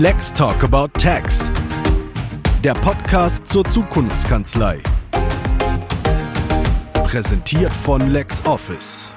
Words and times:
Let's 0.00 0.32
Talk 0.32 0.64
About 0.64 0.88
Tax. 0.98 1.48
Der 2.64 2.74
Podcast 2.74 3.46
zur 3.46 3.64
Zukunftskanzlei. 3.64 4.82
Präsentiert 7.04 7.72
von 7.72 8.10
LexOffice. 8.10 9.08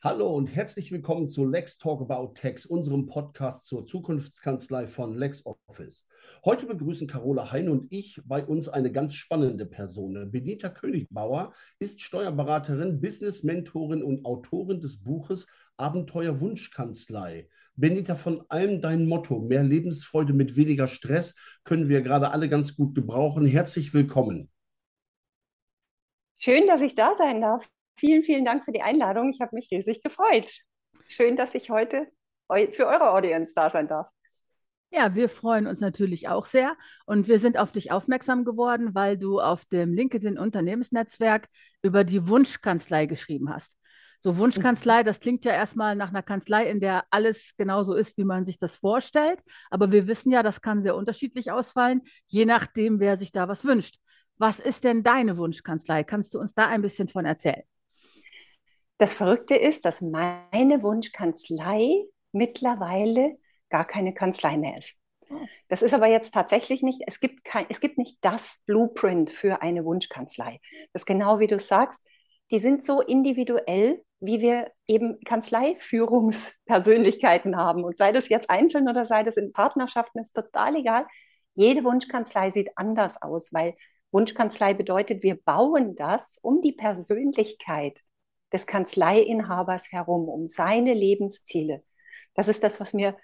Hallo 0.00 0.34
und 0.34 0.46
herzlich 0.46 0.90
willkommen 0.90 1.28
zu 1.28 1.44
Lex 1.44 1.76
Talk 1.76 2.00
About 2.00 2.32
Tax, 2.32 2.64
unserem 2.64 3.04
Podcast 3.04 3.66
zur 3.66 3.86
Zukunftskanzlei 3.86 4.86
von 4.86 5.14
LexOffice. 5.14 6.06
Heute 6.46 6.64
begrüßen 6.64 7.06
Carola 7.06 7.52
Heine 7.52 7.72
und 7.72 7.92
ich 7.92 8.22
bei 8.24 8.42
uns 8.42 8.70
eine 8.70 8.90
ganz 8.90 9.14
spannende 9.14 9.66
Person. 9.66 10.30
Benita 10.30 10.70
Königbauer 10.70 11.52
ist 11.78 12.00
Steuerberaterin, 12.00 13.02
Business-Mentorin 13.02 14.02
und 14.02 14.24
Autorin 14.24 14.80
des 14.80 14.96
Buches 14.96 15.46
Abenteuer 15.76 16.40
Wunschkanzlei. 16.40 17.48
Benita, 17.74 18.14
von 18.14 18.44
allem 18.48 18.80
dein 18.82 19.06
Motto, 19.06 19.40
mehr 19.40 19.62
Lebensfreude 19.62 20.32
mit 20.32 20.56
weniger 20.56 20.86
Stress, 20.86 21.34
können 21.64 21.88
wir 21.88 22.02
gerade 22.02 22.30
alle 22.30 22.48
ganz 22.48 22.76
gut 22.76 22.94
gebrauchen. 22.94 23.46
Herzlich 23.46 23.94
willkommen. 23.94 24.50
Schön, 26.36 26.66
dass 26.66 26.82
ich 26.82 26.94
da 26.94 27.14
sein 27.14 27.40
darf. 27.40 27.68
Vielen, 27.94 28.22
vielen 28.22 28.44
Dank 28.44 28.64
für 28.64 28.72
die 28.72 28.82
Einladung. 28.82 29.30
Ich 29.30 29.40
habe 29.40 29.54
mich 29.54 29.70
riesig 29.70 30.02
gefreut. 30.02 30.50
Schön, 31.06 31.36
dass 31.36 31.54
ich 31.54 31.70
heute 31.70 32.08
für 32.72 32.86
eure 32.86 33.12
Audience 33.12 33.52
da 33.54 33.70
sein 33.70 33.88
darf. 33.88 34.08
Ja, 34.90 35.14
wir 35.14 35.30
freuen 35.30 35.66
uns 35.66 35.80
natürlich 35.80 36.28
auch 36.28 36.44
sehr 36.44 36.76
und 37.06 37.26
wir 37.26 37.38
sind 37.38 37.56
auf 37.56 37.72
dich 37.72 37.90
aufmerksam 37.92 38.44
geworden, 38.44 38.94
weil 38.94 39.16
du 39.16 39.40
auf 39.40 39.64
dem 39.64 39.94
LinkedIn 39.94 40.38
Unternehmensnetzwerk 40.38 41.48
über 41.80 42.04
die 42.04 42.28
Wunschkanzlei 42.28 43.06
geschrieben 43.06 43.48
hast. 43.48 43.72
So 44.24 44.38
Wunschkanzlei, 44.38 45.02
das 45.02 45.18
klingt 45.18 45.44
ja 45.44 45.52
erstmal 45.52 45.96
nach 45.96 46.10
einer 46.10 46.22
Kanzlei, 46.22 46.70
in 46.70 46.78
der 46.78 47.04
alles 47.10 47.56
genauso 47.56 47.92
ist, 47.92 48.16
wie 48.16 48.24
man 48.24 48.44
sich 48.44 48.56
das 48.56 48.76
vorstellt. 48.76 49.42
Aber 49.68 49.90
wir 49.90 50.06
wissen 50.06 50.30
ja, 50.30 50.44
das 50.44 50.60
kann 50.60 50.80
sehr 50.80 50.94
unterschiedlich 50.94 51.50
ausfallen, 51.50 52.02
je 52.28 52.44
nachdem, 52.44 53.00
wer 53.00 53.16
sich 53.16 53.32
da 53.32 53.48
was 53.48 53.64
wünscht. 53.64 53.98
Was 54.36 54.60
ist 54.60 54.84
denn 54.84 55.02
deine 55.02 55.38
Wunschkanzlei? 55.38 56.04
Kannst 56.04 56.34
du 56.34 56.38
uns 56.38 56.54
da 56.54 56.68
ein 56.68 56.82
bisschen 56.82 57.08
von 57.08 57.24
erzählen? 57.24 57.64
Das 58.96 59.14
Verrückte 59.14 59.56
ist, 59.56 59.84
dass 59.84 60.00
meine 60.00 60.84
Wunschkanzlei 60.84 62.04
mittlerweile 62.30 63.38
gar 63.70 63.84
keine 63.84 64.14
Kanzlei 64.14 64.56
mehr 64.56 64.78
ist. 64.78 64.94
Oh. 65.30 65.34
Das 65.66 65.82
ist 65.82 65.94
aber 65.94 66.06
jetzt 66.06 66.32
tatsächlich 66.32 66.82
nicht, 66.82 67.02
es 67.08 67.18
gibt, 67.18 67.42
kein, 67.42 67.66
es 67.70 67.80
gibt 67.80 67.98
nicht 67.98 68.18
das 68.20 68.60
Blueprint 68.66 69.30
für 69.30 69.62
eine 69.62 69.84
Wunschkanzlei. 69.84 70.60
Das 70.92 71.02
ist 71.02 71.06
genau 71.06 71.40
wie 71.40 71.48
du 71.48 71.58
sagst, 71.58 72.06
die 72.52 72.60
sind 72.60 72.86
so 72.86 73.00
individuell, 73.00 74.04
wie 74.22 74.40
wir 74.40 74.70
eben 74.86 75.18
Kanzleiführungspersönlichkeiten 75.24 77.56
haben. 77.56 77.82
Und 77.84 77.98
sei 77.98 78.12
das 78.12 78.28
jetzt 78.28 78.50
einzeln 78.50 78.88
oder 78.88 79.04
sei 79.04 79.24
das 79.24 79.36
in 79.36 79.52
Partnerschaften, 79.52 80.20
ist 80.20 80.34
total 80.34 80.76
egal. 80.76 81.06
Jede 81.54 81.84
Wunschkanzlei 81.84 82.50
sieht 82.50 82.70
anders 82.76 83.20
aus, 83.20 83.52
weil 83.52 83.74
Wunschkanzlei 84.12 84.74
bedeutet, 84.74 85.22
wir 85.22 85.36
bauen 85.36 85.94
das 85.96 86.38
um 86.40 86.62
die 86.62 86.72
Persönlichkeit 86.72 88.00
des 88.52 88.66
Kanzleiinhabers 88.66 89.90
herum, 89.90 90.28
um 90.28 90.46
seine 90.46 90.94
Lebensziele. 90.94 91.82
Das 92.34 92.48
ist 92.48 92.62
das, 92.62 92.80
was 92.80 92.94
mir 92.94 93.16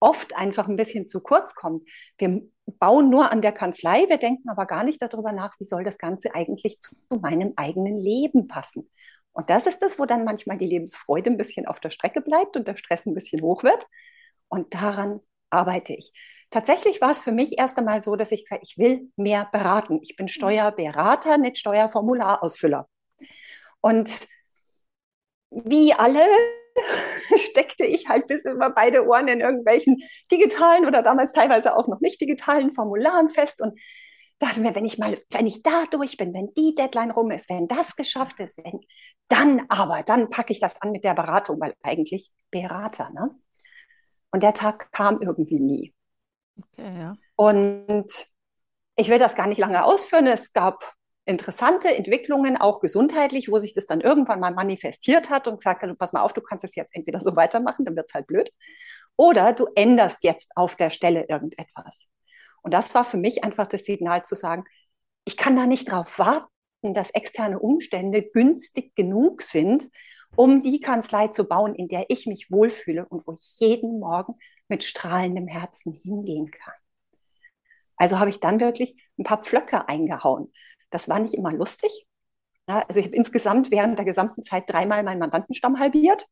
oft 0.00 0.36
einfach 0.36 0.68
ein 0.68 0.76
bisschen 0.76 1.06
zu 1.06 1.20
kurz 1.20 1.54
kommt. 1.54 1.88
Wir 2.16 2.42
bauen 2.78 3.10
nur 3.10 3.32
an 3.32 3.42
der 3.42 3.52
Kanzlei, 3.52 4.08
wir 4.08 4.18
denken 4.18 4.48
aber 4.48 4.66
gar 4.66 4.84
nicht 4.84 5.02
darüber 5.02 5.32
nach, 5.32 5.54
wie 5.58 5.64
soll 5.64 5.84
das 5.84 5.98
Ganze 5.98 6.34
eigentlich 6.34 6.80
zu 6.80 6.94
meinem 7.20 7.52
eigenen 7.56 7.96
Leben 7.96 8.46
passen. 8.46 8.88
Und 9.32 9.50
das 9.50 9.66
ist 9.66 9.80
das, 9.80 9.98
wo 9.98 10.04
dann 10.04 10.24
manchmal 10.24 10.58
die 10.58 10.66
Lebensfreude 10.66 11.30
ein 11.30 11.36
bisschen 11.36 11.66
auf 11.66 11.80
der 11.80 11.90
Strecke 11.90 12.20
bleibt 12.20 12.56
und 12.56 12.66
der 12.66 12.76
Stress 12.76 13.06
ein 13.06 13.14
bisschen 13.14 13.42
hoch 13.42 13.62
wird. 13.62 13.86
Und 14.48 14.74
daran 14.74 15.20
arbeite 15.50 15.94
ich. 15.94 16.12
Tatsächlich 16.50 17.00
war 17.00 17.10
es 17.10 17.20
für 17.20 17.32
mich 17.32 17.58
erst 17.58 17.78
einmal 17.78 18.02
so, 18.02 18.16
dass 18.16 18.32
ich 18.32 18.44
gesagt 18.44 18.62
ich 18.64 18.78
will 18.78 19.10
mehr 19.16 19.48
beraten. 19.52 20.00
Ich 20.02 20.16
bin 20.16 20.28
Steuerberater, 20.28 21.38
nicht 21.38 21.58
Steuerformularausfüller. 21.58 22.88
Und 23.80 24.10
wie 25.50 25.92
alle 25.92 26.24
steckte 27.36 27.84
ich 27.84 28.08
halt 28.08 28.26
bis 28.26 28.44
über 28.44 28.70
beide 28.70 29.06
Ohren 29.06 29.28
in 29.28 29.40
irgendwelchen 29.40 29.96
digitalen 30.30 30.86
oder 30.86 31.02
damals 31.02 31.32
teilweise 31.32 31.76
auch 31.76 31.88
noch 31.88 32.00
nicht 32.00 32.20
digitalen 32.20 32.72
Formularen 32.72 33.28
fest 33.28 33.60
und 33.60 33.78
dachte 34.38 34.60
mir, 34.60 34.74
wenn 34.74 34.84
ich 34.84 34.98
mal, 34.98 35.18
wenn 35.30 35.46
ich 35.46 35.62
da 35.62 35.84
durch 35.90 36.16
bin, 36.16 36.32
wenn 36.32 36.52
die 36.54 36.74
Deadline 36.74 37.10
rum 37.10 37.30
ist, 37.30 37.50
wenn 37.50 37.68
das 37.68 37.96
geschafft 37.96 38.38
ist, 38.40 38.58
wenn, 38.58 38.80
dann 39.28 39.66
aber, 39.68 40.02
dann 40.02 40.30
packe 40.30 40.52
ich 40.52 40.60
das 40.60 40.80
an 40.80 40.92
mit 40.92 41.04
der 41.04 41.14
Beratung, 41.14 41.60
weil 41.60 41.74
eigentlich 41.82 42.30
Berater, 42.50 43.10
ne? 43.10 43.30
Und 44.30 44.42
der 44.42 44.54
Tag 44.54 44.92
kam 44.92 45.20
irgendwie 45.20 45.58
nie. 45.58 45.94
Okay, 46.56 46.98
ja. 46.98 47.16
Und 47.36 48.06
ich 48.96 49.08
will 49.08 49.18
das 49.18 49.34
gar 49.34 49.46
nicht 49.46 49.58
lange 49.58 49.84
ausführen. 49.84 50.26
Es 50.26 50.52
gab 50.52 50.92
interessante 51.24 51.94
Entwicklungen, 51.94 52.56
auch 52.56 52.80
gesundheitlich, 52.80 53.50
wo 53.50 53.58
sich 53.58 53.74
das 53.74 53.86
dann 53.86 54.00
irgendwann 54.00 54.40
mal 54.40 54.52
manifestiert 54.52 55.30
hat 55.30 55.46
und 55.46 55.58
gesagt 55.58 55.82
hat, 55.82 55.98
pass 55.98 56.12
mal 56.12 56.22
auf, 56.22 56.32
du 56.32 56.40
kannst 56.40 56.64
es 56.64 56.74
jetzt 56.74 56.94
entweder 56.94 57.20
so 57.20 57.36
weitermachen, 57.36 57.84
dann 57.84 57.96
wird 57.96 58.06
es 58.08 58.14
halt 58.14 58.26
blöd, 58.26 58.50
oder 59.16 59.52
du 59.52 59.66
änderst 59.74 60.24
jetzt 60.24 60.50
auf 60.56 60.76
der 60.76 60.90
Stelle 60.90 61.26
irgendetwas. 61.28 62.08
Und 62.62 62.74
das 62.74 62.94
war 62.94 63.04
für 63.04 63.16
mich 63.16 63.44
einfach 63.44 63.66
das 63.66 63.84
Signal 63.84 64.24
zu 64.24 64.34
sagen, 64.34 64.64
ich 65.24 65.36
kann 65.36 65.56
da 65.56 65.66
nicht 65.66 65.90
darauf 65.90 66.18
warten, 66.18 66.48
dass 66.82 67.10
externe 67.10 67.58
Umstände 67.58 68.22
günstig 68.22 68.94
genug 68.94 69.42
sind, 69.42 69.90
um 70.36 70.62
die 70.62 70.80
Kanzlei 70.80 71.28
zu 71.28 71.48
bauen, 71.48 71.74
in 71.74 71.88
der 71.88 72.06
ich 72.08 72.26
mich 72.26 72.50
wohlfühle 72.50 73.06
und 73.06 73.26
wo 73.26 73.32
ich 73.32 73.58
jeden 73.58 73.98
Morgen 73.98 74.34
mit 74.68 74.84
strahlendem 74.84 75.48
Herzen 75.48 75.92
hingehen 75.92 76.50
kann. 76.50 76.74
Also 77.96 78.18
habe 78.18 78.30
ich 78.30 78.40
dann 78.40 78.60
wirklich 78.60 78.96
ein 79.18 79.24
paar 79.24 79.42
Pflöcke 79.42 79.88
eingehauen. 79.88 80.52
Das 80.90 81.08
war 81.08 81.18
nicht 81.18 81.34
immer 81.34 81.52
lustig. 81.52 82.06
Also 82.66 83.00
ich 83.00 83.06
habe 83.06 83.16
insgesamt 83.16 83.70
während 83.70 83.98
der 83.98 84.04
gesamten 84.04 84.42
Zeit 84.42 84.64
dreimal 84.66 85.02
meinen 85.02 85.18
Mandantenstamm 85.18 85.78
halbiert. 85.78 86.26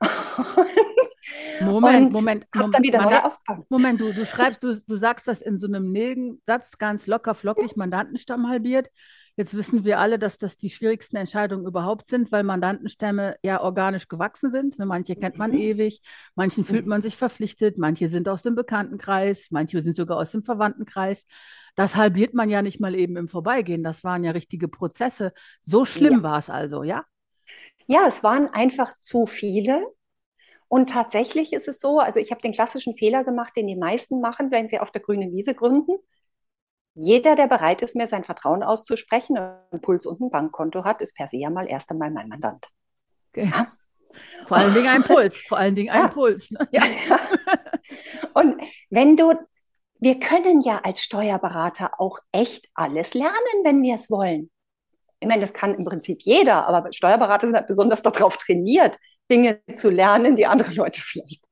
Moment, 1.60 2.12
Moment, 2.12 2.46
Moment, 2.54 2.84
Moment, 2.94 3.68
Moment, 3.68 4.00
du, 4.00 4.12
du 4.12 4.24
schreibst, 4.24 4.62
du, 4.62 4.80
du 4.80 4.96
sagst 4.96 5.26
das 5.26 5.40
in 5.40 5.58
so 5.58 5.66
einem 5.66 5.90
Nebensatz 5.90 6.78
ganz 6.78 7.06
locker 7.06 7.34
flockig, 7.34 7.76
Mandantenstamm 7.76 8.48
halbiert. 8.48 8.88
Jetzt 9.36 9.54
wissen 9.54 9.84
wir 9.84 10.00
alle, 10.00 10.18
dass 10.18 10.36
das 10.36 10.56
die 10.56 10.68
schwierigsten 10.68 11.16
Entscheidungen 11.16 11.64
überhaupt 11.64 12.08
sind, 12.08 12.32
weil 12.32 12.42
Mandantenstämme 12.42 13.36
ja 13.44 13.60
organisch 13.60 14.08
gewachsen 14.08 14.50
sind. 14.50 14.80
Ne, 14.80 14.86
manche 14.86 15.14
kennt 15.14 15.38
man 15.38 15.52
mhm. 15.52 15.58
ewig, 15.58 16.00
manchen 16.34 16.64
fühlt 16.64 16.86
man 16.86 17.02
sich 17.02 17.16
verpflichtet, 17.16 17.78
manche 17.78 18.08
sind 18.08 18.28
aus 18.28 18.42
dem 18.42 18.56
Bekanntenkreis, 18.56 19.48
manche 19.50 19.80
sind 19.80 19.94
sogar 19.94 20.16
aus 20.18 20.32
dem 20.32 20.42
Verwandtenkreis. 20.42 21.24
Das 21.76 21.94
halbiert 21.94 22.34
man 22.34 22.50
ja 22.50 22.62
nicht 22.62 22.80
mal 22.80 22.96
eben 22.96 23.16
im 23.16 23.28
Vorbeigehen. 23.28 23.84
Das 23.84 24.02
waren 24.02 24.24
ja 24.24 24.32
richtige 24.32 24.66
Prozesse. 24.66 25.32
So 25.60 25.84
schlimm 25.84 26.14
ja. 26.14 26.22
war 26.24 26.38
es 26.40 26.50
also, 26.50 26.82
ja? 26.82 27.04
Ja, 27.88 28.06
es 28.06 28.22
waren 28.22 28.48
einfach 28.52 28.96
zu 28.98 29.26
viele. 29.26 29.84
Und 30.68 30.90
tatsächlich 30.90 31.54
ist 31.54 31.66
es 31.66 31.80
so, 31.80 31.98
also 31.98 32.20
ich 32.20 32.30
habe 32.30 32.42
den 32.42 32.52
klassischen 32.52 32.94
Fehler 32.94 33.24
gemacht, 33.24 33.56
den 33.56 33.66
die 33.66 33.76
meisten 33.76 34.20
machen, 34.20 34.50
wenn 34.50 34.68
sie 34.68 34.78
auf 34.78 34.90
der 34.90 35.00
grünen 35.00 35.32
Wiese 35.32 35.54
gründen. 35.54 35.96
Jeder, 36.94 37.34
der 37.34 37.46
bereit 37.46 37.80
ist, 37.80 37.96
mir 37.96 38.06
sein 38.06 38.24
Vertrauen 38.24 38.62
auszusprechen, 38.62 39.38
einen 39.38 39.80
Puls 39.80 40.04
und 40.04 40.20
ein 40.20 40.30
Bankkonto 40.30 40.84
hat, 40.84 41.00
ist 41.00 41.16
per 41.16 41.28
se 41.28 41.38
ja 41.38 41.48
mal 41.48 41.66
erst 41.66 41.90
einmal 41.90 42.10
mein 42.10 42.28
Mandant. 42.28 42.68
Okay. 43.30 43.50
Ja? 43.50 43.72
Vor 44.46 44.58
allen 44.58 44.74
Dingen 44.74 44.88
ein 44.88 45.02
Puls, 45.02 45.36
vor 45.48 45.56
allen 45.56 45.74
Dingen 45.74 45.90
ein 45.90 46.00
ja. 46.02 46.08
Puls. 46.08 46.50
Ne? 46.50 46.68
Ja. 46.72 46.82
Und 48.34 48.60
wenn 48.90 49.16
du, 49.16 49.32
wir 50.00 50.20
können 50.20 50.60
ja 50.60 50.80
als 50.82 51.00
Steuerberater 51.00 51.92
auch 51.98 52.18
echt 52.32 52.68
alles 52.74 53.14
lernen, 53.14 53.64
wenn 53.64 53.82
wir 53.82 53.94
es 53.94 54.10
wollen. 54.10 54.50
Ich 55.20 55.26
meine, 55.26 55.40
das 55.40 55.52
kann 55.52 55.74
im 55.74 55.84
Prinzip 55.84 56.20
jeder, 56.22 56.66
aber 56.66 56.92
Steuerberater 56.92 57.46
sind 57.46 57.56
halt 57.56 57.66
besonders 57.66 58.02
darauf 58.02 58.36
trainiert, 58.38 58.96
Dinge 59.30 59.60
zu 59.74 59.90
lernen, 59.90 60.36
die 60.36 60.46
andere 60.46 60.72
Leute 60.72 61.00
vielleicht 61.00 61.44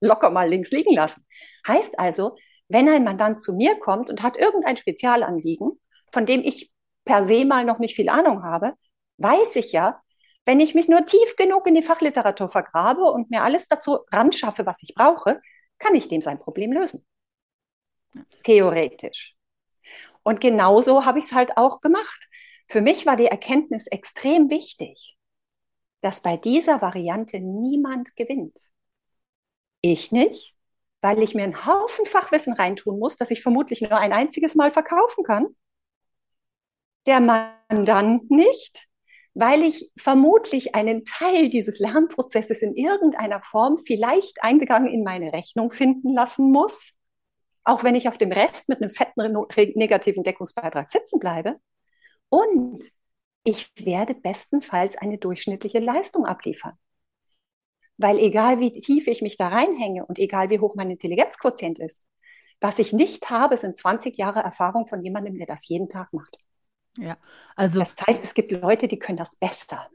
locker 0.00 0.30
mal 0.30 0.48
links 0.48 0.70
liegen 0.70 0.94
lassen. 0.94 1.24
Heißt 1.66 1.98
also, 1.98 2.36
wenn 2.68 2.88
ein 2.88 3.04
Mandant 3.04 3.42
zu 3.42 3.54
mir 3.54 3.78
kommt 3.78 4.10
und 4.10 4.22
hat 4.22 4.36
irgendein 4.36 4.76
Spezialanliegen, 4.76 5.80
von 6.12 6.26
dem 6.26 6.42
ich 6.42 6.72
per 7.04 7.24
se 7.24 7.44
mal 7.44 7.64
noch 7.64 7.78
nicht 7.78 7.94
viel 7.94 8.08
Ahnung 8.08 8.42
habe, 8.42 8.74
weiß 9.18 9.56
ich 9.56 9.72
ja, 9.72 10.02
wenn 10.44 10.60
ich 10.60 10.74
mich 10.74 10.88
nur 10.88 11.06
tief 11.06 11.36
genug 11.36 11.66
in 11.66 11.74
die 11.74 11.82
Fachliteratur 11.82 12.48
vergrabe 12.48 13.02
und 13.02 13.30
mir 13.30 13.42
alles 13.42 13.68
dazu 13.68 14.00
ranschaffe, 14.12 14.66
was 14.66 14.82
ich 14.82 14.94
brauche, 14.94 15.40
kann 15.78 15.94
ich 15.94 16.08
dem 16.08 16.20
sein 16.20 16.38
Problem 16.38 16.72
lösen. 16.72 17.04
Theoretisch. 18.42 19.34
Und 20.22 20.40
genauso 20.40 21.04
habe 21.04 21.18
ich 21.18 21.26
es 21.26 21.32
halt 21.32 21.56
auch 21.56 21.80
gemacht. 21.80 22.28
Für 22.68 22.80
mich 22.80 23.06
war 23.06 23.16
die 23.16 23.26
Erkenntnis 23.26 23.86
extrem 23.86 24.50
wichtig, 24.50 25.16
dass 26.00 26.20
bei 26.20 26.36
dieser 26.36 26.82
Variante 26.82 27.40
niemand 27.40 28.16
gewinnt. 28.16 28.70
Ich 29.80 30.10
nicht, 30.10 30.54
weil 31.00 31.22
ich 31.22 31.34
mir 31.34 31.44
einen 31.44 31.66
Haufen 31.66 32.06
Fachwissen 32.06 32.54
reintun 32.54 32.98
muss, 32.98 33.16
das 33.16 33.30
ich 33.30 33.42
vermutlich 33.42 33.82
nur 33.82 33.96
ein 33.98 34.12
einziges 34.12 34.54
Mal 34.54 34.72
verkaufen 34.72 35.22
kann. 35.22 35.46
Der 37.06 37.20
Mandant 37.20 38.30
nicht, 38.30 38.88
weil 39.34 39.62
ich 39.62 39.92
vermutlich 39.96 40.74
einen 40.74 41.04
Teil 41.04 41.50
dieses 41.50 41.78
Lernprozesses 41.78 42.62
in 42.62 42.74
irgendeiner 42.74 43.40
Form 43.42 43.78
vielleicht 43.78 44.42
Eingang 44.42 44.88
in 44.88 45.04
meine 45.04 45.32
Rechnung 45.32 45.70
finden 45.70 46.12
lassen 46.12 46.50
muss, 46.50 46.98
auch 47.62 47.84
wenn 47.84 47.94
ich 47.94 48.08
auf 48.08 48.18
dem 48.18 48.32
Rest 48.32 48.68
mit 48.68 48.80
einem 48.80 48.90
fetten 48.90 49.36
negativen 49.74 50.24
Deckungsbeitrag 50.24 50.90
sitzen 50.90 51.20
bleibe. 51.20 51.60
Und 52.28 52.84
ich 53.44 53.70
werde 53.76 54.14
bestenfalls 54.14 54.96
eine 54.96 55.18
durchschnittliche 55.18 55.78
Leistung 55.78 56.26
abliefern. 56.26 56.74
Weil 57.96 58.18
egal 58.18 58.60
wie 58.60 58.72
tief 58.72 59.06
ich 59.06 59.22
mich 59.22 59.36
da 59.36 59.48
reinhänge 59.48 60.04
und 60.04 60.18
egal 60.18 60.50
wie 60.50 60.58
hoch 60.58 60.74
mein 60.74 60.90
Intelligenzquotient 60.90 61.78
ist, 61.78 62.02
was 62.60 62.78
ich 62.78 62.92
nicht 62.92 63.30
habe, 63.30 63.56
sind 63.56 63.78
20 63.78 64.16
Jahre 64.16 64.40
Erfahrung 64.40 64.86
von 64.86 65.02
jemandem, 65.02 65.36
der 65.36 65.46
das 65.46 65.68
jeden 65.68 65.88
Tag 65.88 66.12
macht. 66.12 66.36
Ja, 66.98 67.16
also. 67.54 67.78
Das 67.78 67.94
heißt, 68.06 68.24
es 68.24 68.34
gibt 68.34 68.52
Leute, 68.52 68.88
die 68.88 68.98
können 68.98 69.18
das 69.18 69.36
besser. 69.36 69.88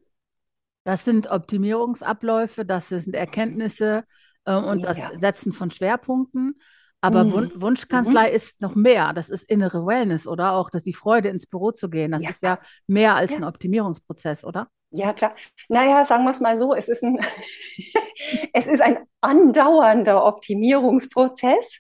Das 0.84 1.04
sind 1.04 1.30
Optimierungsabläufe, 1.30 2.66
das 2.66 2.90
sind 2.90 3.16
Erkenntnisse 3.16 4.04
äh, 4.46 4.56
und 4.56 4.80
ja. 4.80 4.94
das 4.94 5.20
Setzen 5.20 5.54
von 5.54 5.72
Schwerpunkten. 5.72 6.60
Aber 7.02 7.24
mhm. 7.24 7.34
Wun 7.34 7.52
Wunschkanzlei 7.56 8.30
mhm. 8.30 8.36
ist 8.36 8.62
noch 8.62 8.76
mehr. 8.76 9.14
Das 9.14 9.30
ist 9.30 9.50
innere 9.50 9.86
Wellness, 9.86 10.28
oder? 10.28 10.54
Auch 10.54 10.70
dass 10.70 10.84
die 10.84 10.94
Freude 10.94 11.30
ins 11.30 11.48
Büro 11.48 11.72
zu 11.72 11.90
gehen. 11.90 12.12
Das 12.12 12.24
ja. 12.24 12.30
ist 12.30 12.42
ja 12.44 12.60
mehr 12.88 13.16
als 13.16 13.32
ja. 13.32 13.38
ein 13.38 13.44
Optimierungsprozess, 13.44 14.44
oder? 14.44 14.68
Ja, 14.92 15.14
klar. 15.14 15.34
Naja, 15.70 16.06
sagen 16.06 16.26
wir 16.26 16.32
es 16.32 16.40
mal 16.42 16.58
so, 16.58 16.74
es 16.76 16.90
ist 16.90 17.04
ein, 17.04 17.20
es 18.54 18.68
ist 18.68 18.82
ein 18.82 19.00
andauernder 19.22 20.26
Optimierungsprozess. 20.26 21.80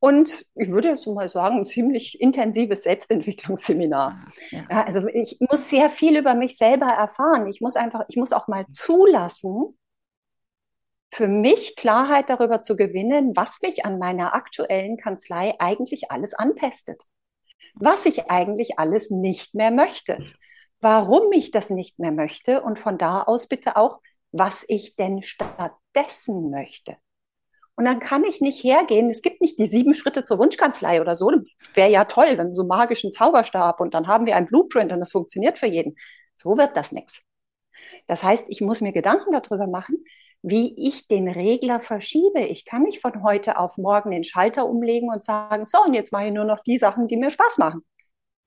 Und 0.00 0.44
ich 0.54 0.70
würde 0.70 0.88
jetzt 0.88 1.06
mal 1.06 1.28
sagen, 1.28 1.58
ein 1.58 1.64
ziemlich 1.64 2.20
intensives 2.20 2.82
Selbstentwicklungsseminar. 2.82 4.22
Ja. 4.50 4.64
Ja, 4.70 4.84
also 4.84 5.06
ich 5.08 5.38
muss 5.40 5.68
sehr 5.68 5.90
viel 5.90 6.16
über 6.16 6.34
mich 6.34 6.56
selber 6.56 6.86
erfahren. 6.86 7.46
Ich 7.48 7.60
muss 7.60 7.76
einfach, 7.76 8.04
ich 8.08 8.16
muss 8.16 8.32
auch 8.32 8.48
mal 8.48 8.66
zulassen, 8.72 9.78
für 11.10 11.28
mich 11.28 11.76
Klarheit 11.76 12.30
darüber 12.30 12.62
zu 12.62 12.76
gewinnen, 12.76 13.36
was 13.36 13.60
mich 13.62 13.84
an 13.84 13.98
meiner 13.98 14.34
aktuellen 14.34 14.96
Kanzlei 14.96 15.54
eigentlich 15.58 16.10
alles 16.10 16.34
anpestet. 16.34 17.02
Was 17.74 18.06
ich 18.06 18.30
eigentlich 18.30 18.78
alles 18.78 19.10
nicht 19.10 19.54
mehr 19.54 19.70
möchte. 19.70 20.18
Warum 20.80 21.32
ich 21.32 21.50
das 21.50 21.70
nicht 21.70 21.98
mehr 21.98 22.12
möchte 22.12 22.62
und 22.62 22.78
von 22.78 22.98
da 22.98 23.22
aus 23.22 23.46
bitte 23.46 23.76
auch, 23.76 24.00
was 24.30 24.64
ich 24.68 24.96
denn 24.96 25.22
stattdessen 25.22 26.50
möchte. 26.50 26.96
Und 27.74 27.84
dann 27.84 28.00
kann 28.00 28.24
ich 28.24 28.40
nicht 28.40 28.62
hergehen. 28.64 29.08
Es 29.08 29.22
gibt 29.22 29.40
nicht 29.40 29.58
die 29.58 29.66
sieben 29.66 29.94
Schritte 29.94 30.24
zur 30.24 30.38
Wunschkanzlei 30.38 31.00
oder 31.00 31.14
so. 31.14 31.30
Wäre 31.74 31.90
ja 31.90 32.04
toll, 32.04 32.36
dann 32.36 32.52
so 32.52 32.64
magischen 32.64 33.12
Zauberstab 33.12 33.80
und 33.80 33.94
dann 33.94 34.08
haben 34.08 34.26
wir 34.26 34.36
ein 34.36 34.46
Blueprint 34.46 34.92
und 34.92 34.98
das 34.98 35.12
funktioniert 35.12 35.58
für 35.58 35.66
jeden. 35.66 35.96
So 36.36 36.56
wird 36.56 36.76
das 36.76 36.92
nichts. 36.92 37.20
Das 38.08 38.24
heißt, 38.24 38.46
ich 38.48 38.60
muss 38.60 38.80
mir 38.80 38.92
Gedanken 38.92 39.32
darüber 39.32 39.68
machen, 39.68 40.04
wie 40.42 40.74
ich 40.76 41.08
den 41.08 41.28
Regler 41.28 41.80
verschiebe. 41.80 42.40
Ich 42.40 42.64
kann 42.64 42.82
nicht 42.82 43.00
von 43.00 43.22
heute 43.22 43.58
auf 43.58 43.76
morgen 43.76 44.10
den 44.10 44.24
Schalter 44.24 44.66
umlegen 44.68 45.10
und 45.10 45.22
sagen, 45.22 45.66
so, 45.66 45.78
und 45.84 45.94
jetzt 45.94 46.12
mache 46.12 46.26
ich 46.26 46.32
nur 46.32 46.44
noch 46.44 46.60
die 46.60 46.78
Sachen, 46.78 47.08
die 47.08 47.16
mir 47.16 47.30
Spaß 47.30 47.58
machen. 47.58 47.82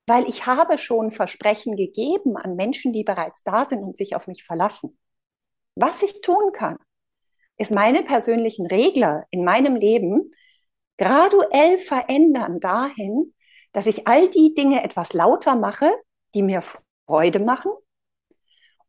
Weil 0.07 0.27
ich 0.27 0.45
habe 0.45 0.77
schon 0.77 1.11
Versprechen 1.11 1.75
gegeben 1.75 2.38
an 2.38 2.55
Menschen, 2.55 2.93
die 2.93 3.03
bereits 3.03 3.43
da 3.43 3.65
sind 3.65 3.83
und 3.83 3.97
sich 3.97 4.15
auf 4.15 4.27
mich 4.27 4.43
verlassen. 4.43 4.97
Was 5.75 6.01
ich 6.03 6.21
tun 6.21 6.51
kann, 6.53 6.77
ist 7.57 7.71
meine 7.71 8.03
persönlichen 8.03 8.65
Regler 8.65 9.25
in 9.29 9.43
meinem 9.43 9.75
Leben 9.75 10.31
graduell 10.97 11.79
verändern 11.79 12.59
dahin, 12.59 13.33
dass 13.71 13.88
ich 13.88 14.07
all 14.07 14.29
die 14.29 14.53
Dinge 14.53 14.83
etwas 14.83 15.13
lauter 15.13 15.55
mache, 15.55 15.91
die 16.33 16.43
mir 16.43 16.61
Freude 17.07 17.39
machen 17.39 17.71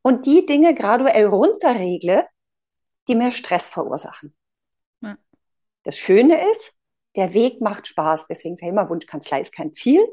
und 0.02 0.26
die 0.26 0.46
Dinge 0.46 0.74
graduell 0.74 1.26
runterregle, 1.26 2.26
die 3.08 3.14
mir 3.14 3.32
Stress 3.32 3.68
verursachen. 3.68 4.34
Ja. 5.00 5.18
Das 5.82 5.98
Schöne 5.98 6.50
ist, 6.50 6.74
der 7.16 7.34
Weg 7.34 7.60
macht 7.60 7.86
Spaß. 7.86 8.26
Deswegen 8.26 8.56
sage 8.56 8.66
ich 8.66 8.72
immer, 8.72 8.88
Wunschkanzlei 8.88 9.40
ist 9.40 9.54
kein 9.54 9.72
Ziel. 9.72 10.06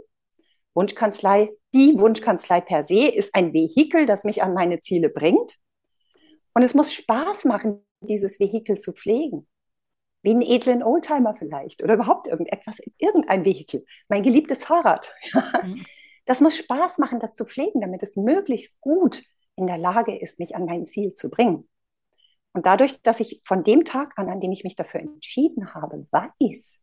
Wunschkanzlei, 0.73 1.51
die 1.73 1.97
Wunschkanzlei 1.97 2.61
per 2.61 2.83
se 2.83 3.07
ist 3.07 3.35
ein 3.35 3.53
Vehikel, 3.53 4.05
das 4.05 4.23
mich 4.23 4.43
an 4.43 4.53
meine 4.53 4.79
Ziele 4.79 5.09
bringt. 5.09 5.57
Und 6.53 6.63
es 6.63 6.73
muss 6.73 6.93
Spaß 6.93 7.45
machen, 7.45 7.85
dieses 8.01 8.39
Vehikel 8.39 8.79
zu 8.79 8.93
pflegen. 8.93 9.47
Wie 10.21 10.31
einen 10.31 10.41
edlen 10.41 10.83
Oldtimer 10.83 11.33
vielleicht 11.33 11.81
oder 11.81 11.93
überhaupt 11.93 12.27
irgendetwas, 12.27 12.79
irgendein 12.97 13.45
Vehikel. 13.45 13.85
Mein 14.09 14.23
geliebtes 14.23 14.63
Fahrrad. 14.63 15.13
Mhm. 15.63 15.85
Das 16.25 16.41
muss 16.41 16.57
Spaß 16.57 16.99
machen, 16.99 17.19
das 17.19 17.33
zu 17.33 17.43
pflegen, 17.43 17.81
damit 17.81 18.03
es 18.03 18.15
möglichst 18.15 18.79
gut 18.81 19.23
in 19.55 19.65
der 19.65 19.79
Lage 19.79 20.15
ist, 20.15 20.37
mich 20.37 20.55
an 20.55 20.65
mein 20.65 20.85
Ziel 20.85 21.13
zu 21.13 21.31
bringen. 21.31 21.67
Und 22.53 22.65
dadurch, 22.65 23.01
dass 23.01 23.19
ich 23.19 23.41
von 23.43 23.63
dem 23.63 23.85
Tag 23.85 24.17
an, 24.17 24.29
an 24.29 24.39
dem 24.39 24.51
ich 24.51 24.63
mich 24.63 24.75
dafür 24.75 25.01
entschieden 25.01 25.73
habe, 25.73 26.07
weiß, 26.11 26.79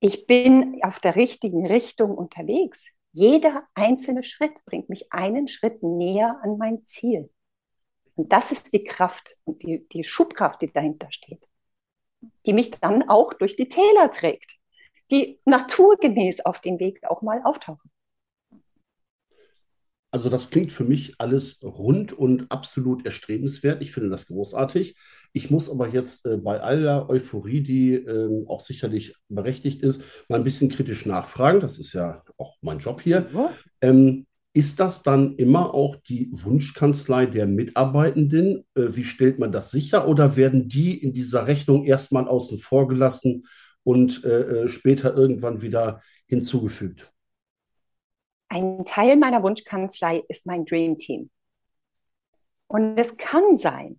ich 0.00 0.26
bin 0.26 0.80
auf 0.82 0.98
der 0.98 1.14
richtigen 1.14 1.64
Richtung 1.64 2.16
unterwegs. 2.16 2.88
Jeder 3.12 3.68
einzelne 3.74 4.24
Schritt 4.24 4.64
bringt 4.64 4.88
mich 4.88 5.12
einen 5.12 5.46
Schritt 5.46 5.82
näher 5.84 6.40
an 6.42 6.58
mein 6.58 6.82
Ziel. 6.82 7.30
Und 8.16 8.32
das 8.32 8.50
ist 8.50 8.74
die 8.74 8.82
Kraft 8.82 9.36
und 9.44 9.62
die, 9.62 9.86
die 9.88 10.02
Schubkraft, 10.02 10.60
die 10.60 10.72
dahinter 10.72 11.06
steht, 11.12 11.48
die 12.46 12.52
mich 12.52 12.72
dann 12.72 13.08
auch 13.08 13.32
durch 13.32 13.54
die 13.54 13.68
Täler 13.68 14.10
trägt, 14.10 14.56
die 15.12 15.38
naturgemäß 15.44 16.44
auf 16.44 16.60
dem 16.60 16.80
Weg 16.80 17.04
auch 17.04 17.22
mal 17.22 17.40
auftauchen. 17.44 17.91
Also 20.12 20.28
das 20.28 20.50
klingt 20.50 20.72
für 20.72 20.84
mich 20.84 21.14
alles 21.16 21.62
rund 21.62 22.12
und 22.12 22.50
absolut 22.50 23.06
erstrebenswert. 23.06 23.80
Ich 23.80 23.92
finde 23.92 24.10
das 24.10 24.26
großartig. 24.26 24.94
Ich 25.32 25.50
muss 25.50 25.70
aber 25.70 25.88
jetzt 25.88 26.26
äh, 26.26 26.36
bei 26.36 26.60
aller 26.60 27.08
Euphorie, 27.08 27.62
die 27.62 27.94
äh, 27.94 28.46
auch 28.46 28.60
sicherlich 28.60 29.16
berechtigt 29.30 29.82
ist, 29.82 30.02
mal 30.28 30.36
ein 30.36 30.44
bisschen 30.44 30.68
kritisch 30.68 31.06
nachfragen. 31.06 31.60
Das 31.60 31.78
ist 31.78 31.94
ja 31.94 32.22
auch 32.36 32.56
mein 32.60 32.78
Job 32.78 33.00
hier. 33.00 33.26
Ja. 33.32 33.52
Ähm, 33.80 34.26
ist 34.54 34.80
das 34.80 35.02
dann 35.02 35.36
immer 35.36 35.72
auch 35.72 35.96
die 35.96 36.28
Wunschkanzlei 36.30 37.24
der 37.24 37.46
Mitarbeitenden? 37.46 38.66
Äh, 38.74 38.88
wie 38.90 39.04
stellt 39.04 39.38
man 39.38 39.50
das 39.50 39.70
sicher? 39.70 40.06
Oder 40.06 40.36
werden 40.36 40.68
die 40.68 41.02
in 41.02 41.14
dieser 41.14 41.46
Rechnung 41.46 41.84
erstmal 41.84 42.28
außen 42.28 42.58
vor 42.58 42.86
gelassen 42.86 43.44
und 43.82 44.24
äh, 44.24 44.64
äh, 44.64 44.68
später 44.68 45.16
irgendwann 45.16 45.62
wieder 45.62 46.02
hinzugefügt? 46.26 47.11
Ein 48.52 48.84
Teil 48.84 49.16
meiner 49.16 49.42
Wunschkanzlei 49.42 50.24
ist 50.28 50.44
mein 50.44 50.66
Dream 50.66 50.98
Team. 50.98 51.30
Und 52.66 52.98
es 52.98 53.16
kann 53.16 53.56
sein, 53.56 53.98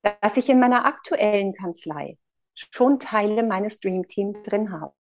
dass 0.00 0.38
ich 0.38 0.48
in 0.48 0.58
meiner 0.58 0.86
aktuellen 0.86 1.52
Kanzlei 1.52 2.16
schon 2.54 2.98
Teile 2.98 3.42
meines 3.42 3.78
Dream 3.78 4.08
Teams 4.08 4.42
drin 4.42 4.72
habe. 4.72 4.94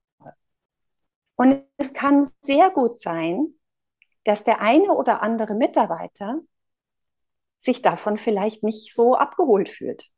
Und 1.37 1.63
es 1.77 1.93
kann 1.93 2.29
sehr 2.43 2.71
gut 2.71 3.01
sein, 3.01 3.55
dass 4.25 4.43
der 4.43 4.61
eine 4.61 4.91
oder 4.95 5.23
andere 5.23 5.55
Mitarbeiter 5.55 6.41
sich 7.59 7.83
davon 7.83 8.19
vielleicht 8.19 8.65
nicht 8.65 8.93
so 8.93 9.15
abgeholt 9.15 9.69
fühlt. 9.69 10.11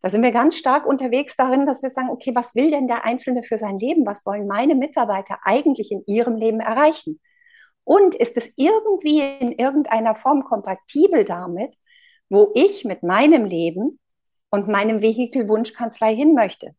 Da 0.00 0.10
sind 0.10 0.24
wir 0.24 0.32
ganz 0.32 0.56
stark 0.56 0.84
unterwegs 0.84 1.36
darin, 1.36 1.64
dass 1.64 1.84
wir 1.84 1.90
sagen, 1.90 2.10
okay, 2.10 2.34
was 2.34 2.56
will 2.56 2.72
denn 2.72 2.88
der 2.88 3.04
Einzelne 3.04 3.44
für 3.44 3.56
sein 3.56 3.78
Leben? 3.78 4.04
Was 4.04 4.26
wollen 4.26 4.48
meine 4.48 4.74
Mitarbeiter 4.74 5.38
eigentlich 5.44 5.92
in 5.92 6.02
ihrem 6.06 6.34
Leben 6.34 6.58
erreichen? 6.58 7.20
Und 7.84 8.14
ist 8.14 8.36
es 8.36 8.52
irgendwie 8.56 9.20
in 9.20 9.52
irgendeiner 9.52 10.14
Form 10.14 10.44
kompatibel 10.44 11.24
damit, 11.24 11.76
wo 12.30 12.50
ich 12.54 12.84
mit 12.84 13.02
meinem 13.02 13.44
Leben 13.44 14.00
und 14.50 14.68
meinem 14.68 15.02
Vehikel 15.02 15.48
Wunschkanzlei 15.48 16.14
hin 16.14 16.34
möchte? 16.34 16.74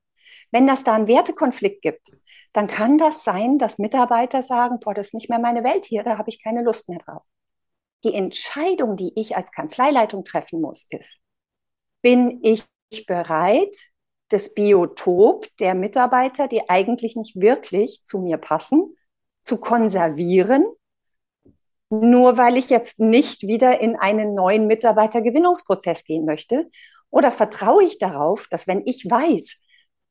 Wenn 0.52 0.68
das 0.68 0.84
da 0.84 0.96
einen 0.96 1.08
Wertekonflikt 1.08 1.82
gibt, 1.82 2.12
dann 2.54 2.68
kann 2.68 2.98
das 2.98 3.24
sein, 3.24 3.58
dass 3.58 3.78
Mitarbeiter 3.78 4.42
sagen, 4.42 4.80
boah, 4.80 4.94
das 4.94 5.08
ist 5.08 5.14
nicht 5.14 5.30
mehr 5.30 5.40
meine 5.40 5.64
Welt 5.64 5.86
hier, 5.86 6.04
da 6.04 6.18
habe 6.18 6.30
ich 6.30 6.44
keine 6.44 6.64
Lust 6.64 6.90
mehr 6.90 7.00
drauf. 7.00 7.24
Die 8.04 8.14
Entscheidung, 8.14 8.96
die 8.96 9.12
ich 9.16 9.36
als 9.36 9.52
Kanzleileitung 9.52 10.24
treffen 10.24 10.62
muss, 10.62 10.88
ist, 10.90 11.18
bin 12.02 12.40
ich 12.44 12.64
bereit, 13.08 13.76
das 14.30 14.54
Biotop 14.54 15.48
der 15.60 15.76
Mitarbeiter, 15.76 16.48
die 16.48 16.70
eigentlich 16.70 17.16
nicht 17.16 17.40
wirklich 17.40 18.04
zu 18.04 18.20
mir 18.20 18.38
passen, 18.38 18.96
zu 19.42 19.60
konservieren 19.60 20.66
nur 22.02 22.38
weil 22.38 22.58
ich 22.58 22.70
jetzt 22.70 23.00
nicht 23.00 23.44
wieder 23.44 23.80
in 23.82 23.96
einen 23.96 24.34
neuen 24.34 24.68
Mitarbeitergewinnungsprozess 24.68 26.04
gehen 26.04 26.26
möchte? 26.26 26.70
Oder 27.10 27.32
vertraue 27.32 27.84
ich 27.84 28.00
darauf, 28.00 28.48
dass 28.50 28.68
wenn 28.68 28.82
ich 28.86 29.06
weiß, 29.10 29.58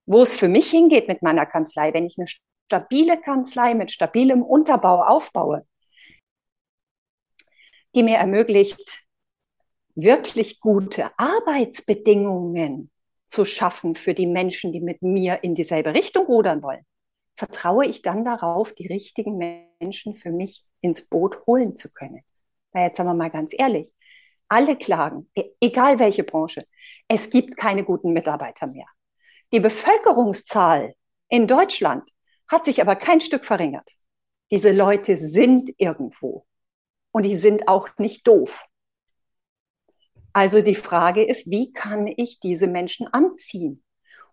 wo 0.07 0.23
es 0.23 0.35
für 0.35 0.49
mich 0.49 0.71
hingeht 0.71 1.09
mit 1.09 1.23
meiner 1.23 1.47
Kanzlei, 1.47 1.93
wenn 1.93 2.07
ich 2.07 2.17
eine 2.19 2.27
stabile 2.27 3.21
Kanzlei 3.21 3.75
mit 3.75 3.91
stabilem 3.91 4.43
Unterbau 4.43 5.03
aufbaue, 5.03 5.67
die 7.95 8.03
mir 8.03 8.17
ermöglicht, 8.17 9.05
wirklich 9.95 10.61
gute 10.61 11.11
Arbeitsbedingungen 11.19 12.91
zu 13.27 13.45
schaffen 13.45 13.95
für 13.95 14.15
die 14.15 14.27
Menschen, 14.27 14.73
die 14.73 14.81
mit 14.81 15.03
mir 15.03 15.43
in 15.43 15.55
dieselbe 15.55 15.95
Richtung 15.95 16.27
rudern 16.27 16.63
wollen, 16.63 16.85
vertraue 17.35 17.87
ich 17.87 18.03
dann 18.03 18.25
darauf, 18.25 18.75
die 18.75 18.87
richtigen 18.87 19.37
Menschen 19.81 20.15
für 20.15 20.31
mich 20.31 20.65
ins 20.85 21.07
Boot 21.07 21.45
holen 21.47 21.77
zu 21.77 21.91
können. 21.91 22.23
Weil 22.73 22.89
jetzt 22.89 22.99
sagen 22.99 23.09
wir 23.09 23.15
mal 23.15 23.31
ganz 23.31 23.53
ehrlich, 23.57 23.93
alle 24.49 24.77
klagen, 24.77 25.31
e-, 25.35 25.51
egal 25.61 25.99
welche 25.99 26.25
Branche, 26.25 26.65
es 27.09 27.31
gibt 27.31 27.57
keine 27.57 27.85
guten 27.85 28.13
Mitarbeiter 28.13 28.67
mehr. 28.67 28.87
Die 29.53 29.61
Bevölkerungszahl 29.61 30.95
in 31.29 31.47
Deutschland 31.47 32.09
hat 32.49 32.65
sich 32.65 32.81
aber 32.81 32.97
kein 32.97 33.21
Stück 33.21 33.45
verringert. 33.45 33.91
Diese 34.51 34.73
Leute 34.73 35.17
sind 35.17 35.71
irgendwo 35.79 36.47
und 37.13 37.23
die 37.25 37.37
sind 37.37 37.69
auch 37.69 37.89
nicht 37.99 38.27
doof. 38.27 38.67
Also 40.33 40.61
die 40.61 40.75
Frage 40.75 41.23
ist, 41.23 41.49
wie 41.49 41.73
kann 41.73 42.07
ich 42.07 42.41
diese 42.41 42.67
Menschen 42.67 43.07
anziehen? 43.07 43.83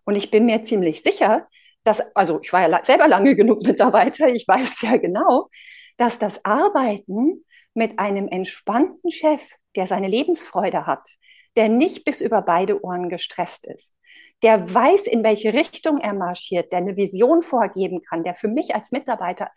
Und 0.04 0.16
ich 0.16 0.30
bin 0.30 0.46
mir 0.46 0.64
ziemlich 0.64 1.02
sicher, 1.02 1.48
dass, 1.84 2.00
also 2.14 2.40
ich 2.42 2.52
war 2.52 2.68
ja 2.68 2.84
selber 2.84 3.08
lange 3.08 3.36
genug 3.36 3.62
Mitarbeiter, 3.62 4.28
ich 4.28 4.46
weiß 4.46 4.82
ja 4.82 4.96
genau, 4.96 5.48
dass 5.96 6.18
das 6.18 6.44
Arbeiten 6.44 7.44
mit 7.74 7.98
einem 7.98 8.28
entspannten 8.28 9.10
Chef, 9.10 9.42
der 9.76 9.86
seine 9.86 10.08
Lebensfreude 10.08 10.86
hat, 10.86 11.16
der 11.56 11.68
nicht 11.68 12.04
bis 12.04 12.20
über 12.20 12.42
beide 12.42 12.82
Ohren 12.84 13.08
gestresst 13.08 13.66
ist, 13.66 13.94
der 14.42 14.72
weiß, 14.72 15.06
in 15.06 15.22
welche 15.22 15.52
Richtung 15.52 15.98
er 15.98 16.14
marschiert, 16.14 16.72
der 16.72 16.78
eine 16.78 16.96
Vision 16.96 17.42
vorgeben 17.42 18.02
kann, 18.02 18.24
der 18.24 18.34
für 18.34 18.48
mich 18.48 18.74
als 18.74 18.92
Mitarbeiter 18.92 19.50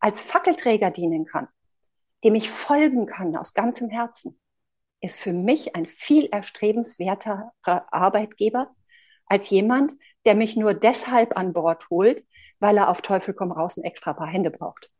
als 0.00 0.22
Fackelträger 0.22 0.90
dienen 0.90 1.24
kann, 1.24 1.48
dem 2.24 2.34
ich 2.34 2.50
folgen 2.50 3.06
kann 3.06 3.36
aus 3.36 3.54
ganzem 3.54 3.88
Herzen, 3.88 4.38
ist 5.00 5.18
für 5.18 5.32
mich 5.32 5.76
ein 5.76 5.86
viel 5.86 6.26
erstrebenswerterer 6.26 7.52
Arbeitgeber 7.64 8.74
als 9.26 9.48
jemand, 9.50 9.94
der 10.24 10.34
mich 10.34 10.56
nur 10.56 10.74
deshalb 10.74 11.36
an 11.36 11.52
Bord 11.52 11.88
holt, 11.90 12.24
weil 12.60 12.76
er 12.76 12.88
auf 12.88 13.00
Teufel 13.00 13.34
komm 13.34 13.52
raus 13.52 13.76
ein 13.76 13.84
extra 13.84 14.12
paar 14.12 14.26
Hände 14.26 14.50
braucht. 14.50 14.90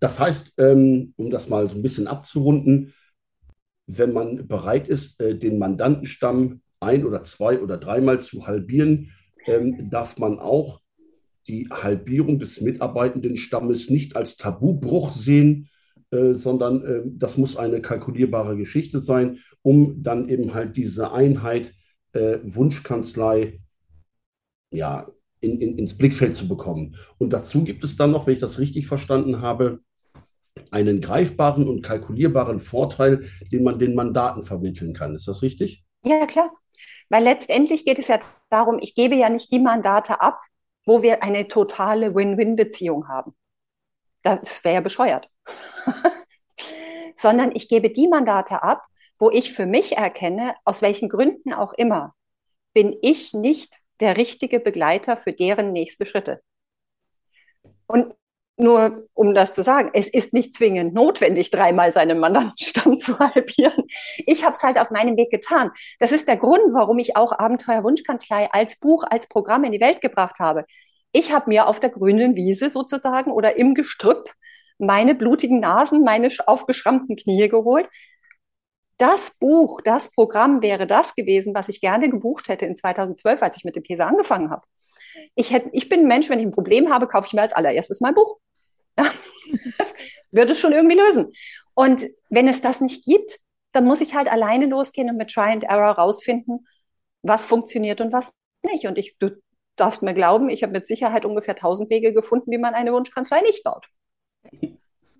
Das 0.00 0.20
heißt, 0.20 0.54
ähm, 0.58 1.14
um 1.16 1.30
das 1.30 1.48
mal 1.48 1.68
so 1.68 1.74
ein 1.74 1.82
bisschen 1.82 2.06
abzurunden, 2.06 2.92
wenn 3.86 4.12
man 4.12 4.46
bereit 4.46 4.88
ist, 4.88 5.20
äh, 5.20 5.36
den 5.38 5.58
Mandantenstamm 5.58 6.60
ein 6.80 7.04
oder 7.04 7.24
zwei 7.24 7.60
oder 7.60 7.78
dreimal 7.78 8.20
zu 8.20 8.46
halbieren, 8.46 9.12
ähm, 9.46 9.88
darf 9.90 10.18
man 10.18 10.38
auch 10.38 10.80
die 11.48 11.68
Halbierung 11.70 12.38
des 12.38 12.60
Mitarbeitendenstammes 12.60 13.88
nicht 13.88 14.16
als 14.16 14.36
Tabubruch 14.36 15.14
sehen, 15.14 15.68
äh, 16.10 16.34
sondern 16.34 16.84
äh, 16.84 17.02
das 17.04 17.36
muss 17.36 17.56
eine 17.56 17.80
kalkulierbare 17.80 18.56
Geschichte 18.56 18.98
sein, 19.00 19.38
um 19.62 20.02
dann 20.02 20.28
eben 20.28 20.54
halt 20.54 20.76
diese 20.76 21.12
Einheit 21.12 21.72
äh, 22.12 22.38
Wunschkanzlei 22.42 23.60
ja, 24.72 25.06
in, 25.46 25.60
in, 25.60 25.78
ins 25.78 25.96
Blickfeld 25.96 26.34
zu 26.34 26.48
bekommen. 26.48 26.96
Und 27.18 27.30
dazu 27.32 27.64
gibt 27.64 27.84
es 27.84 27.96
dann 27.96 28.10
noch, 28.10 28.26
wenn 28.26 28.34
ich 28.34 28.40
das 28.40 28.58
richtig 28.58 28.86
verstanden 28.86 29.40
habe, 29.40 29.80
einen 30.70 31.00
greifbaren 31.00 31.68
und 31.68 31.82
kalkulierbaren 31.82 32.60
Vorteil, 32.60 33.28
den 33.52 33.62
man 33.62 33.78
den 33.78 33.94
Mandaten 33.94 34.44
vermitteln 34.44 34.94
kann. 34.94 35.14
Ist 35.14 35.28
das 35.28 35.42
richtig? 35.42 35.84
Ja, 36.04 36.26
klar. 36.26 36.50
Weil 37.08 37.24
letztendlich 37.24 37.84
geht 37.84 37.98
es 37.98 38.08
ja 38.08 38.18
darum, 38.50 38.78
ich 38.80 38.94
gebe 38.94 39.14
ja 39.16 39.28
nicht 39.28 39.50
die 39.50 39.58
Mandate 39.58 40.20
ab, 40.20 40.40
wo 40.86 41.02
wir 41.02 41.22
eine 41.22 41.48
totale 41.48 42.14
Win-Win-Beziehung 42.14 43.08
haben. 43.08 43.34
Das 44.22 44.64
wäre 44.64 44.76
ja 44.76 44.80
bescheuert. 44.80 45.28
Sondern 47.16 47.52
ich 47.54 47.68
gebe 47.68 47.90
die 47.90 48.08
Mandate 48.08 48.62
ab, 48.62 48.84
wo 49.18 49.30
ich 49.30 49.52
für 49.52 49.66
mich 49.66 49.96
erkenne, 49.96 50.54
aus 50.64 50.82
welchen 50.82 51.08
Gründen 51.08 51.52
auch 51.52 51.72
immer, 51.74 52.14
bin 52.74 52.94
ich 53.02 53.32
nicht 53.32 53.74
der 54.00 54.16
richtige 54.16 54.60
Begleiter 54.60 55.16
für 55.16 55.32
deren 55.32 55.72
nächste 55.72 56.06
Schritte. 56.06 56.40
Und 57.86 58.14
nur 58.58 59.06
um 59.12 59.34
das 59.34 59.52
zu 59.52 59.62
sagen, 59.62 59.90
es 59.92 60.08
ist 60.08 60.32
nicht 60.32 60.54
zwingend 60.54 60.94
notwendig, 60.94 61.50
dreimal 61.50 61.92
seinen 61.92 62.18
Mandantenstamm 62.18 62.98
zu 62.98 63.18
halbieren. 63.18 63.84
Ich 64.26 64.44
habe 64.44 64.56
es 64.56 64.62
halt 64.62 64.78
auf 64.78 64.90
meinem 64.90 65.16
Weg 65.16 65.30
getan. 65.30 65.70
Das 65.98 66.12
ist 66.12 66.26
der 66.26 66.38
Grund, 66.38 66.72
warum 66.72 66.98
ich 66.98 67.16
auch 67.16 67.38
Abenteuer 67.38 67.84
Wunschkanzlei 67.84 68.48
als 68.52 68.78
Buch, 68.78 69.04
als 69.08 69.28
Programm 69.28 69.64
in 69.64 69.72
die 69.72 69.80
Welt 69.80 70.00
gebracht 70.00 70.38
habe. 70.38 70.64
Ich 71.12 71.32
habe 71.32 71.48
mir 71.48 71.68
auf 71.68 71.80
der 71.80 71.90
grünen 71.90 72.34
Wiese 72.34 72.70
sozusagen 72.70 73.30
oder 73.30 73.56
im 73.56 73.74
Gestrüpp 73.74 74.32
meine 74.78 75.14
blutigen 75.14 75.60
Nasen, 75.60 76.02
meine 76.02 76.28
aufgeschrammten 76.46 77.16
Knie 77.16 77.48
geholt. 77.48 77.88
Das 78.98 79.32
Buch, 79.38 79.80
das 79.84 80.10
Programm 80.12 80.62
wäre 80.62 80.86
das 80.86 81.14
gewesen, 81.14 81.54
was 81.54 81.68
ich 81.68 81.80
gerne 81.80 82.08
gebucht 82.08 82.48
hätte 82.48 82.64
in 82.64 82.76
2012, 82.76 83.42
als 83.42 83.58
ich 83.58 83.64
mit 83.64 83.76
dem 83.76 83.82
Käse 83.82 84.06
angefangen 84.06 84.50
habe. 84.50 84.66
Ich, 85.34 85.52
hätte, 85.52 85.68
ich 85.72 85.88
bin 85.88 86.00
ein 86.00 86.06
Mensch, 86.06 86.30
wenn 86.30 86.38
ich 86.38 86.46
ein 86.46 86.52
Problem 86.52 86.90
habe, 86.90 87.06
kaufe 87.06 87.26
ich 87.26 87.34
mir 87.34 87.42
als 87.42 87.52
allererstes 87.52 88.00
mein 88.00 88.14
Buch. 88.14 88.38
das 88.96 89.94
würde 90.30 90.52
es 90.52 90.60
schon 90.60 90.72
irgendwie 90.72 90.96
lösen. 90.96 91.32
Und 91.74 92.06
wenn 92.30 92.48
es 92.48 92.62
das 92.62 92.80
nicht 92.80 93.04
gibt, 93.04 93.38
dann 93.72 93.84
muss 93.84 94.00
ich 94.00 94.14
halt 94.14 94.30
alleine 94.30 94.66
losgehen 94.66 95.10
und 95.10 95.18
mit 95.18 95.30
Try 95.30 95.52
and 95.52 95.64
Error 95.64 95.92
rausfinden, 95.92 96.66
was 97.22 97.44
funktioniert 97.44 98.00
und 98.00 98.12
was 98.12 98.32
nicht. 98.62 98.86
Und 98.86 98.96
ich, 98.96 99.16
du 99.18 99.36
darfst 99.76 100.02
mir 100.02 100.14
glauben, 100.14 100.48
ich 100.48 100.62
habe 100.62 100.72
mit 100.72 100.86
Sicherheit 100.86 101.26
ungefähr 101.26 101.54
tausend 101.54 101.90
Wege 101.90 102.14
gefunden, 102.14 102.50
wie 102.50 102.58
man 102.58 102.74
eine 102.74 102.92
Wunschkanzlei 102.94 103.42
nicht 103.42 103.62
baut. 103.62 103.88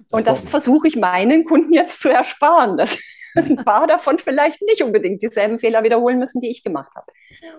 Und 0.08 0.26
das 0.26 0.48
versuche 0.48 0.88
ich 0.88 0.96
meinen 0.96 1.44
Kunden 1.44 1.74
jetzt 1.74 2.00
zu 2.00 2.08
ersparen, 2.08 2.78
dass, 2.78 2.96
dass 3.36 3.50
ein 3.50 3.64
paar 3.64 3.86
davon 3.86 4.18
vielleicht 4.18 4.62
nicht 4.62 4.82
unbedingt 4.82 5.22
dieselben 5.22 5.58
Fehler 5.58 5.84
wiederholen 5.84 6.18
müssen, 6.18 6.40
die 6.40 6.50
ich 6.50 6.64
gemacht 6.64 6.90
habe. 6.96 7.06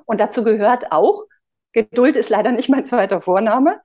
Und 0.06 0.20
dazu 0.20 0.44
gehört 0.44 0.92
auch, 0.92 1.24
Geduld 1.74 2.16
ist 2.16 2.30
leider 2.30 2.52
nicht 2.52 2.70
mein 2.70 2.86
zweiter 2.86 3.22
Vorname, 3.22 3.80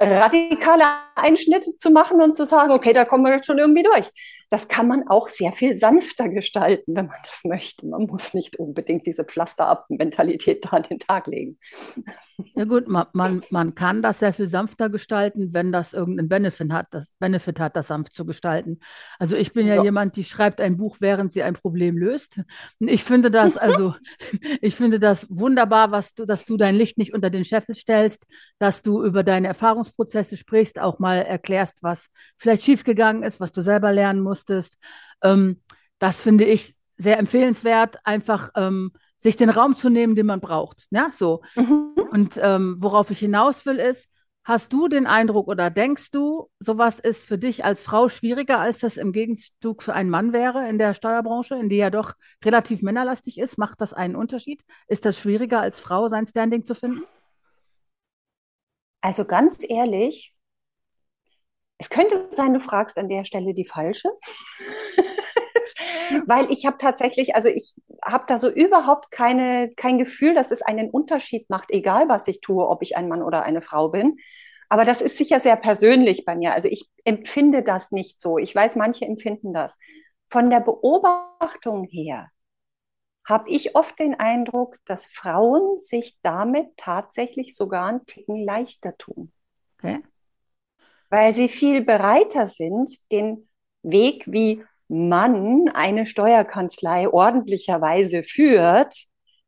radikale 0.00 0.84
Einschnitte 1.14 1.76
zu 1.76 1.90
machen 1.90 2.22
und 2.22 2.34
zu 2.34 2.46
sagen, 2.46 2.72
okay, 2.72 2.92
da 2.92 3.04
kommen 3.04 3.24
wir 3.24 3.32
jetzt 3.32 3.46
schon 3.46 3.58
irgendwie 3.58 3.82
durch. 3.82 4.10
Das 4.50 4.66
kann 4.66 4.88
man 4.88 5.06
auch 5.06 5.28
sehr 5.28 5.52
viel 5.52 5.76
sanfter 5.76 6.28
gestalten, 6.28 6.96
wenn 6.96 7.06
man 7.06 7.16
das 7.24 7.44
möchte. 7.44 7.86
Man 7.86 8.02
muss 8.02 8.34
nicht 8.34 8.56
unbedingt 8.56 9.06
diese 9.06 9.24
Pflaster-ab-Mentalität 9.24 10.64
da 10.64 10.70
an 10.70 10.82
den 10.82 10.98
Tag 10.98 11.28
legen. 11.28 11.58
Ja 12.56 12.64
gut, 12.64 12.88
man, 12.88 13.06
man, 13.12 13.42
man 13.50 13.76
kann 13.76 14.02
das 14.02 14.18
sehr 14.18 14.34
viel 14.34 14.48
sanfter 14.48 14.90
gestalten, 14.90 15.54
wenn 15.54 15.70
das 15.70 15.92
irgendeinen 15.92 16.28
Benefit 16.28 16.72
hat, 16.72 16.88
das 16.90 17.10
Benefit 17.20 17.60
hat, 17.60 17.76
das 17.76 17.86
sanft 17.86 18.12
zu 18.12 18.26
gestalten. 18.26 18.80
Also 19.20 19.36
ich 19.36 19.52
bin 19.52 19.68
ja, 19.68 19.76
ja. 19.76 19.84
jemand, 19.84 20.16
die 20.16 20.24
schreibt 20.24 20.60
ein 20.60 20.76
Buch, 20.76 20.96
während 20.98 21.32
sie 21.32 21.44
ein 21.44 21.54
Problem 21.54 21.96
löst. 21.96 22.42
Ich 22.80 23.04
finde 23.04 23.30
das 23.30 23.56
also, 23.56 23.94
ich 24.60 24.74
finde 24.74 24.98
das 24.98 25.28
wunderbar, 25.30 25.92
was 25.92 26.14
du, 26.14 26.26
dass 26.26 26.44
du 26.44 26.56
dein 26.56 26.74
Licht 26.74 26.98
nicht 26.98 27.14
unter 27.14 27.30
den 27.30 27.44
Scheffel 27.44 27.76
stellst, 27.76 28.26
dass 28.58 28.82
du 28.82 29.04
über 29.04 29.22
deine 29.22 29.46
Erfahrungsprozesse 29.46 30.36
sprichst, 30.36 30.80
auch 30.80 30.98
mal 30.98 31.18
erklärst, 31.18 31.84
was 31.84 32.08
vielleicht 32.36 32.64
schiefgegangen 32.64 33.22
ist, 33.22 33.38
was 33.38 33.52
du 33.52 33.60
selber 33.60 33.92
lernen 33.92 34.20
musst 34.20 34.39
musstest. 34.40 34.78
Ähm, 35.22 35.60
das 35.98 36.20
finde 36.20 36.44
ich 36.44 36.74
sehr 36.96 37.18
empfehlenswert, 37.18 37.98
einfach 38.04 38.50
ähm, 38.56 38.92
sich 39.18 39.36
den 39.36 39.50
Raum 39.50 39.76
zu 39.76 39.90
nehmen, 39.90 40.14
den 40.14 40.26
man 40.26 40.40
braucht. 40.40 40.86
Ja, 40.90 41.10
so. 41.12 41.42
Mhm. 41.56 41.92
Und 42.10 42.34
ähm, 42.42 42.76
worauf 42.80 43.10
ich 43.10 43.18
hinaus 43.18 43.66
will, 43.66 43.76
ist, 43.76 44.06
hast 44.44 44.72
du 44.72 44.88
den 44.88 45.06
Eindruck 45.06 45.48
oder 45.48 45.70
denkst 45.70 46.10
du, 46.10 46.48
sowas 46.58 46.98
ist 46.98 47.24
für 47.24 47.38
dich 47.38 47.64
als 47.64 47.82
Frau 47.82 48.08
schwieriger, 48.08 48.58
als 48.58 48.78
das 48.78 48.96
im 48.96 49.12
Gegenzug 49.12 49.82
für 49.82 49.92
einen 49.92 50.10
Mann 50.10 50.32
wäre 50.32 50.68
in 50.68 50.78
der 50.78 50.94
Steuerbranche, 50.94 51.54
in 51.56 51.68
die 51.68 51.76
ja 51.76 51.90
doch 51.90 52.14
relativ 52.44 52.80
männerlastig 52.82 53.38
ist? 53.38 53.58
Macht 53.58 53.80
das 53.80 53.92
einen 53.92 54.16
Unterschied? 54.16 54.64
Ist 54.88 55.04
das 55.04 55.18
schwieriger 55.18 55.60
als 55.60 55.80
Frau, 55.80 56.08
sein 56.08 56.26
Standing 56.26 56.64
zu 56.64 56.74
finden? 56.74 57.02
Also 59.02 59.24
ganz 59.24 59.64
ehrlich, 59.68 60.34
es 61.80 61.88
könnte 61.88 62.28
sein, 62.30 62.52
du 62.52 62.60
fragst 62.60 62.98
an 62.98 63.08
der 63.08 63.24
Stelle 63.24 63.54
die 63.54 63.64
falsche. 63.64 64.10
Weil 66.26 66.50
ich 66.50 66.66
habe 66.66 66.76
tatsächlich, 66.76 67.34
also 67.34 67.48
ich 67.48 67.74
habe 68.04 68.24
da 68.26 68.36
so 68.36 68.50
überhaupt 68.50 69.10
keine, 69.10 69.70
kein 69.76 69.96
Gefühl, 69.96 70.34
dass 70.34 70.50
es 70.50 70.60
einen 70.60 70.90
Unterschied 70.90 71.48
macht, 71.48 71.70
egal 71.70 72.06
was 72.10 72.28
ich 72.28 72.42
tue, 72.42 72.68
ob 72.68 72.82
ich 72.82 72.98
ein 72.98 73.08
Mann 73.08 73.22
oder 73.22 73.44
eine 73.44 73.62
Frau 73.62 73.88
bin. 73.88 74.18
Aber 74.68 74.84
das 74.84 75.00
ist 75.00 75.16
sicher 75.16 75.40
sehr 75.40 75.56
persönlich 75.56 76.26
bei 76.26 76.36
mir. 76.36 76.52
Also 76.52 76.68
ich 76.68 76.90
empfinde 77.04 77.62
das 77.62 77.92
nicht 77.92 78.20
so. 78.20 78.36
Ich 78.36 78.54
weiß, 78.54 78.76
manche 78.76 79.06
empfinden 79.06 79.54
das. 79.54 79.78
Von 80.28 80.50
der 80.50 80.60
Beobachtung 80.60 81.84
her 81.84 82.28
habe 83.24 83.48
ich 83.48 83.74
oft 83.74 83.98
den 83.98 84.20
Eindruck, 84.20 84.76
dass 84.84 85.06
Frauen 85.06 85.78
sich 85.78 86.18
damit 86.20 86.76
tatsächlich 86.76 87.56
sogar 87.56 87.88
einen 87.88 88.04
Ticken 88.04 88.44
leichter 88.44 88.98
tun. 88.98 89.32
Okay 89.78 90.02
weil 91.10 91.32
sie 91.32 91.48
viel 91.48 91.82
bereiter 91.82 92.48
sind, 92.48 92.90
den 93.12 93.48
Weg, 93.82 94.24
wie 94.26 94.64
man 94.88 95.68
eine 95.68 96.06
Steuerkanzlei 96.06 97.08
ordentlicherweise 97.08 98.22
führt, 98.22 98.94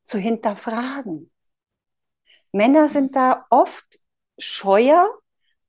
zu 0.03 0.19
hinterfragen. 0.19 1.31
Männer 2.53 2.89
sind 2.89 3.17
da 3.17 3.47
oft 3.51 4.01
scheuer, 4.39 5.09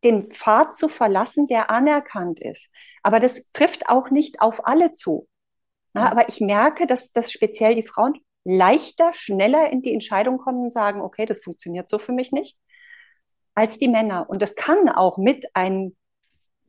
den 0.03 0.23
Pfad 0.23 0.75
zu 0.75 0.89
verlassen, 0.89 1.47
der 1.47 1.69
anerkannt 1.69 2.39
ist. 2.41 2.69
Aber 3.03 3.19
das 3.19 3.45
trifft 3.53 3.88
auch 3.88 4.09
nicht 4.09 4.41
auf 4.41 4.67
alle 4.67 4.93
zu. 4.93 5.27
Ja, 5.95 6.09
aber 6.09 6.27
ich 6.27 6.41
merke, 6.41 6.88
dass, 6.88 7.12
dass 7.12 7.31
speziell 7.31 7.75
die 7.75 7.85
Frauen 7.85 8.19
leichter, 8.43 9.13
schneller 9.13 9.71
in 9.71 9.81
die 9.81 9.93
Entscheidung 9.93 10.39
kommen 10.39 10.63
und 10.63 10.73
sagen, 10.73 11.01
okay, 11.01 11.25
das 11.25 11.43
funktioniert 11.43 11.88
so 11.88 12.00
für 12.00 12.12
mich 12.12 12.31
nicht 12.31 12.57
als 13.55 13.77
die 13.77 13.88
Männer. 13.88 14.29
Und 14.29 14.41
das 14.41 14.55
kann 14.55 14.89
auch 14.89 15.17
mit 15.17 15.45
ein, 15.53 15.95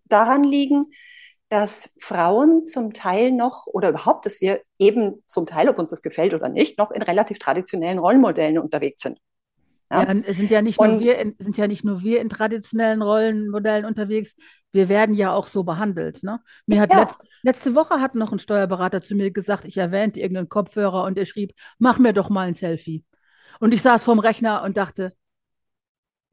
daran 0.07 0.45
liegen, 0.45 0.87
dass 1.49 1.91
Frauen 1.99 2.65
zum 2.65 2.95
Teil 2.95 3.31
noch 3.31 3.67
oder 3.67 3.91
überhaupt, 3.91 4.27
dass 4.27 4.41
wir 4.41 4.63
eben 4.79 5.23
zum 5.27 5.47
Teil, 5.47 5.69
ob 5.69 5.79
uns 5.79 5.91
das 5.91 6.03
gefällt 6.03 6.35
oder 6.35 6.49
nicht, 6.49 6.79
noch 6.79 6.91
in 6.91 7.03
relativ 7.03 7.39
traditionellen 7.39 7.99
Rollenmodellen 7.99 8.59
unterwegs 8.59 9.03
sind. 9.03 9.19
Ja, 9.93 10.03
ja 10.03 10.21
es 10.27 10.37
sind 10.37 10.51
ja 10.51 10.63
nicht 10.63 10.81
nur 10.81 11.01
wir, 11.01 11.19
in, 11.19 11.37
sind 11.39 11.57
ja 11.57 11.69
nicht 11.69 11.85
nur 11.85 12.03
wir 12.03 12.21
in 12.21 12.29
traditionellen 12.29 13.03
Rollenmodellen 13.03 13.85
unterwegs. 13.85 14.35
Wir 14.73 14.89
werden 14.89 15.15
ja 15.15 15.33
auch 15.33 15.47
so 15.47 15.63
behandelt. 15.63 16.23
Ne? 16.23 16.41
Mir 16.67 16.81
hat 16.81 16.93
ja. 16.93 17.01
letzt, 17.01 17.21
letzte 17.43 17.75
Woche 17.75 18.01
hat 18.01 18.15
noch 18.15 18.33
ein 18.33 18.39
Steuerberater 18.39 19.03
zu 19.03 19.15
mir 19.15 19.31
gesagt, 19.31 19.65
ich 19.65 19.77
erwähnte 19.77 20.21
irgendeinen 20.21 20.49
Kopfhörer 20.49 21.05
und 21.05 21.19
er 21.19 21.27
schrieb, 21.27 21.53
mach 21.79 21.99
mir 21.99 22.13
doch 22.13 22.31
mal 22.31 22.49
ein 22.49 22.55
Selfie. 22.55 23.05
Und 23.61 23.73
ich 23.73 23.83
saß 23.83 24.03
vorm 24.03 24.19
Rechner 24.19 24.63
und 24.63 24.77
dachte, 24.77 25.13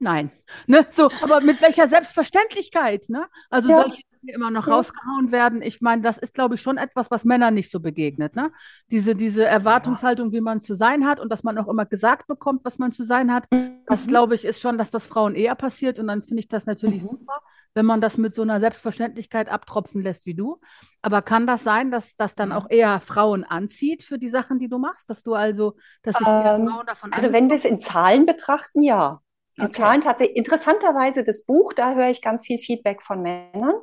nein. 0.01 0.31
Ne? 0.67 0.85
So, 0.89 1.09
aber 1.21 1.41
mit 1.41 1.61
welcher 1.61 1.87
Selbstverständlichkeit, 1.87 3.09
ne? 3.09 3.27
Also 3.49 3.69
ja. 3.69 3.77
solche 3.77 4.01
Dinge 4.21 4.33
immer 4.33 4.51
noch 4.51 4.67
ja. 4.67 4.73
rausgehauen 4.73 5.31
werden. 5.31 5.61
Ich 5.61 5.81
meine, 5.81 6.01
das 6.01 6.17
ist, 6.17 6.33
glaube 6.33 6.55
ich, 6.55 6.61
schon 6.61 6.77
etwas, 6.77 7.11
was 7.11 7.23
Männern 7.23 7.53
nicht 7.53 7.71
so 7.71 7.79
begegnet, 7.79 8.35
ne? 8.35 8.51
Diese, 8.89 9.15
diese 9.15 9.45
Erwartungshaltung, 9.45 10.31
wie 10.31 10.41
man 10.41 10.59
zu 10.61 10.75
sein 10.75 11.05
hat 11.05 11.19
und 11.19 11.31
dass 11.31 11.43
man 11.43 11.57
auch 11.57 11.67
immer 11.67 11.85
gesagt 11.85 12.27
bekommt, 12.27 12.65
was 12.65 12.77
man 12.77 12.91
zu 12.91 13.03
sein 13.03 13.33
hat. 13.33 13.45
Mhm. 13.51 13.81
Das, 13.85 14.07
glaube 14.07 14.35
ich, 14.35 14.45
ist 14.45 14.61
schon, 14.61 14.77
dass 14.77 14.91
das 14.91 15.07
Frauen 15.07 15.35
eher 15.35 15.55
passiert. 15.55 15.99
Und 15.99 16.07
dann 16.07 16.23
finde 16.23 16.41
ich 16.41 16.47
das 16.47 16.65
natürlich 16.65 17.03
mhm. 17.03 17.09
super, 17.09 17.39
wenn 17.73 17.85
man 17.85 18.01
das 18.01 18.17
mit 18.17 18.33
so 18.33 18.41
einer 18.41 18.59
Selbstverständlichkeit 18.59 19.49
abtropfen 19.49 20.01
lässt 20.01 20.25
wie 20.25 20.33
du. 20.33 20.59
Aber 21.01 21.21
kann 21.21 21.47
das 21.47 21.63
sein, 21.63 21.91
dass 21.91 22.15
das 22.15 22.35
dann 22.35 22.51
auch 22.51 22.67
eher 22.69 22.99
Frauen 22.99 23.43
anzieht 23.43 24.03
für 24.03 24.17
die 24.17 24.29
Sachen, 24.29 24.59
die 24.59 24.67
du 24.67 24.77
machst? 24.77 25.09
Dass 25.09 25.23
du 25.23 25.33
also, 25.33 25.75
dass 26.03 26.15
sich 26.15 26.27
ähm, 26.27 26.67
Frauen 26.67 26.85
davon 26.85 27.13
Also 27.13 27.33
wenn 27.33 27.49
wir 27.49 27.55
es 27.55 27.65
in 27.65 27.79
Zahlen 27.79 28.25
betrachten, 28.25 28.81
ja. 28.81 29.21
Okay. 29.65 29.71
Zahlen 29.71 30.01
tatsächlich, 30.01 30.37
interessanterweise 30.37 31.23
das 31.23 31.45
Buch, 31.45 31.73
da 31.73 31.93
höre 31.93 32.09
ich 32.09 32.21
ganz 32.21 32.45
viel 32.45 32.59
Feedback 32.59 33.01
von 33.01 33.21
Männern. 33.21 33.75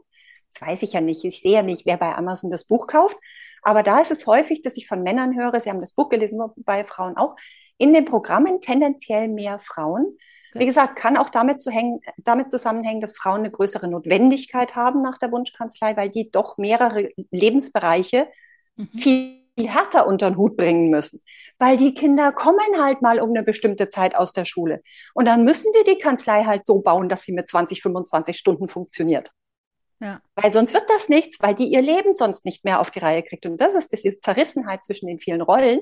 Das 0.51 0.67
weiß 0.67 0.83
ich 0.83 0.93
ja 0.95 1.01
nicht. 1.01 1.25
Ich 1.25 1.41
sehe 1.41 1.53
ja 1.53 1.63
nicht, 1.63 1.87
wer 1.87 1.99
bei 1.99 2.15
Amazon 2.15 2.51
das 2.51 2.67
Buch 2.67 2.87
kauft. 2.87 3.19
Aber 3.63 3.83
da 3.83 4.01
ist 4.01 4.11
es 4.11 4.27
häufig, 4.27 4.63
dass 4.63 4.77
ich 4.77 4.87
von 4.87 5.03
Männern 5.03 5.37
höre, 5.37 5.61
sie 5.61 5.71
haben 5.71 5.81
das 5.81 5.93
Buch 5.93 6.09
gelesen, 6.09 6.41
bei 6.57 6.85
Frauen 6.85 7.17
auch, 7.17 7.37
in 7.77 7.93
den 7.93 8.05
Programmen 8.05 8.61
tendenziell 8.61 9.29
mehr 9.29 9.59
Frauen. 9.59 10.17
Wie 10.55 10.67
gesagt, 10.67 10.97
kann 10.97 11.17
auch 11.17 11.29
damit, 11.29 11.61
zu 11.61 11.71
hängen, 11.71 12.01
damit 12.17 12.51
zusammenhängen, 12.51 13.01
dass 13.01 13.17
Frauen 13.17 13.41
eine 13.41 13.51
größere 13.51 13.87
Notwendigkeit 13.87 14.75
haben 14.75 15.03
nach 15.03 15.19
der 15.19 15.31
Wunschkanzlei, 15.31 15.97
weil 15.97 16.09
die 16.09 16.31
doch 16.31 16.57
mehrere 16.57 17.11
Lebensbereiche 17.31 18.29
mhm. 18.77 18.89
viel 18.97 19.38
härter 19.67 20.07
unter 20.07 20.31
den 20.31 20.37
Hut 20.37 20.57
bringen 20.57 20.91
müssen. 20.91 21.23
Weil 21.59 21.77
die 21.77 21.95
Kinder 21.95 22.33
kommen 22.33 22.81
halt 22.81 23.03
mal 23.03 23.21
um 23.21 23.31
eine 23.31 23.43
bestimmte 23.43 23.89
Zeit 23.89 24.15
aus 24.15 24.33
der 24.33 24.45
Schule. 24.45 24.83
Und 25.15 25.27
dann 25.27 25.45
müssen 25.45 25.73
wir 25.75 25.85
die 25.85 25.99
Kanzlei 25.99 26.45
halt 26.45 26.67
so 26.67 26.81
bauen, 26.81 27.09
dass 27.09 27.23
sie 27.23 27.33
mit 27.33 27.49
20, 27.49 27.83
25 27.83 28.37
Stunden 28.37 28.69
funktioniert. 28.69 29.33
Ja. 30.01 30.21
Weil 30.37 30.53
sonst 30.53 30.75
wird 30.75 30.89
das 30.89 31.09
nichts, 31.09 31.39
weil 31.41 31.55
die 31.55 31.67
ihr 31.67 31.83
Leben 31.83 32.13
sonst 32.13 32.45
nicht 32.45 32.65
mehr 32.65 32.81
auf 32.81 32.91
die 32.91 33.01
Reihe 33.01 33.23
kriegt. 33.23 33.47
Und 33.47 33.61
das 33.61 33.75
ist 33.75 33.93
diese 33.93 34.21
Zerrissenheit 34.21 34.85
zwischen 34.85 35.09
den 35.09 35.19
vielen 35.19 35.41
Rollen, 35.41 35.81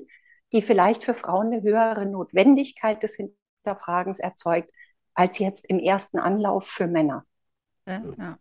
die 0.52 0.62
vielleicht 0.62 1.04
für 1.04 1.14
Frauen 1.14 1.52
eine 1.52 1.62
höhere 1.62 2.06
Notwendigkeit 2.06 3.02
des 3.02 3.16
Hinterfragens 3.16 4.18
erzeugt, 4.18 4.70
als 5.14 5.38
jetzt 5.38 5.68
im 5.68 5.78
ersten 5.78 6.18
Anlauf 6.18 6.66
für 6.66 6.86
Männer. 6.86 7.24
Ja, 7.86 8.02
ja. 8.18 8.38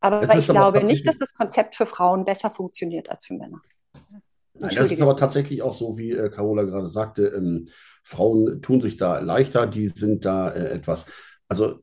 Aber 0.00 0.22
ich 0.36 0.44
glaube 0.44 0.78
aber 0.78 0.82
nicht, 0.82 1.06
dass 1.06 1.16
das 1.16 1.34
Konzept 1.34 1.76
für 1.76 1.86
Frauen 1.86 2.26
besser 2.26 2.50
funktioniert 2.50 3.08
als 3.08 3.24
für 3.24 3.34
Männer. 3.34 3.62
Nein, 4.58 4.74
das 4.74 4.92
ist 4.92 5.02
aber 5.02 5.16
tatsächlich 5.16 5.62
auch 5.62 5.72
so, 5.72 5.98
wie 5.98 6.12
äh, 6.12 6.30
Carola 6.30 6.62
gerade 6.62 6.86
sagte. 6.86 7.26
Ähm, 7.26 7.68
Frauen 8.02 8.62
tun 8.62 8.80
sich 8.80 8.96
da 8.96 9.18
leichter, 9.18 9.66
die 9.66 9.88
sind 9.88 10.24
da 10.24 10.50
äh, 10.50 10.70
etwas. 10.70 11.06
Also 11.48 11.80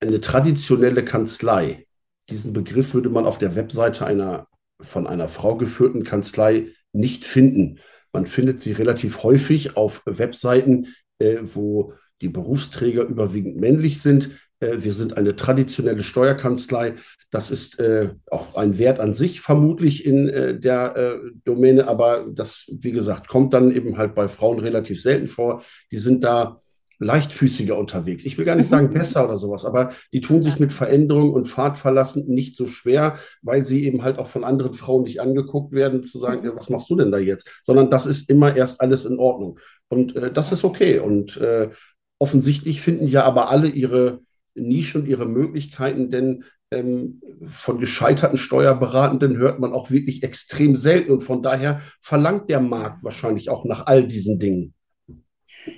eine 0.00 0.20
traditionelle 0.20 1.04
Kanzlei, 1.04 1.86
diesen 2.30 2.52
Begriff 2.52 2.94
würde 2.94 3.08
man 3.08 3.26
auf 3.26 3.38
der 3.38 3.56
Webseite 3.56 4.06
einer 4.06 4.46
von 4.80 5.06
einer 5.06 5.28
Frau 5.28 5.56
geführten 5.56 6.04
Kanzlei 6.04 6.72
nicht 6.92 7.24
finden. 7.24 7.80
Man 8.12 8.26
findet 8.26 8.60
sie 8.60 8.72
relativ 8.72 9.22
häufig 9.22 9.76
auf 9.76 10.02
Webseiten, 10.06 10.94
äh, 11.18 11.38
wo 11.42 11.94
die 12.20 12.28
Berufsträger 12.28 13.04
überwiegend 13.04 13.56
männlich 13.56 14.00
sind. 14.00 14.30
Äh, 14.60 14.78
wir 14.78 14.92
sind 14.92 15.16
eine 15.16 15.36
traditionelle 15.36 16.02
Steuerkanzlei. 16.02 16.94
Das 17.30 17.50
ist 17.50 17.78
äh, 17.78 18.10
auch 18.30 18.56
ein 18.56 18.78
Wert 18.78 19.00
an 19.00 19.14
sich 19.14 19.40
vermutlich 19.40 20.06
in 20.06 20.28
äh, 20.28 20.58
der 20.58 20.96
äh, 20.96 21.30
Domäne, 21.44 21.86
aber 21.86 22.26
das, 22.30 22.66
wie 22.72 22.92
gesagt, 22.92 23.28
kommt 23.28 23.52
dann 23.52 23.70
eben 23.70 23.98
halt 23.98 24.14
bei 24.14 24.28
Frauen 24.28 24.58
relativ 24.58 25.02
selten 25.02 25.26
vor. 25.26 25.62
Die 25.90 25.98
sind 25.98 26.24
da 26.24 26.60
leichtfüßiger 27.00 27.78
unterwegs. 27.78 28.24
Ich 28.24 28.38
will 28.38 28.44
gar 28.44 28.56
nicht 28.56 28.66
mhm. 28.66 28.70
sagen 28.70 28.92
besser 28.92 29.24
oder 29.24 29.36
sowas, 29.36 29.64
aber 29.64 29.92
die 30.12 30.20
tun 30.20 30.42
sich 30.42 30.58
mit 30.58 30.72
Veränderung 30.72 31.32
und 31.32 31.44
Fahrtverlassen 31.46 32.26
nicht 32.26 32.56
so 32.56 32.66
schwer, 32.66 33.18
weil 33.42 33.64
sie 33.64 33.84
eben 33.84 34.02
halt 34.02 34.18
auch 34.18 34.26
von 34.26 34.44
anderen 34.44 34.74
Frauen 34.74 35.04
nicht 35.04 35.20
angeguckt 35.20 35.72
werden, 35.72 36.02
zu 36.02 36.18
sagen, 36.18 36.44
ja, 36.44 36.56
was 36.56 36.70
machst 36.70 36.90
du 36.90 36.96
denn 36.96 37.12
da 37.12 37.18
jetzt? 37.18 37.48
Sondern 37.62 37.90
das 37.90 38.06
ist 38.06 38.28
immer 38.28 38.56
erst 38.56 38.80
alles 38.80 39.04
in 39.04 39.18
Ordnung. 39.18 39.60
Und 39.88 40.16
äh, 40.16 40.32
das 40.32 40.50
ist 40.50 40.64
okay. 40.64 40.98
Und 40.98 41.36
äh, 41.36 41.70
offensichtlich 42.18 42.80
finden 42.80 43.06
ja 43.06 43.22
aber 43.24 43.48
alle 43.48 43.68
ihre 43.68 44.20
Nische 44.60 44.98
und 44.98 45.06
ihre 45.06 45.26
Möglichkeiten, 45.26 46.10
denn 46.10 46.44
ähm, 46.70 47.22
von 47.46 47.78
gescheiterten 47.78 48.36
Steuerberatenden 48.36 49.36
hört 49.36 49.58
man 49.58 49.72
auch 49.72 49.90
wirklich 49.90 50.22
extrem 50.22 50.76
selten. 50.76 51.12
Und 51.12 51.20
von 51.22 51.42
daher 51.42 51.80
verlangt 52.00 52.50
der 52.50 52.60
Markt 52.60 53.02
wahrscheinlich 53.04 53.48
auch 53.50 53.64
nach 53.64 53.86
all 53.86 54.06
diesen 54.06 54.38
Dingen. 54.38 54.74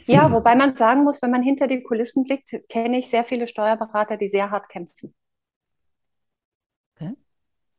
Ja, 0.06 0.30
wobei 0.32 0.54
man 0.56 0.76
sagen 0.76 1.04
muss, 1.04 1.22
wenn 1.22 1.30
man 1.30 1.42
hinter 1.42 1.66
die 1.66 1.82
Kulissen 1.82 2.24
blickt, 2.24 2.50
kenne 2.68 2.98
ich 2.98 3.08
sehr 3.08 3.24
viele 3.24 3.46
Steuerberater, 3.46 4.16
die 4.16 4.28
sehr 4.28 4.50
hart 4.50 4.68
kämpfen. 4.68 5.14
Okay. 6.96 7.14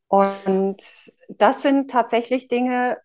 Und 0.08 1.14
das 1.30 1.62
sind 1.62 1.92
tatsächlich 1.92 2.48
Dinge, 2.48 2.98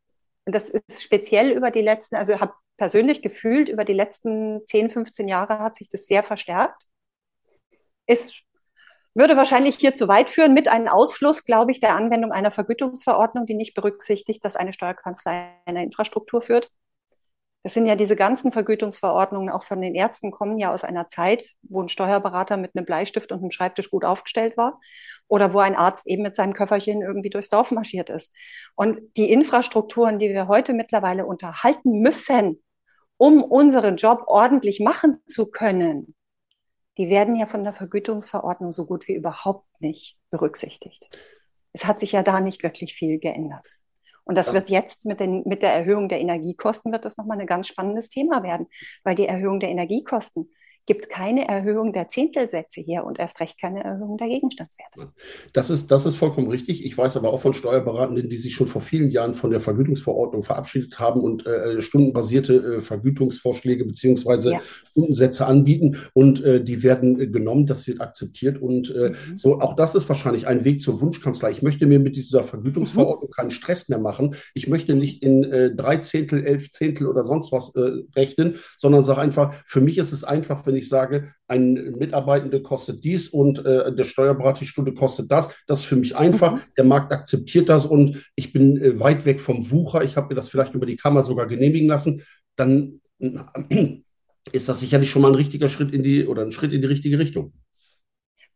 das 0.45 0.71
ist 0.71 1.03
speziell 1.03 1.51
über 1.51 1.71
die 1.71 1.83
letzten, 1.83 2.17
also 2.17 2.33
ich 2.35 2.41
habe 2.41 2.55
persönlich 2.77 3.23
gefühlt, 3.23 3.69
über 3.69 3.85
die 3.85 3.93
letzten 3.93 4.65
10, 4.65 4.91
15 4.91 5.29
Jahre 5.29 5.59
hat 5.59 5.77
sich 5.77 5.89
das 5.89 6.07
sehr 6.07 6.23
verstärkt. 6.23 6.83
Es 8.07 8.35
würde 9.15 9.37
wahrscheinlich 9.37 9.77
hier 9.77 9.95
zu 9.95 10.09
weit 10.09 10.29
führen 10.29 10.53
mit 10.53 10.69
einem 10.69 10.89
Ausfluss, 10.89 11.45
glaube 11.45 11.71
ich, 11.71 11.81
der 11.81 11.95
Anwendung 11.95 12.33
einer 12.33 12.51
Vergütungsverordnung, 12.51 13.47
die 13.47 13.55
nicht 13.55 13.75
berücksichtigt, 13.75 14.45
dass 14.45 14.57
eine 14.57 14.73
Steuerkanzlei 14.73 15.55
eine 15.65 15.83
Infrastruktur 15.83 16.43
führt. 16.43 16.71
Das 17.63 17.75
sind 17.75 17.87
ja 17.87 17.97
diese 17.97 18.15
ganzen 18.15 18.53
Vergütungsverordnungen, 18.53 19.51
auch 19.51 19.65
von 19.65 19.81
den 19.81 19.95
Ärzten, 19.95 20.31
kommen 20.31 20.59
ja 20.59 20.73
aus 20.73 20.85
einer 20.85 21.09
Zeit, 21.09 21.55
wo 21.63 21.83
ein 21.83 21.89
Steuerberater 21.89 22.57
mit 22.59 22.73
einem 22.77 22.85
Bleistift 22.85 23.33
und 23.33 23.41
einem 23.41 23.51
Schreibtisch 23.51 23.91
gut 23.91 24.05
aufgestellt 24.05 24.57
war 24.57 24.79
oder 25.29 25.53
wo 25.53 25.59
ein 25.59 25.75
Arzt 25.75 26.07
eben 26.07 26.23
mit 26.23 26.37
seinem 26.37 26.53
Köfferchen 26.53 27.03
irgendwie 27.03 27.31
durchs 27.31 27.49
Dorf 27.49 27.73
marschiert 27.73 28.11
ist. 28.11 28.33
Und 28.77 29.01
die 29.17 29.33
Infrastrukturen, 29.33 30.19
die 30.21 30.29
wir 30.29 30.47
heute 30.47 30.75
mittlerweile 30.75 31.27
unterhalten 31.27 32.03
müssen, 32.03 32.63
um 33.17 33.43
unseren 33.43 33.97
Job 33.97 34.25
ordentlich 34.27 34.79
machen 34.79 35.23
zu 35.27 35.47
können, 35.47 36.16
die 36.99 37.09
werden 37.09 37.37
ja 37.37 37.47
von 37.47 37.65
der 37.65 37.73
Vergütungsverordnung 37.73 38.73
so 38.73 38.87
gut 38.87 39.07
wie 39.09 39.15
überhaupt 39.15 39.67
nicht 39.81 40.17
berücksichtigt. 40.31 41.11
Es 41.73 41.85
hat 41.85 42.01
sich 42.01 42.13
ja 42.13 42.23
da 42.23 42.41
nicht 42.41 42.63
wirklich 42.63 42.95
viel 42.95 43.19
geändert. 43.19 43.69
Und 44.25 44.37
das 44.37 44.49
ja. 44.49 44.55
wird 44.55 44.71
jetzt 44.71 45.05
mit, 45.05 45.21
den, 45.21 45.43
mit 45.47 45.63
der 45.63 45.73
Erhöhung 45.73 46.09
der 46.09 46.21
Energiekosten 46.21 46.91
wird 46.91 47.05
das 47.05 47.17
nochmal 47.17 47.41
ein 47.41 47.47
ganz 47.47 47.69
spannendes 47.69 48.09
Thema 48.09 48.43
werden, 48.43 48.67
weil 49.05 49.15
die 49.15 49.29
Erhöhung 49.29 49.61
der 49.61 49.69
Energiekosten 49.69 50.51
gibt 50.87 51.09
keine 51.09 51.49
Erhöhung 51.49 51.93
der 51.93 52.09
Zehntelsätze 52.09 52.81
her 52.81 53.05
und 53.05 53.19
erst 53.19 53.41
recht 53.41 53.61
keine 53.61 53.83
Erhöhung 53.83 54.17
der 54.19 54.29
Gegenstandswerte. 54.29 55.13
Das 55.53 55.69
ist, 55.69 55.91
das 55.91 56.07
ist 56.07 56.17
vollkommen 56.17 56.49
richtig. 56.49 56.85
Ich 56.85 56.97
weiß 56.97 57.17
aber 57.17 57.33
auch 57.33 57.41
von 57.41 57.55
Steuerberatenden, 57.55 58.29
die 58.29 58.37
sich 58.37 58.55
schon 58.55 58.69
vor 58.69 58.81
vielen 58.81 59.11
Jahren 59.11 59.35
von 59.35 59.51
der 59.51 59.61
Vergütungsverordnung 59.61 60.45
verabschiedet 60.45 60.99
haben 61.01 61.21
und 61.21 61.45
äh, 61.45 61.83
stundenbasierte 61.83 62.55
äh, 62.55 62.83
Vergütungsvorschläge 62.83 63.85
beziehungsweise 63.85 64.53
ja. 64.53 64.61
Stundensätze 64.91 65.47
anbieten 65.47 65.99
und 66.15 66.43
äh, 66.45 66.63
die 66.63 66.83
werden 66.85 67.21
äh, 67.21 67.27
genommen, 67.27 67.67
das 67.67 67.87
wird 67.89 68.01
akzeptiert 68.01 68.63
und 68.63 68.95
äh, 68.95 69.11
mhm. 69.11 69.37
so 69.37 69.61
auch 69.61 69.75
das 69.75 69.97
ist 69.97 70.09
wahrscheinlich 70.09 70.47
ein 70.47 70.65
Weg 70.65 70.81
zur 70.81 71.01
Wunschkanzlei. 71.01 71.51
Ich 71.51 71.63
möchte 71.63 71.87
mir 71.87 71.99
mit 71.99 72.17
dieser 72.17 72.45
Vergütungsverordnung 72.45 73.31
mhm. 73.31 73.35
keinen 73.35 73.51
Stress 73.51 73.89
mehr 73.89 73.99
machen. 73.99 74.37
Ich 74.55 74.69
möchte 74.69 74.95
nicht 74.95 75.23
in 75.23 75.43
äh, 75.45 75.75
drei 75.75 75.97
Zehntel, 75.97 76.45
elf 76.45 76.71
Zehntel 76.71 77.09
oder 77.09 77.25
sonst 77.25 77.51
was 77.51 77.73
rechnen, 78.15 78.57
sondern 78.79 79.05
sage 79.05 79.21
einfach, 79.21 79.55
für 79.65 79.81
mich 79.81 79.99
ist 79.99 80.13
es 80.13 80.25
einfach, 80.25 80.65
wenn 80.67 80.76
wenn 80.77 80.83
ich 80.83 80.89
sage, 80.91 81.33
ein 81.49 81.95
Mitarbeitender 81.97 82.61
kostet 82.61 83.03
dies 83.03 83.29
und 83.29 83.65
äh, 83.65 83.95
der 83.95 84.05
Steuerberater 84.05 84.61
die 84.61 84.67
Stunde 84.67 84.93
kostet 84.93 85.33
das. 85.33 85.49
Das 85.67 85.81
ist 85.81 85.85
für 85.87 85.97
mich 85.97 86.17
einfach. 86.17 86.57
Mhm. 86.57 86.61
Der 86.77 86.85
Markt 86.85 87.13
akzeptiert 87.13 87.71
das 87.71 87.87
und 87.87 88.23
ich 88.35 88.53
bin 88.53 88.77
äh, 88.77 89.01
weit 89.01 89.25
weg 89.25 89.41
vom 89.41 89.71
Wucher. 89.71 90.05
Ich 90.05 90.17
habe 90.17 90.29
mir 90.29 90.35
das 90.35 90.51
vielleicht 90.51 90.75
über 90.75 90.85
die 90.85 90.99
Kammer 90.99 91.23
sogar 91.23 91.47
genehmigen 91.47 91.89
lassen. 91.89 92.23
Dann 92.57 93.01
äh, 93.21 94.03
ist 94.53 94.69
das 94.69 94.81
sicherlich 94.81 95.11
schon 95.11 95.23
mal 95.23 95.29
ein 95.29 95.35
richtiger 95.35 95.69
Schritt 95.69 95.95
in 95.95 96.03
die 96.03 96.27
oder 96.27 96.43
ein 96.43 96.53
Schritt 96.53 96.75
in 96.75 96.83
die 96.83 96.89
richtige 96.89 97.19
Richtung. 97.19 97.55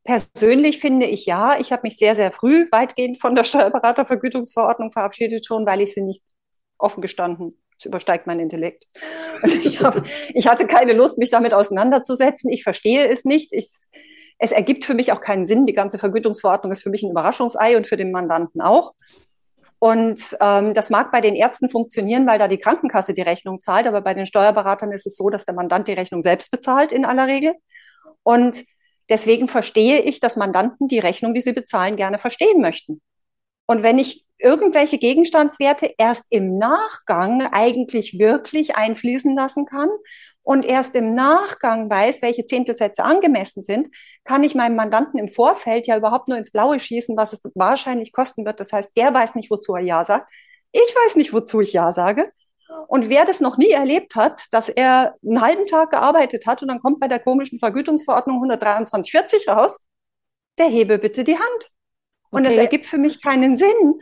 Persönlich 0.05 0.79
finde 0.79 1.07
ich 1.07 1.25
ja, 1.25 1.59
ich 1.59 1.73
habe 1.73 1.83
mich 1.85 1.97
sehr, 1.97 2.15
sehr 2.15 2.33
früh 2.33 2.67
weitgehend 2.71 3.19
von 3.19 3.35
der 3.35 3.45
Steuerberatervergütungsverordnung 3.45 4.93
verabschiedet 4.93 5.47
schon, 5.47 5.65
weil 5.65 5.81
ich 5.81 5.95
sie 5.95 6.03
nicht 6.03 6.23
offen 6.77 7.01
gestanden 7.01 7.55
es 7.81 7.87
übersteigt 7.87 8.27
mein 8.27 8.41
Intellekt. 8.41 8.87
Also 9.43 9.57
ich, 9.57 9.81
hab, 9.81 10.03
ich 10.35 10.49
hatte 10.49 10.67
keine 10.67 10.93
Lust, 10.93 11.17
mich 11.17 11.31
damit 11.31 11.55
auseinanderzusetzen. 11.55 12.53
Ich 12.53 12.63
verstehe 12.63 13.09
es 13.09 13.25
nicht. 13.25 13.55
Ich, 13.55 13.71
Es 14.39 14.53
ergibt 14.53 14.85
für 14.85 14.93
mich 14.93 15.13
auch 15.13 15.23
keinen 15.23 15.47
Sinn. 15.47 15.65
Die 15.65 15.73
ganze 15.73 15.99
Vergütungsverordnung 15.99 16.71
ist 16.71 16.83
für 16.83 16.91
mich 16.91 17.03
ein 17.03 17.11
Überraschungsei 17.11 17.75
und 17.79 17.87
für 17.87 17.97
den 17.97 18.11
Mandanten 18.11 18.61
auch. 18.61 18.93
Und 19.79 20.37
ähm, 20.43 20.75
das 20.75 20.91
mag 20.91 21.11
bei 21.11 21.23
den 21.23 21.35
Ärzten 21.35 21.71
funktionieren, 21.71 22.27
weil 22.27 22.39
da 22.39 22.49
die 22.49 22.59
Krankenkasse 22.59 23.15
die 23.15 23.23
Rechnung 23.23 23.61
zahlt, 23.61 23.87
aber 23.87 24.03
bei 24.03 24.13
den 24.13 24.27
Steuerberatern 24.27 24.93
ist 24.93 25.07
es 25.07 25.17
so, 25.17 25.31
dass 25.31 25.47
der 25.47 25.55
Mandant 25.55 25.89
die 25.89 25.95
Rechnung 25.95 26.21
selbst 26.21 26.51
bezahlt 26.51 26.93
in 26.93 27.07
aller 27.07 27.27
Regel. 27.29 27.55
Und 28.23 28.63
deswegen 29.09 29.49
verstehe 29.49 30.01
ich, 30.01 30.21
dass 30.21 30.37
Mandanten 30.37 30.87
die 30.87 30.99
Rechnung, 30.99 31.33
die 31.33 31.41
sie 31.41 31.55
bezahlen, 31.55 31.97
gerne 31.97 32.19
verstehen 32.19 32.61
möchten. 32.61 33.01
Und 33.71 33.85
wenn 33.85 34.01
ich 34.01 34.27
irgendwelche 34.39 34.99
Gegenstandswerte 34.99 35.95
erst 35.97 36.25
im 36.31 36.59
Nachgang 36.59 37.47
eigentlich 37.53 38.19
wirklich 38.19 38.75
einfließen 38.75 39.33
lassen 39.37 39.65
kann 39.65 39.89
und 40.43 40.65
erst 40.65 40.97
im 40.97 41.15
Nachgang 41.15 41.89
weiß, 41.89 42.21
welche 42.21 42.45
Zehntelsätze 42.47 43.05
angemessen 43.05 43.63
sind, 43.63 43.95
kann 44.25 44.43
ich 44.43 44.57
meinem 44.57 44.75
Mandanten 44.75 45.21
im 45.21 45.29
Vorfeld 45.29 45.87
ja 45.87 45.97
überhaupt 45.97 46.27
nur 46.27 46.37
ins 46.37 46.51
Blaue 46.51 46.81
schießen, 46.81 47.17
was 47.17 47.33
es 47.33 47.43
wahrscheinlich 47.55 48.11
kosten 48.11 48.45
wird. 48.45 48.59
Das 48.59 48.73
heißt, 48.73 48.91
der 48.97 49.15
weiß 49.15 49.37
nicht, 49.37 49.53
wozu 49.53 49.77
er 49.77 49.83
Ja 49.83 50.05
sagt. 50.05 50.29
Ich 50.73 50.81
weiß 50.81 51.15
nicht, 51.15 51.33
wozu 51.33 51.61
ich 51.61 51.73
Ja 51.73 51.93
sage. 51.93 52.33
Und 52.89 53.09
wer 53.09 53.25
das 53.25 53.41
noch 53.41 53.57
nie 53.57 53.71
erlebt 53.71 54.17
hat, 54.17 54.47
dass 54.51 54.69
er 54.69 55.15
einen 55.25 55.41
halben 55.41 55.67
Tag 55.67 55.91
gearbeitet 55.91 56.45
hat 56.45 56.61
und 56.63 56.67
dann 56.67 56.81
kommt 56.81 56.99
bei 56.99 57.07
der 57.07 57.21
komischen 57.21 57.61
Vergütungsverordnung 57.61 58.41
12340 58.51 59.47
raus, 59.47 59.87
der 60.59 60.67
hebe 60.67 60.99
bitte 60.99 61.23
die 61.23 61.39
Hand. 61.39 61.71
Und 62.31 62.47
okay. 62.47 62.55
das 62.55 62.65
ergibt 62.65 62.87
für 62.87 62.99
mich 62.99 63.23
keinen 63.23 63.57
Sinn 63.57 64.01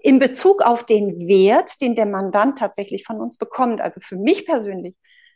in 0.00 0.18
Bezug 0.18 0.62
auf 0.62 0.84
den 0.84 1.28
Wert, 1.28 1.80
den 1.80 1.94
der 1.94 2.06
Mandant 2.06 2.58
tatsächlich 2.58 3.04
von 3.04 3.20
uns 3.20 3.36
bekommt. 3.36 3.80
Also 3.80 4.00
für 4.00 4.16
mich 4.16 4.46
persönlich 4.46 4.94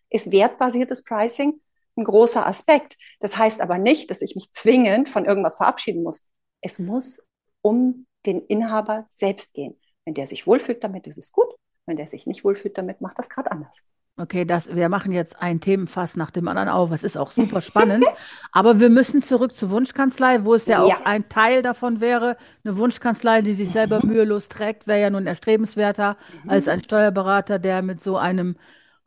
ist 0.08 0.32
wertbasiertes 0.32 1.04
Pricing 1.04 1.60
ein 1.96 2.04
großer 2.04 2.46
Aspekt. 2.46 2.96
Das 3.20 3.36
heißt 3.36 3.60
aber 3.60 3.78
nicht, 3.78 4.10
dass 4.10 4.22
ich 4.22 4.34
mich 4.34 4.50
zwingend 4.52 5.08
von 5.08 5.24
irgendwas 5.24 5.56
verabschieden 5.56 6.02
muss. 6.02 6.28
Es 6.60 6.78
muss 6.78 7.26
um 7.60 8.06
den 8.24 8.40
Inhaber 8.46 9.06
selbst 9.10 9.52
gehen. 9.52 9.78
Wenn 10.04 10.14
der 10.14 10.26
sich 10.26 10.46
wohlfühlt 10.46 10.82
damit, 10.82 11.06
ist 11.06 11.18
es 11.18 11.32
gut. 11.32 11.48
Wenn 11.86 11.96
der 11.96 12.08
sich 12.08 12.26
nicht 12.26 12.44
wohlfühlt 12.44 12.78
damit, 12.78 13.00
macht 13.00 13.18
das 13.18 13.28
gerade 13.28 13.50
anders. 13.50 13.82
Okay, 14.18 14.44
das, 14.44 14.74
wir 14.74 14.90
machen 14.90 15.10
jetzt 15.10 15.40
ein 15.40 15.60
Themenfass 15.60 16.16
nach 16.16 16.30
dem 16.30 16.46
anderen 16.46 16.68
auf. 16.68 16.90
Es 16.92 17.02
ist 17.02 17.16
auch 17.16 17.30
super 17.30 17.62
spannend. 17.62 18.04
aber 18.52 18.78
wir 18.78 18.90
müssen 18.90 19.22
zurück 19.22 19.54
zur 19.54 19.70
Wunschkanzlei, 19.70 20.44
wo 20.44 20.54
es 20.54 20.66
ja, 20.66 20.86
ja, 20.86 20.96
auch 20.96 21.04
ein 21.06 21.30
Teil 21.30 21.62
davon 21.62 22.00
wäre. 22.00 22.36
Eine 22.62 22.76
Wunschkanzlei, 22.76 23.40
die 23.40 23.54
sich 23.54 23.70
selber 23.70 24.00
mhm. 24.02 24.10
mühelos 24.10 24.48
trägt, 24.48 24.86
wäre 24.86 25.00
ja 25.00 25.10
nun 25.10 25.26
erstrebenswerter 25.26 26.18
mhm. 26.44 26.50
als 26.50 26.68
ein 26.68 26.82
Steuerberater, 26.82 27.58
der 27.58 27.80
mit 27.80 28.02
so 28.02 28.18
einem 28.18 28.56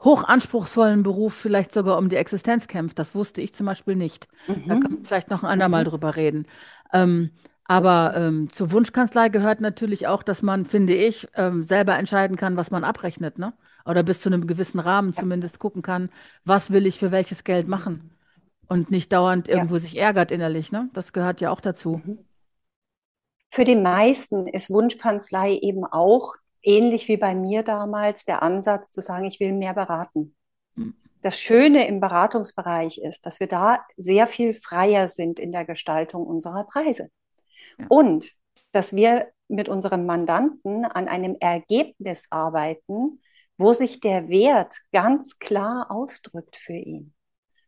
hochanspruchsvollen 0.04 1.04
Beruf 1.04 1.36
vielleicht 1.36 1.72
sogar 1.72 2.00
um 2.00 2.10
die 2.10 2.15
Existenz 2.15 2.68
kämpft. 2.68 2.98
Das 2.98 3.13
wusste 3.13 3.41
ich 3.41 3.54
zum 3.54 3.68
Beispiel 3.68 3.96
nicht. 3.96 4.28
Mhm. 4.48 4.63
Da 4.68 4.74
kann 4.80 4.91
man 4.91 5.04
vielleicht 5.04 5.30
noch 5.30 5.44
ein 5.44 5.50
andermal 5.50 5.84
mhm. 5.84 5.89
drüber 5.89 6.15
reden. 6.15 6.48
Ähm, 6.91 7.30
aber 7.67 8.13
ähm, 8.15 8.49
zur 8.54 8.71
Wunschkanzlei 8.71 9.30
gehört 9.30 9.60
natürlich 9.60 10.08
auch, 10.08 10.21
dass 10.21 10.43
man, 10.43 10.65
finde 10.65 10.93
ich, 10.93 11.28
ähm, 11.36 11.63
selber 11.63 11.97
entscheiden 11.97 12.38
kann, 12.38 12.58
was 12.58 12.69
man 12.69 12.84
abrechnet, 12.84 13.39
ne? 13.39 13.54
Oder 13.86 14.04
bis 14.04 14.21
zu 14.21 14.30
einem 14.30 14.47
gewissen 14.47 14.80
Rahmen 14.80 15.13
ja. 15.13 15.21
zumindest 15.21 15.60
gucken 15.60 15.82
kann, 15.82 16.10
was 16.43 16.71
will 16.71 16.86
ich 16.86 16.99
für 16.99 17.12
welches 17.12 17.43
Geld 17.43 17.67
machen. 17.67 18.12
Und 18.67 18.89
nicht 18.89 19.12
dauernd 19.13 19.47
irgendwo 19.47 19.75
ja. 19.75 19.82
sich 19.82 19.97
ärgert 19.97 20.32
innerlich, 20.32 20.71
ne? 20.71 20.89
Das 20.93 21.12
gehört 21.12 21.41
ja 21.41 21.49
auch 21.49 21.62
dazu. 21.62 22.01
Mhm. 22.04 22.19
Für 23.49 23.63
die 23.63 23.75
meisten 23.75 24.47
ist 24.47 24.69
Wunschkanzlei 24.69 25.54
eben 25.54 25.86
auch 25.86 26.36
ähnlich 26.62 27.08
wie 27.08 27.17
bei 27.17 27.34
mir 27.34 27.63
damals 27.63 28.25
der 28.25 28.43
Ansatz 28.43 28.91
zu 28.91 29.01
sagen, 29.01 29.25
ich 29.25 29.39
will 29.39 29.54
mehr 29.54 29.73
beraten. 29.73 30.36
Mhm. 30.75 30.95
Das 31.23 31.39
Schöne 31.39 31.88
im 31.88 31.99
Beratungsbereich 31.99 32.99
ist, 32.99 33.25
dass 33.25 33.39
wir 33.39 33.47
da 33.47 33.80
sehr 33.97 34.28
viel 34.28 34.54
freier 34.54 35.08
sind 35.08 35.39
in 35.39 35.51
der 35.51 35.65
Gestaltung 35.65 36.28
unserer 36.28 36.65
Preise. 36.65 37.10
Und 37.90 38.32
dass 38.72 38.96
wir 38.96 39.28
mit 39.48 39.70
unserem 39.70 40.06
Mandanten 40.06 40.86
an 40.86 41.08
einem 41.08 41.38
Ergebnis 41.40 42.28
arbeiten, 42.30 43.22
wo 43.58 43.74
sich 43.74 44.00
der 44.00 44.28
Wert 44.28 44.76
ganz 44.92 45.40
klar 45.40 45.88
ausdrückt 45.90 46.56
für 46.56 46.74
ihn. 46.74 47.14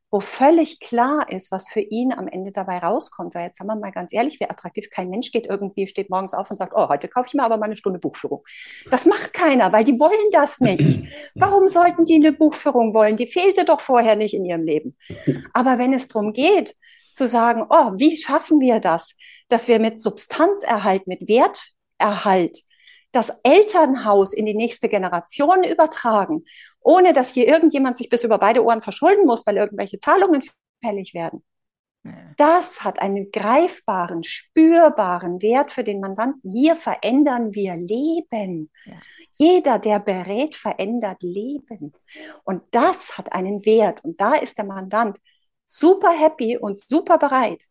Wo 0.09 0.21
völlig 0.21 0.79
klar 0.79 1.29
ist, 1.29 1.51
was 1.51 1.67
für 1.67 1.81
ihn 1.81 2.13
am 2.13 2.29
Ende 2.29 2.53
dabei 2.53 2.77
rauskommt. 2.77 3.35
Weil 3.35 3.47
jetzt 3.47 3.57
sagen 3.57 3.69
wir 3.69 3.75
mal 3.75 3.91
ganz 3.91 4.13
ehrlich, 4.13 4.39
wie 4.39 4.49
attraktiv 4.49 4.89
kein 4.89 5.09
Mensch 5.09 5.31
geht 5.31 5.47
irgendwie, 5.47 5.85
steht 5.85 6.09
morgens 6.09 6.33
auf 6.33 6.49
und 6.49 6.55
sagt, 6.55 6.73
oh, 6.75 6.87
heute 6.87 7.09
kaufe 7.09 7.27
ich 7.27 7.33
mir 7.33 7.43
aber 7.43 7.57
mal 7.57 7.65
eine 7.65 7.75
Stunde 7.75 7.99
Buchführung. 7.99 8.43
Das 8.89 9.05
macht 9.05 9.33
keiner, 9.33 9.71
weil 9.73 9.83
die 9.83 9.99
wollen 9.99 10.31
das 10.31 10.59
nicht. 10.61 11.07
Warum 11.35 11.67
sollten 11.67 12.05
die 12.05 12.15
eine 12.15 12.31
Buchführung 12.31 12.93
wollen? 12.93 13.17
Die 13.17 13.27
fehlte 13.27 13.65
doch 13.65 13.81
vorher 13.81 14.15
nicht 14.15 14.33
in 14.33 14.45
ihrem 14.45 14.63
Leben. 14.63 14.97
Aber 15.53 15.77
wenn 15.77 15.93
es 15.93 16.07
darum 16.07 16.31
geht, 16.31 16.75
zu 17.17 17.27
sagen, 17.27 17.65
oh, 17.69 17.93
wie 17.95 18.15
schaffen 18.17 18.59
wir 18.59 18.79
das, 18.79 19.15
dass 19.49 19.67
wir 19.67 19.79
mit 19.79 20.01
Substanzerhalt, 20.01 21.07
mit 21.07 21.27
Werterhalt 21.27 22.63
das 23.11 23.39
Elternhaus 23.43 24.33
in 24.33 24.45
die 24.45 24.53
nächste 24.53 24.89
Generation 24.89 25.63
übertragen, 25.63 26.43
ohne 26.81 27.13
dass 27.13 27.33
hier 27.33 27.47
irgendjemand 27.47 27.97
sich 27.97 28.09
bis 28.09 28.23
über 28.23 28.37
beide 28.37 28.63
Ohren 28.63 28.81
verschulden 28.81 29.25
muss, 29.25 29.45
weil 29.47 29.57
irgendwelche 29.57 29.99
Zahlungen 29.99 30.43
fällig 30.83 31.13
werden. 31.13 31.43
Das 32.37 32.83
hat 32.83 33.01
einen 33.01 33.31
greifbaren, 33.31 34.23
spürbaren 34.23 35.41
Wert 35.41 35.71
für 35.71 35.83
den 35.83 35.99
Mandanten. 35.99 36.51
Hier 36.51 36.75
verändern 36.75 37.53
wir 37.53 37.75
Leben. 37.75 38.69
Ja. 38.85 38.93
Jeder, 39.33 39.79
der 39.79 39.99
berät, 39.99 40.55
verändert 40.55 41.21
Leben. 41.21 41.93
Und 42.43 42.63
das 42.71 43.17
hat 43.17 43.33
einen 43.33 43.65
Wert. 43.65 44.03
Und 44.03 44.21
da 44.21 44.35
ist 44.35 44.57
der 44.57 44.65
Mandant 44.65 45.17
super 45.67 46.11
happy 46.11 46.57
und 46.57 46.79
super 46.79 47.17
bereit, 47.17 47.65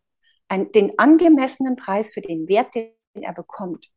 ein, 0.48 0.70
den 0.72 0.98
angemessenen 0.98 1.76
Preis 1.76 2.12
für 2.12 2.20
den 2.20 2.46
Wert, 2.48 2.74
den 2.74 2.92
er 3.14 3.32
bekommt, 3.32 3.88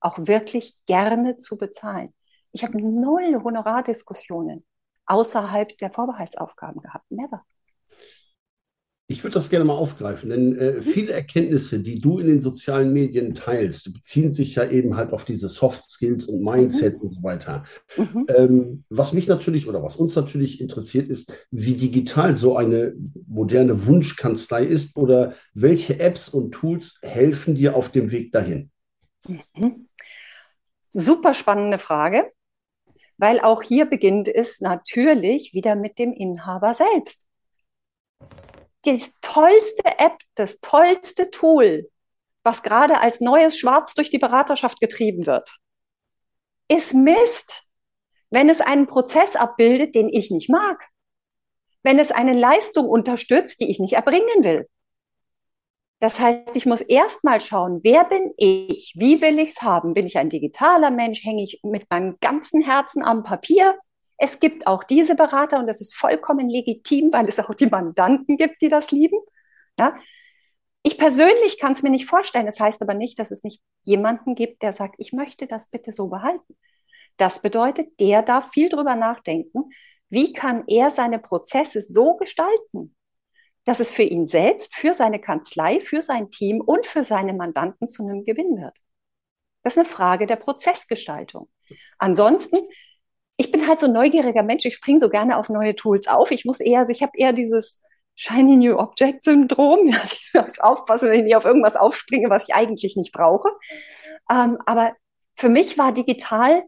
auch 0.00 0.16
wirklich 0.18 0.76
gerne 0.86 1.38
zu 1.38 1.58
bezahlen. 1.58 2.14
Ich 2.52 2.62
habe 2.64 2.80
null 2.80 3.42
Honorardiskussionen 3.42 4.64
außerhalb 5.06 5.76
der 5.78 5.90
Vorbehaltsaufgaben 5.90 6.80
gehabt. 6.80 7.10
Never. 7.10 7.44
Ich 9.10 9.24
würde 9.24 9.34
das 9.34 9.48
gerne 9.48 9.64
mal 9.64 9.74
aufgreifen, 9.74 10.28
denn 10.28 10.58
äh, 10.58 10.72
mhm. 10.72 10.82
viele 10.82 11.12
Erkenntnisse, 11.14 11.80
die 11.80 11.98
du 11.98 12.18
in 12.18 12.26
den 12.26 12.40
sozialen 12.42 12.92
Medien 12.92 13.34
teilst, 13.34 13.90
beziehen 13.90 14.30
sich 14.30 14.56
ja 14.56 14.68
eben 14.68 14.98
halt 14.98 15.14
auf 15.14 15.24
diese 15.24 15.48
Soft 15.48 15.90
Skills 15.90 16.26
und 16.26 16.44
Mindsets 16.44 17.00
mhm. 17.00 17.08
und 17.08 17.14
so 17.14 17.22
weiter. 17.22 17.64
Mhm. 17.96 18.26
Ähm, 18.28 18.84
was 18.90 19.14
mich 19.14 19.26
natürlich 19.26 19.66
oder 19.66 19.82
was 19.82 19.96
uns 19.96 20.14
natürlich 20.14 20.60
interessiert, 20.60 21.08
ist, 21.08 21.32
wie 21.50 21.72
digital 21.72 22.36
so 22.36 22.58
eine 22.58 22.94
moderne 23.26 23.86
Wunschkanzlei 23.86 24.64
ist 24.64 24.94
oder 24.94 25.32
welche 25.54 25.98
Apps 26.00 26.28
und 26.28 26.52
Tools 26.52 26.98
helfen 27.00 27.54
dir 27.54 27.76
auf 27.76 27.88
dem 27.88 28.12
Weg 28.12 28.30
dahin? 28.30 28.70
Mhm. 29.26 29.88
Super 30.90 31.32
spannende 31.32 31.78
Frage, 31.78 32.30
weil 33.16 33.40
auch 33.40 33.62
hier 33.62 33.86
beginnt 33.86 34.28
es 34.28 34.60
natürlich 34.60 35.54
wieder 35.54 35.76
mit 35.76 35.98
dem 35.98 36.12
Inhaber 36.12 36.74
selbst 36.74 37.24
das 38.84 39.14
tollste 39.20 39.98
App, 39.98 40.18
das 40.34 40.60
tollste 40.60 41.30
Tool, 41.30 41.90
was 42.42 42.62
gerade 42.62 43.00
als 43.00 43.20
neues 43.20 43.58
Schwarz 43.58 43.94
durch 43.94 44.10
die 44.10 44.18
Beraterschaft 44.18 44.80
getrieben 44.80 45.26
wird, 45.26 45.50
ist 46.68 46.94
Mist, 46.94 47.64
wenn 48.30 48.48
es 48.48 48.60
einen 48.60 48.86
Prozess 48.86 49.36
abbildet, 49.36 49.94
den 49.94 50.08
ich 50.08 50.30
nicht 50.30 50.50
mag. 50.50 50.86
Wenn 51.82 51.98
es 51.98 52.10
eine 52.10 52.34
Leistung 52.34 52.86
unterstützt, 52.88 53.60
die 53.60 53.70
ich 53.70 53.78
nicht 53.78 53.94
erbringen 53.94 54.44
will. 54.44 54.68
Das 56.00 56.20
heißt, 56.20 56.54
ich 56.54 56.66
muss 56.66 56.80
erst 56.80 57.24
mal 57.24 57.40
schauen, 57.40 57.80
wer 57.82 58.04
bin 58.04 58.32
ich? 58.36 58.94
Wie 58.96 59.20
will 59.20 59.38
ich 59.38 59.50
es 59.50 59.62
haben? 59.62 59.94
Bin 59.94 60.06
ich 60.06 60.16
ein 60.16 60.30
digitaler 60.30 60.90
Mensch? 60.90 61.24
Hänge 61.24 61.42
ich 61.42 61.60
mit 61.64 61.90
meinem 61.90 62.18
ganzen 62.20 62.62
Herzen 62.62 63.02
am 63.02 63.24
Papier? 63.24 63.76
Es 64.18 64.40
gibt 64.40 64.66
auch 64.66 64.84
diese 64.84 65.14
Berater 65.14 65.58
und 65.58 65.68
das 65.68 65.80
ist 65.80 65.94
vollkommen 65.94 66.48
legitim, 66.48 67.12
weil 67.12 67.28
es 67.28 67.38
auch 67.38 67.54
die 67.54 67.66
Mandanten 67.66 68.36
gibt, 68.36 68.60
die 68.60 68.68
das 68.68 68.90
lieben. 68.90 69.18
Ja? 69.78 69.96
Ich 70.82 70.98
persönlich 70.98 71.58
kann 71.58 71.72
es 71.72 71.82
mir 71.82 71.90
nicht 71.90 72.06
vorstellen. 72.06 72.46
Das 72.46 72.60
heißt 72.60 72.82
aber 72.82 72.94
nicht, 72.94 73.18
dass 73.18 73.30
es 73.30 73.44
nicht 73.44 73.62
jemanden 73.82 74.34
gibt, 74.34 74.62
der 74.62 74.72
sagt, 74.72 74.96
ich 74.98 75.12
möchte 75.12 75.46
das 75.46 75.70
bitte 75.70 75.92
so 75.92 76.08
behalten. 76.08 76.56
Das 77.16 77.42
bedeutet, 77.42 77.98
der 78.00 78.22
darf 78.22 78.50
viel 78.50 78.68
drüber 78.68 78.96
nachdenken, 78.96 79.70
wie 80.08 80.32
kann 80.32 80.64
er 80.66 80.90
seine 80.90 81.18
Prozesse 81.18 81.80
so 81.80 82.16
gestalten, 82.16 82.96
dass 83.64 83.80
es 83.80 83.90
für 83.90 84.02
ihn 84.02 84.26
selbst, 84.26 84.74
für 84.74 84.94
seine 84.94 85.20
Kanzlei, 85.20 85.80
für 85.80 86.00
sein 86.00 86.30
Team 86.30 86.60
und 86.60 86.86
für 86.86 87.04
seine 87.04 87.34
Mandanten 87.34 87.88
zu 87.88 88.04
einem 88.04 88.24
Gewinn 88.24 88.56
wird. 88.60 88.78
Das 89.62 89.76
ist 89.76 89.80
eine 89.80 89.88
Frage 89.88 90.26
der 90.26 90.36
Prozessgestaltung. 90.36 91.50
Ansonsten 91.98 92.56
ich 93.38 93.52
bin 93.52 93.66
halt 93.66 93.80
so 93.80 93.86
ein 93.86 93.92
neugieriger 93.92 94.42
Mensch, 94.42 94.66
ich 94.66 94.74
springe 94.74 94.98
so 94.98 95.08
gerne 95.08 95.38
auf 95.38 95.48
neue 95.48 95.74
Tools 95.74 96.08
auf. 96.08 96.30
Ich 96.32 96.44
muss 96.44 96.60
eher, 96.60 96.80
also 96.80 96.92
ich 96.92 97.02
habe 97.02 97.12
eher 97.14 97.32
dieses 97.32 97.80
Shiny 98.16 98.56
New 98.56 98.76
Object 98.76 99.22
Syndrom. 99.22 99.88
Ja, 99.88 100.02
ich 100.04 100.30
muss 100.34 100.58
aufpassen, 100.58 101.08
wenn 101.08 101.20
ich 101.20 101.24
nicht 101.24 101.36
auf 101.36 101.44
irgendwas 101.44 101.76
aufspringe, 101.76 102.28
was 102.28 102.48
ich 102.48 102.54
eigentlich 102.54 102.96
nicht 102.96 103.12
brauche. 103.12 103.48
Ähm, 104.30 104.58
aber 104.66 104.92
für 105.36 105.48
mich 105.48 105.78
war 105.78 105.92
digital 105.92 106.64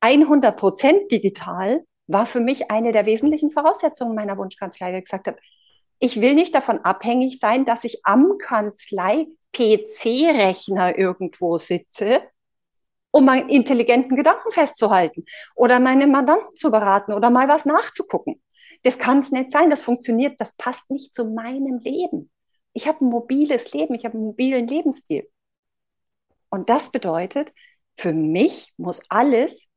100 0.00 0.56
Prozent 0.56 1.12
digital 1.12 1.84
war 2.08 2.26
für 2.26 2.40
mich 2.40 2.72
eine 2.72 2.90
der 2.90 3.06
wesentlichen 3.06 3.52
Voraussetzungen 3.52 4.16
meiner 4.16 4.36
Wunschkanzlei, 4.36 4.88
weil 4.88 4.98
ich 4.98 5.04
gesagt 5.04 5.28
habe, 5.28 5.38
ich 6.00 6.20
will 6.20 6.34
nicht 6.34 6.56
davon 6.56 6.80
abhängig 6.80 7.38
sein, 7.38 7.64
dass 7.66 7.84
ich 7.84 8.00
am 8.04 8.36
Kanzlei-PC-Rechner 8.38 10.98
irgendwo 10.98 11.56
sitze, 11.56 12.20
um 13.10 13.24
meinen 13.24 13.48
intelligenten 13.48 14.16
Gedanken 14.16 14.50
festzuhalten 14.50 15.24
oder 15.54 15.80
meine 15.80 16.06
Mandanten 16.06 16.56
zu 16.56 16.70
beraten 16.70 17.12
oder 17.12 17.30
mal 17.30 17.48
was 17.48 17.64
nachzugucken. 17.64 18.40
Das 18.82 18.98
kann 18.98 19.18
es 19.18 19.30
nicht 19.30 19.52
sein, 19.52 19.70
das 19.70 19.82
funktioniert, 19.82 20.40
das 20.40 20.56
passt 20.56 20.90
nicht 20.90 21.14
zu 21.14 21.26
meinem 21.30 21.78
Leben. 21.78 22.30
Ich 22.72 22.86
habe 22.86 23.04
ein 23.04 23.08
mobiles 23.08 23.72
Leben, 23.72 23.94
ich 23.94 24.04
habe 24.04 24.14
einen 24.14 24.26
mobilen 24.26 24.66
Lebensstil. 24.66 25.28
Und 26.50 26.68
das 26.68 26.90
bedeutet, 26.90 27.52
für 27.96 28.12
mich 28.12 28.72
muss 28.76 29.02
alles 29.08 29.68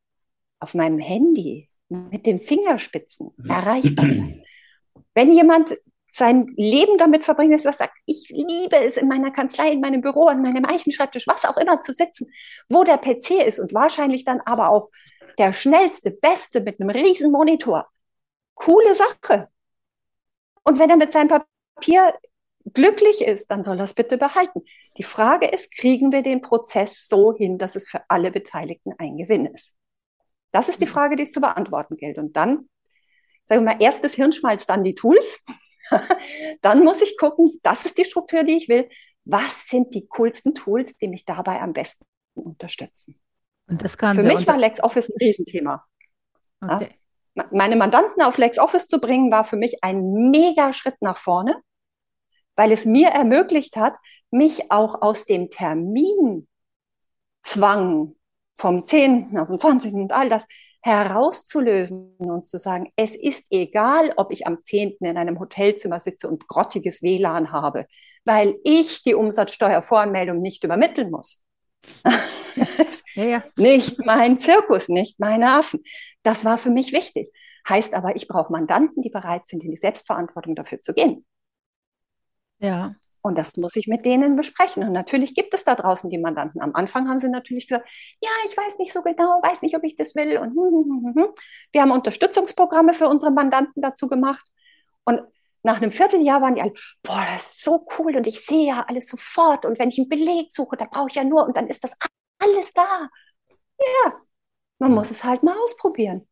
auf 0.59 0.73
meinem 0.73 0.99
Handy 0.99 1.69
mit 1.89 2.25
den 2.25 2.39
Fingerspitzen 2.39 3.31
erreichbar 3.47 4.09
sein. 4.11 4.43
Wenn 5.13 5.31
jemand 5.31 5.75
sein 6.15 6.47
Leben 6.55 6.97
damit 6.97 7.25
verbringt, 7.25 7.53
dass 7.53 7.65
er 7.65 7.73
sagt, 7.73 7.97
ich 8.05 8.29
liebe 8.29 8.77
es 8.77 8.97
in 8.97 9.07
meiner 9.07 9.31
Kanzlei, 9.31 9.71
in 9.71 9.81
meinem 9.81 10.01
Büro, 10.01 10.27
an 10.27 10.41
meinem 10.41 10.65
Eichenschreibtisch, 10.65 11.27
was 11.27 11.45
auch 11.45 11.57
immer 11.57 11.81
zu 11.81 11.91
sitzen, 11.91 12.31
wo 12.69 12.83
der 12.83 12.97
PC 12.97 13.43
ist 13.45 13.59
und 13.59 13.73
wahrscheinlich 13.73 14.23
dann 14.23 14.39
aber 14.41 14.69
auch 14.69 14.89
der 15.39 15.53
schnellste, 15.53 16.11
beste 16.11 16.61
mit 16.61 16.79
einem 16.79 16.91
riesen 16.91 17.31
Monitor. 17.31 17.87
Coole 18.53 18.93
Sache. 18.93 19.49
Und 20.63 20.77
wenn 20.77 20.91
er 20.91 20.97
mit 20.97 21.11
seinem 21.11 21.29
Papier 21.29 22.13
glücklich 22.71 23.21
ist, 23.21 23.49
dann 23.49 23.63
soll 23.63 23.79
er 23.79 23.85
es 23.85 23.95
bitte 23.95 24.17
behalten. 24.17 24.61
Die 24.97 25.03
Frage 25.03 25.47
ist, 25.47 25.75
kriegen 25.75 26.11
wir 26.11 26.21
den 26.21 26.41
Prozess 26.41 27.07
so 27.07 27.33
hin, 27.35 27.57
dass 27.57 27.75
es 27.75 27.89
für 27.89 28.01
alle 28.07 28.31
Beteiligten 28.31 28.93
ein 28.99 29.17
Gewinn 29.17 29.47
ist? 29.47 29.75
Das 30.51 30.69
ist 30.69 30.79
die 30.79 30.85
mhm. 30.85 30.91
Frage, 30.91 31.15
die 31.15 31.23
es 31.23 31.31
zu 31.31 31.41
beantworten 31.41 31.97
gilt. 31.97 32.19
Und 32.19 32.37
dann, 32.37 32.69
sagen 33.45 33.65
wir 33.65 33.73
mal, 33.73 33.81
erst 33.81 34.03
das 34.03 34.13
Hirnschmalz, 34.13 34.65
dann 34.67 34.83
die 34.83 34.95
Tools. 34.95 35.39
dann 36.61 36.83
muss 36.83 37.01
ich 37.01 37.17
gucken, 37.17 37.51
das 37.63 37.85
ist 37.85 37.97
die 37.97 38.05
Struktur, 38.05 38.43
die 38.43 38.57
ich 38.57 38.69
will. 38.69 38.89
Was 39.25 39.67
sind 39.67 39.93
die 39.93 40.07
coolsten 40.07 40.53
Tools, 40.53 40.97
die 40.97 41.07
mich 41.07 41.25
dabei 41.25 41.61
am 41.61 41.73
besten 41.73 42.05
unterstützen? 42.33 43.19
Und 43.67 43.83
das 43.83 43.97
kann 43.97 44.15
Für 44.15 44.23
mich 44.23 44.45
war 44.45 44.57
LexOffice 44.57 45.09
ein 45.09 45.17
Riesenthema. 45.19 45.85
Okay. 46.61 46.89
Ja? 47.35 47.45
Meine 47.51 47.75
Mandanten 47.75 48.21
auf 48.21 48.37
LexOffice 48.37 48.87
zu 48.87 48.99
bringen, 48.99 49.31
war 49.31 49.43
für 49.43 49.57
mich 49.57 49.83
ein 49.83 50.29
mega 50.29 50.71
Schritt 50.71 51.01
nach 51.01 51.17
vorne, 51.17 51.59
weil 52.55 52.71
es 52.71 52.85
mir 52.85 53.09
ermöglicht 53.09 53.75
hat, 53.75 53.97
mich 54.29 54.71
auch 54.71 55.01
aus 55.01 55.25
dem 55.25 55.49
Terminzwang 55.49 56.45
vom 58.55 58.85
10. 58.85 59.37
auf 59.37 59.47
den 59.47 59.57
20. 59.57 59.93
und 59.93 60.11
all 60.11 60.29
das 60.29 60.45
herauszulösen 60.83 62.13
und 62.17 62.45
zu 62.45 62.57
sagen, 62.57 62.91
es 62.97 63.15
ist 63.15 63.47
egal, 63.51 64.11
ob 64.17 64.33
ich 64.33 64.45
am 64.45 64.61
10. 64.61 64.97
in 64.99 65.17
einem 65.17 65.39
Hotelzimmer 65.39 66.01
sitze 66.01 66.27
und 66.27 66.47
grottiges 66.47 67.01
WLAN 67.01 67.53
habe, 67.53 67.87
weil 68.25 68.55
ich 68.65 69.01
die 69.01 69.15
Umsatzsteuervoranmeldung 69.15 70.41
nicht 70.41 70.63
übermitteln 70.65 71.09
muss. 71.09 71.41
ja, 73.15 73.23
ja. 73.23 73.43
Nicht 73.55 74.05
mein 74.05 74.37
Zirkus, 74.37 74.89
nicht 74.89 75.21
meine 75.21 75.53
Affen. 75.53 75.81
Das 76.21 76.43
war 76.43 76.57
für 76.57 76.69
mich 76.69 76.91
wichtig. 76.91 77.31
Heißt 77.67 77.93
aber, 77.93 78.17
ich 78.17 78.27
brauche 78.27 78.51
Mandanten, 78.51 79.01
die 79.01 79.09
bereit 79.09 79.47
sind, 79.47 79.63
in 79.63 79.71
die 79.71 79.77
Selbstverantwortung 79.77 80.53
dafür 80.53 80.81
zu 80.81 80.93
gehen. 80.93 81.25
Ja. 82.59 82.95
Und 83.25 83.37
das 83.37 83.55
muss 83.55 83.77
ich 83.77 83.87
mit 83.87 84.05
denen 84.05 84.35
besprechen. 84.35 84.83
Und 84.83 84.91
natürlich 84.91 85.33
gibt 85.33 85.53
es 85.53 85.63
da 85.63 85.75
draußen 85.75 86.09
die 86.09 86.17
Mandanten. 86.17 86.61
Am 86.61 86.75
Anfang 86.75 87.07
haben 87.07 87.19
sie 87.19 87.29
natürlich 87.29 87.69
gesagt, 87.69 87.89
ja, 88.19 88.29
ich 88.45 88.55
weiß 88.55 88.77
nicht 88.79 88.91
so 88.91 89.01
genau, 89.01 89.39
weiß 89.41 89.61
nicht, 89.61 89.77
ob 89.77 89.83
ich 89.85 89.95
das 89.95 90.13
will. 90.13 90.37
Und 90.37 90.49
hm, 90.49 91.13
hm, 91.15 91.15
hm, 91.15 91.27
wir 91.71 91.81
haben 91.81 91.91
Unterstützungsprogramme 91.91 92.93
für 92.93 93.07
unsere 93.07 93.31
Mandanten 93.31 93.81
dazu 93.81 94.09
gemacht. 94.09 94.45
Und 95.05 95.21
nach 95.63 95.77
einem 95.81 95.91
Vierteljahr 95.91 96.41
waren 96.41 96.55
die 96.55 96.61
alle, 96.61 96.73
boah, 97.01 97.25
das 97.33 97.53
ist 97.53 97.63
so 97.63 97.87
cool 97.97 98.17
und 98.17 98.27
ich 98.27 98.45
sehe 98.45 98.67
ja 98.67 98.85
alles 98.89 99.07
sofort. 99.07 99.65
Und 99.65 99.79
wenn 99.79 99.87
ich 99.87 99.97
einen 99.97 100.09
Beleg 100.09 100.51
suche, 100.51 100.75
da 100.75 100.85
brauche 100.85 101.07
ich 101.07 101.15
ja 101.15 101.23
nur 101.23 101.45
und 101.45 101.55
dann 101.55 101.67
ist 101.67 101.85
das 101.85 101.95
alles 102.39 102.73
da. 102.73 103.09
Ja, 103.79 104.19
man 104.79 104.91
muss 104.91 105.11
es 105.11 105.23
halt 105.23 105.43
mal 105.43 105.55
ausprobieren. 105.63 106.27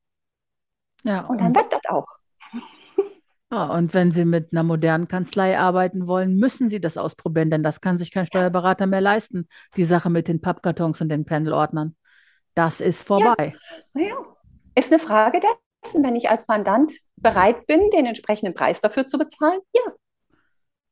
Ja, 1.03 1.21
und 1.27 1.39
dann 1.39 1.47
und 1.47 1.55
wird 1.55 1.71
das 1.71 1.85
auch. 1.87 2.05
Ja, 3.51 3.65
und 3.65 3.93
wenn 3.93 4.11
Sie 4.11 4.23
mit 4.23 4.53
einer 4.53 4.63
modernen 4.63 5.09
Kanzlei 5.09 5.59
arbeiten 5.59 6.07
wollen, 6.07 6.37
müssen 6.37 6.69
Sie 6.69 6.79
das 6.79 6.95
ausprobieren, 6.95 7.51
denn 7.51 7.63
das 7.63 7.81
kann 7.81 7.97
sich 7.97 8.11
kein 8.11 8.25
Steuerberater 8.25 8.87
mehr 8.87 9.01
leisten, 9.01 9.47
die 9.75 9.83
Sache 9.83 10.09
mit 10.09 10.29
den 10.29 10.39
Pappkartons 10.39 11.01
und 11.01 11.09
den 11.09 11.25
Panelordnern. 11.25 11.95
Das 12.53 12.79
ist 12.79 13.03
vorbei. 13.03 13.55
Ja, 13.93 14.01
ja. 14.01 14.15
ist 14.75 14.91
eine 14.91 15.01
Frage 15.01 15.41
dessen, 15.83 16.03
wenn 16.03 16.15
ich 16.15 16.29
als 16.29 16.47
Mandant 16.47 16.93
bereit 17.17 17.67
bin, 17.67 17.89
den 17.91 18.05
entsprechenden 18.05 18.53
Preis 18.53 18.79
dafür 18.79 19.07
zu 19.07 19.17
bezahlen. 19.17 19.59
Ja, 19.75 19.93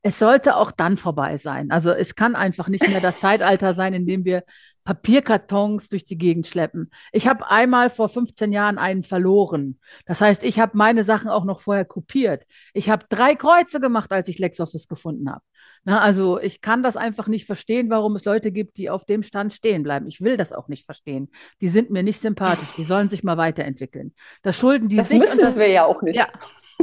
es 0.02 0.18
sollte 0.18 0.56
auch 0.56 0.72
dann 0.72 0.98
vorbei 0.98 1.38
sein. 1.38 1.72
Also 1.72 1.92
es 1.92 2.16
kann 2.16 2.36
einfach 2.36 2.70
nicht 2.70 2.88
mehr 2.88 3.02
das 3.02 3.20
Zeitalter 3.20 3.74
sein, 3.74 3.94
in 3.94 4.06
dem 4.06 4.24
wir 4.24 4.44
Papierkartons 4.84 5.90
durch 5.90 6.06
die 6.06 6.18
Gegend 6.18 6.48
schleppen. 6.48 6.90
Ich 7.12 7.28
habe 7.28 7.50
einmal 7.50 7.90
vor 7.90 8.10
15 8.10 8.52
Jahren 8.52 8.78
einen 8.78 9.04
verloren. 9.04 9.80
Das 10.06 10.22
heißt, 10.22 10.44
ich 10.44 10.60
habe 10.60 10.78
meine 10.78 11.04
Sachen 11.04 11.30
auch 11.30 11.46
noch 11.46 11.62
vorher 11.62 11.86
kopiert. 11.86 12.46
Ich 12.74 12.90
habe 12.90 13.06
drei 13.10 13.36
Kreuze 13.36 13.80
gemacht, 13.80 14.12
als 14.12 14.28
ich 14.28 14.40
LexOffice 14.40 14.88
gefunden 14.88 15.30
habe. 15.30 15.44
Na, 15.84 16.02
also 16.02 16.40
ich 16.40 16.62
kann 16.62 16.84
das 16.84 16.98
einfach 16.98 17.28
nicht 17.28 17.46
verstehen, 17.46 17.90
warum 17.90 18.16
es 18.16 18.26
Leute 18.26 18.52
gibt, 18.52 18.78
die 18.78 18.90
auf 18.90 19.06
dem 19.06 19.24
Stand 19.24 19.54
stehen 19.54 19.84
bleiben. 19.84 20.08
Ich 20.08 20.22
will 20.22 20.38
das 20.38 20.52
auch 20.54 20.68
nicht 20.68 20.86
verstehen. 20.86 21.30
Die 21.62 21.70
sind 21.70 21.90
mir 21.90 22.04
nicht 22.04 22.22
sympathisch. 22.22 22.70
Die 22.78 22.84
sollen 22.84 23.10
sich 23.10 23.24
mal 23.24 23.38
weiterentwickeln. 23.38 24.14
Das 24.42 24.58
schulden 24.58 24.90
die 24.90 24.98
das 24.98 25.10
sich. 25.10 25.20
Das 25.20 25.38
müssen 25.38 25.58
wir 25.58 25.70
ja 25.70 25.86
auch 25.86 26.02
nicht. 26.02 26.16
Ja, 26.16 26.28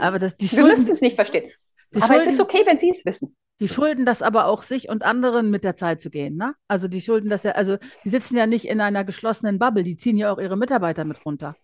aber 0.01 0.19
das, 0.19 0.37
die 0.37 0.51
wir 0.51 0.65
müssen 0.65 0.91
es 0.91 1.01
nicht 1.01 1.17
verstehen. 1.17 1.51
Die 1.95 2.03
aber 2.03 2.15
schulden, 2.15 2.29
es 2.29 2.35
ist 2.35 2.41
okay, 2.41 2.63
wenn 2.65 2.79
Sie 2.79 2.91
es 2.91 3.05
wissen. 3.05 3.37
Die 3.61 3.69
schulden 3.69 4.05
das 4.05 4.21
aber 4.21 4.47
auch 4.47 4.63
sich 4.63 4.89
und 4.89 5.03
anderen 5.03 5.51
mit 5.51 5.65
der 5.65 5.77
Zeit 5.77 6.01
zu 6.03 6.11
gehen, 6.11 6.37
ne? 6.37 6.55
Also 6.69 6.89
die 6.89 7.01
schulden 7.01 7.31
das 7.31 7.43
ja, 7.43 7.53
also 7.53 7.79
die 8.05 8.11
sitzen 8.11 8.37
ja 8.37 8.47
nicht 8.47 8.67
in 8.67 8.81
einer 8.81 9.05
geschlossenen 9.05 9.59
Bubble, 9.59 9.83
die 9.83 9.97
ziehen 9.97 10.19
ja 10.19 10.33
auch 10.33 10.39
ihre 10.39 10.57
Mitarbeiter 10.57 11.05
mit 11.05 11.25
runter. 11.25 11.55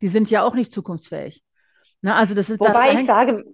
Die 0.00 0.08
sind 0.08 0.30
ja 0.30 0.44
auch 0.44 0.54
nicht 0.54 0.72
zukunftsfähig. 0.72 1.42
Ne? 2.00 2.14
Also 2.14 2.34
das 2.34 2.48
ist 2.48 2.60
Wobei 2.60 2.94
da, 2.94 3.00
ich 3.00 3.06
sage, 3.06 3.44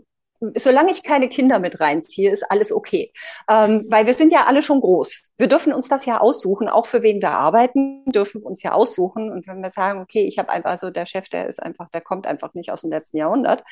solange 0.54 0.90
ich 0.90 1.02
keine 1.02 1.28
Kinder 1.28 1.58
mit 1.58 1.80
reinziehe, 1.80 2.30
ist 2.30 2.44
alles 2.50 2.72
okay. 2.72 3.12
Ähm, 3.48 3.84
weil 3.90 4.06
wir 4.06 4.14
sind 4.14 4.32
ja 4.32 4.46
alle 4.46 4.62
schon 4.62 4.80
groß. 4.80 5.22
Wir 5.36 5.48
dürfen 5.48 5.72
uns 5.72 5.88
das 5.88 6.06
ja 6.06 6.20
aussuchen, 6.20 6.68
auch 6.68 6.86
für 6.86 7.02
wen 7.02 7.20
wir 7.20 7.32
arbeiten, 7.32 8.04
dürfen 8.06 8.42
wir 8.42 8.46
uns 8.46 8.62
ja 8.62 8.72
aussuchen. 8.72 9.30
Und 9.30 9.46
wenn 9.46 9.60
wir 9.60 9.70
sagen, 9.70 10.00
okay, 10.00 10.24
ich 10.24 10.38
habe 10.38 10.50
einfach, 10.50 10.70
also 10.70 10.90
der 10.90 11.06
Chef, 11.06 11.28
der 11.28 11.48
ist 11.48 11.62
einfach, 11.62 11.88
der 11.90 12.00
kommt 12.00 12.26
einfach 12.26 12.54
nicht 12.54 12.70
aus 12.70 12.82
dem 12.82 12.90
letzten 12.90 13.16
Jahrhundert 13.16 13.64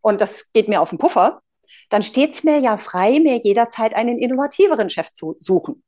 und 0.00 0.20
das 0.20 0.50
geht 0.52 0.68
mir 0.68 0.80
auf 0.80 0.90
den 0.90 0.98
Puffer, 0.98 1.40
dann 1.88 2.02
steht 2.02 2.34
es 2.34 2.44
mir 2.44 2.58
ja 2.58 2.76
frei, 2.76 3.20
mir 3.20 3.36
jederzeit 3.36 3.94
einen 3.94 4.18
innovativeren 4.18 4.90
Chef 4.90 5.12
zu 5.12 5.36
suchen. 5.38 5.82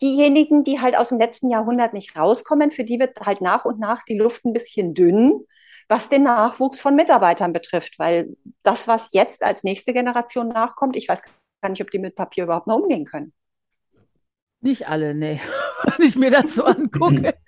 Diejenigen, 0.00 0.64
die 0.64 0.80
halt 0.80 0.96
aus 0.96 1.10
dem 1.10 1.18
letzten 1.18 1.50
Jahrhundert 1.50 1.92
nicht 1.92 2.16
rauskommen, 2.16 2.70
für 2.70 2.84
die 2.84 2.98
wird 2.98 3.20
halt 3.20 3.40
nach 3.40 3.64
und 3.64 3.78
nach 3.78 4.04
die 4.04 4.18
Luft 4.18 4.44
ein 4.44 4.52
bisschen 4.52 4.94
dünn, 4.94 5.44
was 5.88 6.08
den 6.08 6.24
Nachwuchs 6.24 6.80
von 6.80 6.96
Mitarbeitern 6.96 7.52
betrifft, 7.52 7.98
weil 7.98 8.36
das, 8.62 8.88
was 8.88 9.10
jetzt 9.12 9.42
als 9.42 9.62
nächste 9.62 9.92
Generation 9.92 10.48
nachkommt, 10.48 10.96
ich 10.96 11.08
weiß 11.08 11.22
gar 11.22 11.70
nicht, 11.70 11.82
ob 11.82 11.90
die 11.90 11.98
mit 11.98 12.16
Papier 12.16 12.44
überhaupt 12.44 12.66
noch 12.66 12.76
umgehen 12.76 13.04
können. 13.04 13.32
Nicht 14.60 14.88
alle, 14.88 15.14
nee, 15.14 15.40
wenn 15.84 16.06
ich 16.06 16.16
mir 16.16 16.30
das 16.30 16.54
so 16.54 16.64
angucke. 16.64 17.34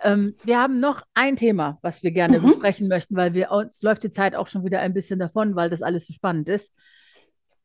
Ähm, 0.00 0.34
wir 0.44 0.58
haben 0.60 0.80
noch 0.80 1.02
ein 1.14 1.36
Thema, 1.36 1.78
was 1.82 2.02
wir 2.02 2.10
gerne 2.10 2.40
mhm. 2.40 2.46
besprechen 2.46 2.88
möchten, 2.88 3.16
weil 3.16 3.34
wir 3.34 3.50
uns 3.50 3.82
läuft 3.82 4.02
die 4.02 4.10
Zeit 4.10 4.34
auch 4.34 4.46
schon 4.46 4.64
wieder 4.64 4.80
ein 4.80 4.92
bisschen 4.92 5.18
davon, 5.18 5.56
weil 5.56 5.70
das 5.70 5.82
alles 5.82 6.06
so 6.06 6.12
spannend 6.12 6.48
ist. 6.48 6.72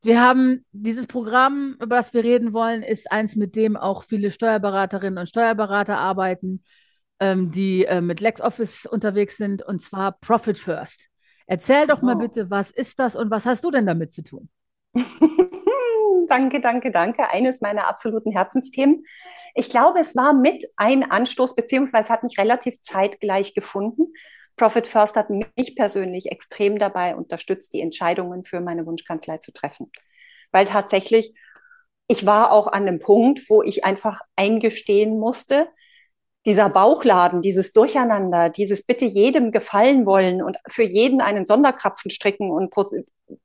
Wir 0.03 0.19
haben 0.21 0.65
dieses 0.71 1.05
Programm, 1.05 1.75
über 1.79 1.97
das 1.97 2.13
wir 2.13 2.23
reden 2.23 2.53
wollen, 2.53 2.81
ist 2.81 3.11
eins, 3.11 3.35
mit 3.35 3.55
dem 3.55 3.77
auch 3.77 4.03
viele 4.03 4.31
Steuerberaterinnen 4.31 5.19
und 5.19 5.29
Steuerberater 5.29 5.99
arbeiten, 5.99 6.63
ähm, 7.19 7.51
die 7.51 7.85
äh, 7.85 8.01
mit 8.01 8.19
LexOffice 8.19 8.87
unterwegs 8.87 9.37
sind, 9.37 9.61
und 9.61 9.81
zwar 9.81 10.13
Profit 10.13 10.57
First. 10.57 11.07
Erzähl 11.45 11.85
doch 11.85 12.01
oh. 12.01 12.05
mal 12.05 12.15
bitte, 12.15 12.49
was 12.49 12.71
ist 12.71 12.97
das 12.99 13.15
und 13.15 13.29
was 13.29 13.45
hast 13.45 13.63
du 13.63 13.69
denn 13.69 13.85
damit 13.85 14.11
zu 14.11 14.23
tun? 14.23 14.49
danke, 16.27 16.59
danke, 16.59 16.91
danke. 16.91 17.29
Eines 17.29 17.61
meiner 17.61 17.87
absoluten 17.87 18.31
Herzensthemen. 18.31 19.03
Ich 19.55 19.69
glaube, 19.69 19.99
es 19.99 20.15
war 20.15 20.33
mit 20.33 20.65
ein 20.75 21.09
Anstoß, 21.09 21.55
beziehungsweise 21.55 22.09
hat 22.09 22.23
mich 22.23 22.37
relativ 22.37 22.81
zeitgleich 22.81 23.53
gefunden. 23.53 24.11
Profit 24.55 24.87
First 24.87 25.15
hat 25.15 25.29
mich 25.29 25.75
persönlich 25.75 26.31
extrem 26.31 26.77
dabei 26.77 27.15
unterstützt, 27.15 27.73
die 27.73 27.81
Entscheidungen 27.81 28.43
für 28.43 28.61
meine 28.61 28.85
Wunschkanzlei 28.85 29.37
zu 29.37 29.51
treffen. 29.51 29.91
Weil 30.51 30.65
tatsächlich, 30.65 31.33
ich 32.07 32.25
war 32.25 32.51
auch 32.51 32.67
an 32.67 32.87
einem 32.87 32.99
Punkt, 32.99 33.49
wo 33.49 33.63
ich 33.63 33.85
einfach 33.85 34.21
eingestehen 34.35 35.17
musste, 35.17 35.67
dieser 36.45 36.69
Bauchladen, 36.69 37.41
dieses 37.41 37.71
Durcheinander, 37.71 38.49
dieses 38.49 38.83
bitte 38.83 39.05
jedem 39.05 39.51
gefallen 39.51 40.05
wollen 40.05 40.41
und 40.41 40.57
für 40.67 40.83
jeden 40.83 41.21
einen 41.21 41.45
Sonderkrapfen 41.45 42.09
stricken 42.09 42.49
und 42.49 42.71
Pro 42.71 42.89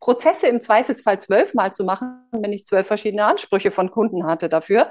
Prozesse 0.00 0.48
im 0.48 0.60
Zweifelsfall 0.60 1.20
zwölfmal 1.20 1.72
zu 1.72 1.84
machen, 1.84 2.26
wenn 2.32 2.52
ich 2.52 2.64
zwölf 2.64 2.88
verschiedene 2.88 3.24
Ansprüche 3.24 3.70
von 3.70 3.88
Kunden 3.88 4.26
hatte 4.26 4.48
dafür. 4.48 4.90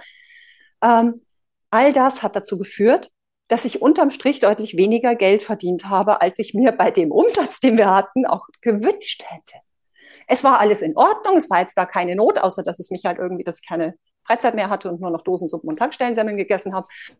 Ähm, 0.81 1.15
all 1.69 1.91
das 1.91 2.23
hat 2.23 2.37
dazu 2.37 2.57
geführt, 2.57 3.11
dass 3.49 3.65
ich 3.65 3.81
unterm 3.81 4.09
Strich 4.09 4.39
deutlich 4.39 4.77
weniger 4.77 5.15
Geld 5.15 5.43
verdient 5.43 5.89
habe, 5.89 6.21
als 6.21 6.39
ich 6.39 6.53
mir 6.53 6.71
bei 6.71 6.91
dem 6.91 7.11
Umsatz, 7.11 7.59
den 7.59 7.77
wir 7.77 7.91
hatten, 7.91 8.25
auch 8.25 8.47
gewünscht 8.61 9.25
hätte. 9.27 9.59
Es 10.27 10.43
war 10.43 10.59
alles 10.59 10.81
in 10.81 10.95
Ordnung, 10.95 11.35
es 11.35 11.49
war 11.49 11.59
jetzt 11.59 11.77
da 11.77 11.85
keine 11.85 12.15
Not, 12.15 12.39
außer 12.39 12.63
dass 12.63 12.79
es 12.79 12.89
mich 12.89 13.03
halt 13.03 13.19
irgendwie, 13.19 13.43
dass 13.43 13.59
ich 13.59 13.67
keine 13.67 13.95
Freizeit 14.25 14.55
mehr 14.55 14.69
hatte 14.69 14.89
und 14.89 14.99
nur 14.99 15.11
noch 15.11 15.21
Dosensuppen 15.21 15.69
und 15.69 15.77
Tankstellensemmeln 15.77 16.37
gegessen 16.37 16.73
habe. 16.73 16.87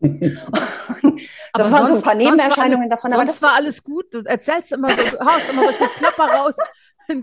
das 1.52 1.70
waren 1.72 1.86
so 1.86 1.96
ein 1.96 2.02
paar 2.02 2.14
Nebenerscheinungen 2.14 2.90
davon. 2.90 3.12
Aber 3.12 3.24
das 3.24 3.40
war 3.42 3.54
alles 3.54 3.82
gut. 3.82 4.12
Du 4.12 4.20
erzählst 4.20 4.72
immer 4.72 4.90
so, 4.90 4.96
du 4.96 5.20
haust 5.20 5.50
immer 5.50 5.62
solche 5.62 5.88
Klopper 5.98 6.24
raus. 6.24 6.54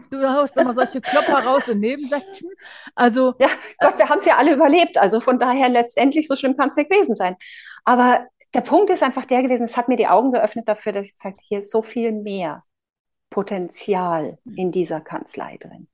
Du 0.10 0.34
haust 0.34 0.56
immer 0.56 0.74
solche 0.74 1.02
Klopper 1.02 1.44
raus 1.44 1.68
in 1.68 1.82
Nebensätzen. 1.82 2.50
Also. 2.96 3.34
Ja, 3.38 3.50
Gott, 3.82 3.98
wir 3.98 4.08
haben 4.08 4.20
es 4.20 4.26
ja 4.26 4.38
alle 4.38 4.54
überlebt. 4.54 4.98
Also 4.98 5.20
von 5.20 5.40
daher 5.40 5.68
letztendlich 5.68 6.30
so 6.30 6.38
schlimm 6.38 6.56
kann 6.56 6.70
es 6.70 6.78
nicht 6.78 6.90
gewesen 6.90 7.18
sein. 7.18 7.36
Aber 7.84 8.26
der 8.54 8.62
Punkt 8.62 8.90
ist 8.92 9.04
einfach 9.04 9.26
der 9.26 9.44
gewesen, 9.44 9.66
es 9.66 9.76
hat 9.76 9.90
mir 9.90 9.98
die 9.98 10.08
Augen 10.08 10.32
geöffnet 10.32 10.70
dafür, 10.70 10.94
dass 10.94 11.08
ich 11.08 11.14
gesagt 11.16 11.42
hier 11.44 11.60
ist 11.60 11.70
so 11.70 11.82
viel 11.82 12.14
mehr 12.14 12.64
Potenzial 13.30 14.38
in 14.56 14.72
dieser 14.72 15.02
Kanzlei 15.02 15.58
drin. 15.58 15.88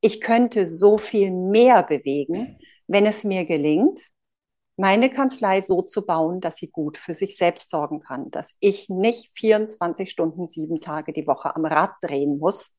Ich 0.00 0.20
könnte 0.20 0.66
so 0.66 0.98
viel 0.98 1.32
mehr 1.32 1.82
bewegen, 1.82 2.58
wenn 2.86 3.06
es 3.06 3.24
mir 3.24 3.44
gelingt, 3.44 4.00
meine 4.76 5.08
Kanzlei 5.08 5.62
so 5.62 5.82
zu 5.82 6.04
bauen, 6.04 6.40
dass 6.40 6.56
sie 6.56 6.70
gut 6.70 6.98
für 6.98 7.14
sich 7.14 7.36
selbst 7.36 7.70
sorgen 7.70 8.00
kann, 8.00 8.30
dass 8.30 8.56
ich 8.60 8.90
nicht 8.90 9.30
24 9.38 10.10
Stunden, 10.10 10.48
sieben 10.48 10.80
Tage 10.80 11.12
die 11.12 11.26
Woche 11.26 11.56
am 11.56 11.64
Rad 11.64 11.92
drehen 12.02 12.38
muss, 12.38 12.76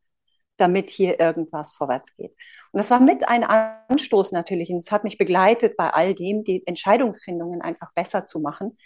damit 0.57 0.89
hier 0.89 1.19
irgendwas 1.19 1.73
vorwärts 1.73 2.13
geht. 2.13 2.35
Und 2.71 2.77
das 2.77 2.91
war 2.91 2.99
mit 2.99 3.27
ein 3.27 3.43
Anstoß 3.43 4.31
natürlich 4.31 4.69
und 4.69 4.77
es 4.77 4.91
hat 4.91 5.03
mich 5.03 5.17
begleitet 5.17 5.75
bei 5.77 5.89
all 5.89 6.13
dem, 6.13 6.43
die 6.43 6.65
Entscheidungsfindungen 6.67 7.61
einfach 7.61 7.93
besser 7.93 8.25
zu 8.25 8.39
machen, 8.39 8.77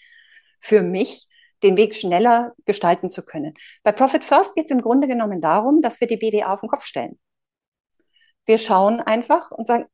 für 0.59 0.81
mich 0.81 1.27
den 1.63 1.77
Weg 1.77 1.95
schneller 1.95 2.53
gestalten 2.65 3.09
zu 3.09 3.23
können. 3.23 3.53
Bei 3.83 3.91
Profit 3.91 4.23
First 4.23 4.55
geht 4.55 4.65
es 4.65 4.71
im 4.71 4.81
Grunde 4.81 5.07
genommen 5.07 5.41
darum, 5.41 5.81
dass 5.81 5.99
wir 5.99 6.07
die 6.07 6.17
BWA 6.17 6.53
auf 6.53 6.61
den 6.61 6.69
Kopf 6.69 6.85
stellen. 6.85 7.19
Wir 8.45 8.57
schauen 8.57 8.99
einfach 8.99 9.51
und 9.51 9.67
sagen, 9.67 9.85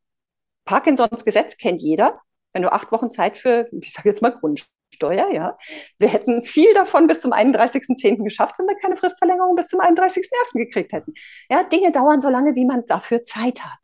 Parkinsons 0.68 1.26
Gesetz 1.26 1.58
kennt 1.58 1.82
jeder. 1.82 2.22
Wenn 2.54 2.62
du 2.62 2.72
acht 2.72 2.92
Wochen 2.92 3.12
Zeit 3.12 3.38
für, 3.38 3.68
ich 3.72 3.92
sage 3.92 4.10
jetzt 4.10 4.22
mal 4.22 4.30
Grundsteuer, 4.32 5.32
ja, 5.32 5.58
wir 5.98 6.08
hätten 6.08 6.44
viel 6.44 6.74
davon 6.74 7.08
bis 7.08 7.22
zum 7.22 7.34
31.10. 7.34 8.24
geschafft, 8.24 8.58
wenn 8.60 8.68
wir 8.68 8.78
keine 8.78 8.96
Fristverlängerung 8.96 9.56
bis 9.56 9.68
zum 9.68 9.80
31.01. 9.82 10.54
gekriegt 10.54 10.94
hätten. 10.94 11.14
Ja, 11.50 11.64
Dinge 11.64 11.92
dauern 11.92 12.22
so 12.22 12.30
lange, 12.30 12.56
wie 12.56 12.66
man 12.66 12.86
dafür 12.86 13.24
Zeit 13.24 13.62
hat. 13.62 13.80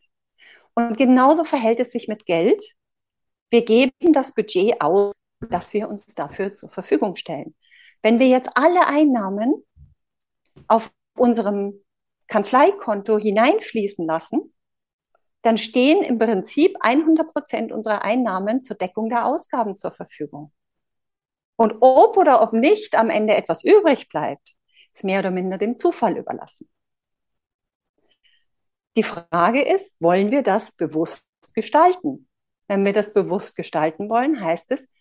Und 0.76 0.98
genauso 0.98 1.43
verhält 1.43 1.80
es 1.80 1.91
sich 1.91 2.08
mit 2.08 2.26
Geld. 2.26 2.63
Wir 3.50 3.63
geben 3.63 4.13
das 4.13 4.34
Budget 4.34 4.82
aus, 4.82 5.15
das 5.50 5.74
wir 5.74 5.89
uns 5.89 6.06
dafür 6.06 6.56
zur 6.56 6.69
Verfügung 6.69 7.15
stellen. 7.15 7.56
Wenn 8.02 8.19
wir 8.19 8.28
jetzt 8.28 8.52
alle 8.56 8.88
Einnahmen 8.88 9.63
auf 10.67 10.91
unserem 11.15 11.84
Kanzleikonto 12.28 13.17
hineinfließen 13.17 14.06
lassen, 14.08 14.53
dann 15.43 15.58
stehen 15.58 16.03
im 16.03 16.17
Prinzip 16.17 16.77
100 16.79 17.32
Prozent 17.32 17.71
unserer 17.71 18.03
Einnahmen 18.03 18.63
zur 18.63 18.77
Deckung 18.77 19.10
der 19.10 19.25
Ausgaben 19.25 19.75
zur 19.75 19.91
Verfügung. 19.91 20.51
Und 21.58 21.75
ob 21.82 22.17
oder 22.17 22.41
ob 22.41 22.53
nicht 22.53 22.95
am 22.95 23.10
Ende 23.10 23.36
etwas 23.36 23.63
übrig 23.63 24.10
bleibt, 24.10 24.56
ist 24.93 25.03
mehr 25.03 25.19
oder 25.19 25.32
minder 25.32 25.58
dem 25.58 25.77
Zufall 25.77 26.17
überlassen. 26.17 26.69
Die 28.95 29.03
Frage 29.03 29.62
ist, 29.62 29.95
wollen 29.99 30.32
wir 30.32 30.43
das 30.43 30.71
bewusst 30.71 31.25
gestalten? 31.53 32.27
Wenn 32.67 32.86
wir 32.86 32.93
das 32.93 33.13
bewusst 33.13 33.56
gestalten 33.56 34.10
wollen, 34.10 34.39
heißt 34.39 34.71
es, 34.71 34.91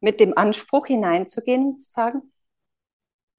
mit 0.00 0.18
dem 0.18 0.36
Anspruch 0.36 0.86
hineinzugehen, 0.86 1.78
zu 1.78 1.90
sagen, 1.90 2.32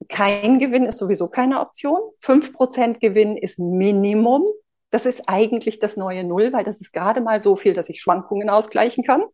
kein 0.08 0.58
Gewinn 0.58 0.84
ist 0.84 0.98
sowieso 0.98 1.28
keine 1.28 1.60
Option, 1.60 2.00
5% 2.20 2.98
Gewinn 2.98 3.36
ist 3.36 3.58
Minimum, 3.58 4.44
das 4.96 5.04
ist 5.04 5.24
eigentlich 5.26 5.78
das 5.78 5.98
neue 5.98 6.24
Null, 6.24 6.54
weil 6.54 6.64
das 6.64 6.80
ist 6.80 6.90
gerade 6.90 7.20
mal 7.20 7.42
so 7.42 7.54
viel, 7.54 7.74
dass 7.74 7.90
ich 7.90 8.00
Schwankungen 8.00 8.48
ausgleichen 8.48 9.04
kann. 9.04 9.24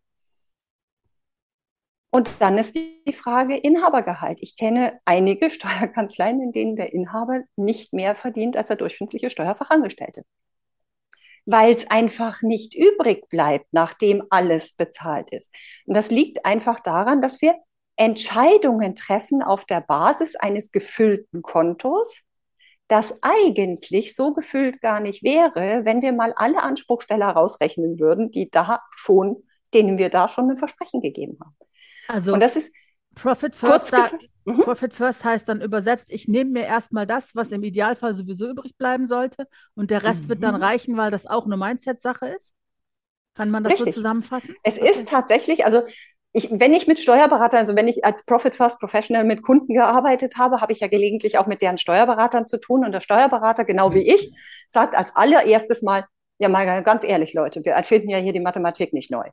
Und 2.11 2.29
dann 2.41 2.59
ist 2.59 2.75
die 2.75 3.13
Frage 3.13 3.57
Inhabergehalt. 3.57 4.39
Ich 4.43 4.57
kenne 4.57 4.99
einige 5.05 5.51
Steuerkanzleien, 5.51 6.43
in 6.43 6.51
denen 6.51 6.75
der 6.75 6.93
Inhaber 6.93 7.43
nicht 7.55 7.93
mehr 7.93 8.17
verdient 8.17 8.57
als 8.57 8.69
der 8.69 8.77
durchschnittliche 8.77 9.31
Steuerfachangestellte. 9.31 10.25
Weil 11.47 11.77
es 11.77 11.89
einfach 11.89 12.43
nicht 12.43 12.75
übrig 12.75 13.29
bleibt, 13.29 13.67
nachdem 13.71 14.25
alles 14.31 14.73
bezahlt 14.73 15.31
ist. 15.31 15.55
Und 15.87 15.97
das 15.97 16.11
liegt 16.11 16.45
einfach 16.45 16.81
daran, 16.81 17.23
dass 17.23 17.41
wir 17.41 17.55
Entscheidungen 17.97 18.97
treffen 18.97 19.45
auf 19.45 19.65
der 19.65 19.81
Basis 19.81 20.35
eines 20.35 20.73
gefüllten 20.73 21.41
Kontos, 21.41 22.23
das 22.93 23.23
eigentlich 23.23 24.15
so 24.15 24.35
gefüllt 24.35 24.83
gar 24.83 25.01
nicht 25.01 25.23
wäre, 25.23 25.87
wenn 25.87 26.03
wir 26.03 26.13
mal 26.13 26.35
alle 26.37 26.63
Anspruchsteller 26.63 27.29
rausrechnen 27.29 27.99
würden, 27.99 28.31
die 28.31 28.51
da 28.51 28.83
schon, 28.95 29.45
denen 29.73 29.97
wir 29.97 30.11
da 30.11 30.29
schon 30.29 30.51
ein 30.51 30.59
Versprechen 30.59 31.01
gegeben 31.01 31.39
haben. 31.41 31.57
Also, 32.07 32.35
und 32.35 32.41
das 32.41 32.55
ist 32.55 32.71
Profit 33.15 33.57
First, 33.57 33.95
da, 33.95 34.11
mhm. 34.45 34.61
Profit 34.61 34.93
First 34.93 35.25
heißt 35.25 35.49
dann 35.49 35.63
übersetzt, 35.63 36.11
ich 36.11 36.29
nehme 36.29 36.51
mir 36.51 36.67
erstmal 36.67 37.07
das, 37.07 37.35
was 37.35 37.51
im 37.51 37.63
Idealfall 37.63 38.15
sowieso 38.15 38.51
übrig 38.51 38.77
bleiben 38.77 39.07
sollte 39.07 39.49
und 39.75 39.91
der 39.91 40.03
Rest 40.03 40.25
mhm. 40.25 40.29
wird 40.29 40.43
dann 40.43 40.57
mhm. 40.57 40.63
reichen, 40.63 40.97
weil 40.99 41.11
das 41.11 41.27
auch 41.27 41.47
eine 41.47 41.57
Mindset-Sache 41.57 42.29
ist? 42.29 42.53
Kann 43.33 43.49
man 43.51 43.65
das 43.65 43.73
Richtig. 43.73 43.95
so 43.95 44.01
zusammenfassen? 44.01 44.55
Es 44.63 44.79
okay. 44.79 44.91
ist 44.91 45.09
tatsächlich, 45.09 45.65
also 45.65 45.83
ich, 46.33 46.49
wenn 46.51 46.73
ich 46.73 46.87
mit 46.87 46.99
Steuerberatern, 46.99 47.61
also 47.61 47.77
wenn 47.77 47.89
ich 47.89 48.05
als 48.05 48.25
Profit 48.25 48.57
First 48.57 48.81
Professional 48.81 49.25
mit 49.25 49.43
Kunden 49.43 49.75
gearbeitet 49.75 50.37
habe, 50.39 50.63
habe 50.63 50.73
ich 50.73 50.81
ja 50.81 50.89
gelegentlich 50.89 51.37
auch 51.39 51.47
mit 51.47 51.61
deren 51.61 51.77
Steuerberatern 51.77 52.47
zu 52.47 52.59
tun. 52.59 52.85
Und 52.85 52.93
der 52.93 53.03
Steuerberater, 53.03 53.65
genau 53.65 53.93
wie 53.93 54.09
ich, 54.15 54.33
sagt 54.71 54.95
als 54.95 55.15
allererstes 55.15 55.83
mal, 55.83 56.07
ja 56.39 56.49
mal 56.49 56.83
ganz 56.83 57.05
ehrlich, 57.05 57.35
Leute, 57.35 57.63
wir 57.65 57.73
erfinden 57.73 58.09
ja 58.09 58.17
hier 58.17 58.33
die 58.33 58.41
Mathematik 58.41 58.95
nicht 58.95 59.11
neu. 59.11 59.29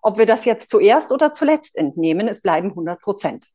Ob 0.00 0.16
wir 0.16 0.26
das 0.26 0.44
jetzt 0.44 0.70
zuerst 0.70 1.10
oder 1.10 1.32
zuletzt 1.32 1.76
entnehmen, 1.76 2.28
es 2.28 2.40
bleiben 2.40 2.70
100 2.70 3.00
Prozent. 3.00 3.48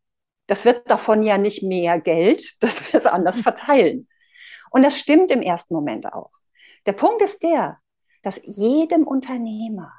Das 0.48 0.66
wird 0.66 0.90
davon 0.90 1.24
ja 1.24 1.38
nicht 1.38 1.64
mehr 1.64 2.02
Geld, 2.02 2.44
dass 2.64 2.92
wir 2.92 3.00
es 3.00 3.06
anders 3.06 3.40
verteilen. 3.40 4.10
Und 4.72 4.84
das 4.84 5.00
stimmt 5.00 5.32
im 5.32 5.42
ersten 5.42 5.74
Moment 5.74 6.12
auch. 6.12 6.32
Der 6.86 6.94
Punkt 6.94 7.22
ist 7.22 7.44
der, 7.44 7.78
dass 8.24 8.42
jedem 8.44 9.08
Unternehmer 9.08 9.94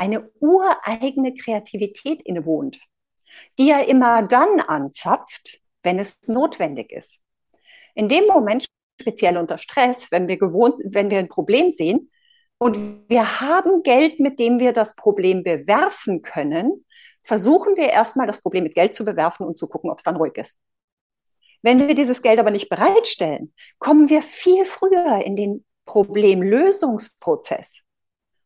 eine 0.00 0.30
ureigene 0.40 1.34
Kreativität 1.34 2.22
innewohnt, 2.22 2.80
die 3.58 3.70
er 3.70 3.86
immer 3.86 4.22
dann 4.22 4.60
anzapft, 4.60 5.60
wenn 5.82 5.98
es 5.98 6.18
notwendig 6.26 6.90
ist. 6.90 7.20
In 7.94 8.08
dem 8.08 8.26
Moment, 8.26 8.64
speziell 8.98 9.36
unter 9.36 9.58
Stress, 9.58 10.10
wenn 10.10 10.26
wir 10.26 10.38
gewohnt, 10.38 10.76
wenn 10.84 11.10
wir 11.10 11.18
ein 11.18 11.28
Problem 11.28 11.70
sehen 11.70 12.10
und 12.56 12.78
wir 13.08 13.40
haben 13.40 13.82
Geld, 13.82 14.20
mit 14.20 14.40
dem 14.40 14.58
wir 14.58 14.72
das 14.72 14.96
Problem 14.96 15.42
bewerfen 15.42 16.22
können, 16.22 16.86
versuchen 17.20 17.76
wir 17.76 17.90
erstmal 17.90 18.26
das 18.26 18.40
Problem 18.40 18.64
mit 18.64 18.74
Geld 18.74 18.94
zu 18.94 19.04
bewerfen 19.04 19.46
und 19.46 19.58
zu 19.58 19.68
gucken, 19.68 19.90
ob 19.90 19.98
es 19.98 20.04
dann 20.04 20.16
ruhig 20.16 20.36
ist. 20.36 20.58
Wenn 21.60 21.86
wir 21.86 21.94
dieses 21.94 22.22
Geld 22.22 22.38
aber 22.38 22.50
nicht 22.50 22.70
bereitstellen, 22.70 23.52
kommen 23.78 24.08
wir 24.08 24.22
viel 24.22 24.64
früher 24.64 25.22
in 25.26 25.36
den 25.36 25.66
Problemlösungsprozess. 25.84 27.82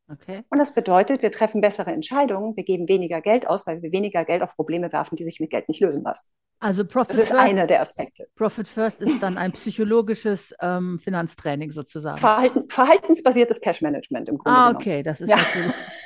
Okay. 0.06 0.42
Und 0.50 0.58
das 0.58 0.74
bedeutet, 0.74 1.22
wir 1.22 1.32
treffen 1.32 1.60
bessere 1.60 1.90
Entscheidungen, 1.90 2.56
wir 2.56 2.64
geben 2.64 2.88
weniger 2.88 3.22
Geld 3.22 3.46
aus, 3.46 3.66
weil 3.66 3.80
wir 3.82 3.90
weniger 3.90 4.24
Geld 4.24 4.42
auf 4.42 4.54
Probleme 4.54 4.92
werfen, 4.92 5.16
die 5.16 5.24
sich 5.24 5.40
mit 5.40 5.50
Geld 5.50 5.68
nicht 5.68 5.80
lösen 5.80 6.04
lassen. 6.04 6.26
Also 6.60 6.84
Profit 6.84 7.10
das 7.10 7.18
ist 7.18 7.28
First, 7.28 7.40
einer 7.40 7.66
der 7.66 7.80
Aspekte. 7.80 8.26
Profit 8.36 8.68
First 8.68 9.02
ist 9.02 9.22
dann 9.22 9.36
ein 9.36 9.52
psychologisches 9.52 10.54
ähm, 10.60 10.98
Finanztraining 10.98 11.72
sozusagen. 11.72 12.16
Verhalten, 12.16 12.68
verhaltensbasiertes 12.68 13.60
Cash 13.60 13.82
Management 13.82 14.28
im 14.28 14.38
Grunde. 14.38 14.58
Ah, 14.58 14.70
okay, 14.70 15.02
das 15.02 15.20
ist 15.20 15.28
ja. 15.28 15.38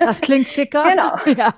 das 0.00 0.20
klingt 0.20 0.48
schicker. 0.48 0.84
Genau. 0.88 1.16
Ja. 1.38 1.54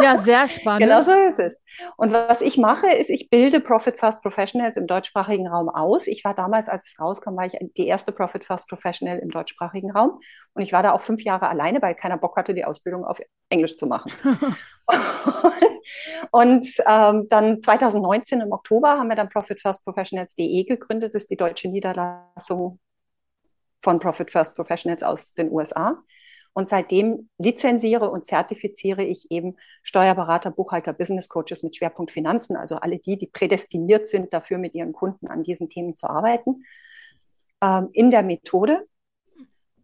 ja, 0.00 0.16
sehr 0.18 0.48
spannend. 0.48 0.82
Genau 0.82 1.02
so 1.02 1.12
ist 1.12 1.38
es. 1.38 1.60
Und 1.96 2.12
was 2.12 2.40
ich 2.40 2.56
mache, 2.56 2.86
ist, 2.88 3.10
ich 3.10 3.28
bilde 3.28 3.60
Profit 3.60 3.98
First 3.98 4.22
Professionals 4.22 4.76
im 4.76 4.86
deutschsprachigen 4.86 5.48
Raum 5.48 5.68
aus. 5.68 6.06
Ich 6.06 6.24
war 6.24 6.34
damals, 6.34 6.68
als 6.68 6.86
es 6.86 7.00
rauskam, 7.00 7.36
war 7.36 7.46
ich 7.46 7.58
die 7.76 7.86
erste 7.86 8.12
Profit 8.12 8.44
First 8.44 8.68
Professional 8.68 9.18
im 9.18 9.28
deutschsprachigen 9.28 9.90
Raum. 9.90 10.20
Und 10.54 10.62
ich 10.62 10.72
war 10.72 10.82
da 10.82 10.92
auch 10.92 11.00
fünf 11.00 11.22
Jahre 11.22 11.48
alleine, 11.48 11.82
weil 11.82 11.94
keiner 11.94 12.16
Bock 12.16 12.36
hatte, 12.36 12.54
die 12.54 12.64
Ausbildung 12.64 13.04
auf 13.04 13.20
Englisch 13.52 13.76
zu 13.76 13.86
machen. 13.86 14.12
und 16.30 16.66
ähm, 16.86 17.26
dann 17.28 17.62
2019 17.62 18.40
im 18.40 18.52
Oktober 18.52 18.98
haben 18.98 19.08
wir 19.08 19.16
dann 19.16 19.28
profitfirstprofessionals.de 19.28 20.64
gegründet. 20.64 21.14
Das 21.14 21.22
ist 21.22 21.30
die 21.30 21.36
deutsche 21.36 21.68
Niederlassung 21.68 22.78
von 23.80 23.98
Profit 23.98 24.30
First 24.30 24.54
Professionals 24.54 25.02
aus 25.02 25.34
den 25.34 25.50
USA. 25.50 26.02
Und 26.54 26.68
seitdem 26.68 27.30
lizenziere 27.38 28.10
und 28.10 28.26
zertifiziere 28.26 29.02
ich 29.02 29.30
eben 29.30 29.56
Steuerberater, 29.82 30.50
Buchhalter, 30.50 30.92
Business 30.92 31.28
Coaches 31.28 31.62
mit 31.62 31.76
Schwerpunkt 31.76 32.10
Finanzen, 32.10 32.56
also 32.56 32.76
alle 32.76 32.98
die, 32.98 33.16
die 33.16 33.26
prädestiniert 33.26 34.08
sind, 34.08 34.34
dafür 34.34 34.58
mit 34.58 34.74
ihren 34.74 34.92
Kunden 34.92 35.28
an 35.28 35.42
diesen 35.42 35.70
Themen 35.70 35.96
zu 35.96 36.08
arbeiten, 36.08 36.64
ähm, 37.62 37.88
in 37.92 38.10
der 38.10 38.22
Methode. 38.22 38.86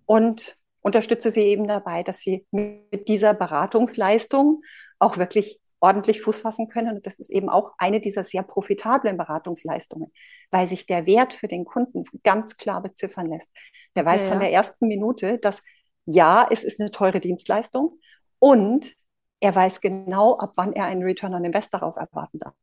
Und 0.04 0.57
unterstütze 0.82 1.30
sie 1.30 1.42
eben 1.42 1.66
dabei, 1.66 2.02
dass 2.02 2.20
sie 2.20 2.46
mit 2.50 3.08
dieser 3.08 3.34
Beratungsleistung 3.34 4.62
auch 4.98 5.16
wirklich 5.16 5.60
ordentlich 5.80 6.22
Fuß 6.22 6.40
fassen 6.40 6.68
können. 6.68 6.96
Und 6.96 7.06
das 7.06 7.20
ist 7.20 7.30
eben 7.30 7.48
auch 7.48 7.72
eine 7.78 8.00
dieser 8.00 8.24
sehr 8.24 8.42
profitablen 8.42 9.16
Beratungsleistungen, 9.16 10.12
weil 10.50 10.66
sich 10.66 10.86
der 10.86 11.06
Wert 11.06 11.34
für 11.34 11.48
den 11.48 11.64
Kunden 11.64 12.04
ganz 12.24 12.56
klar 12.56 12.82
beziffern 12.82 13.26
lässt. 13.26 13.50
Der 13.96 14.04
weiß 14.04 14.24
ja, 14.24 14.28
von 14.30 14.40
der 14.40 14.52
ersten 14.52 14.88
Minute, 14.88 15.38
dass 15.38 15.62
ja, 16.06 16.46
es 16.50 16.64
ist 16.64 16.80
eine 16.80 16.90
teure 16.90 17.20
Dienstleistung 17.20 17.98
und 18.38 18.94
er 19.40 19.54
weiß 19.54 19.80
genau, 19.80 20.36
ab 20.38 20.52
wann 20.56 20.72
er 20.72 20.86
einen 20.86 21.02
Return 21.02 21.34
on 21.34 21.44
Invest 21.44 21.72
darauf 21.74 21.96
erwarten 21.96 22.38
darf. 22.38 22.54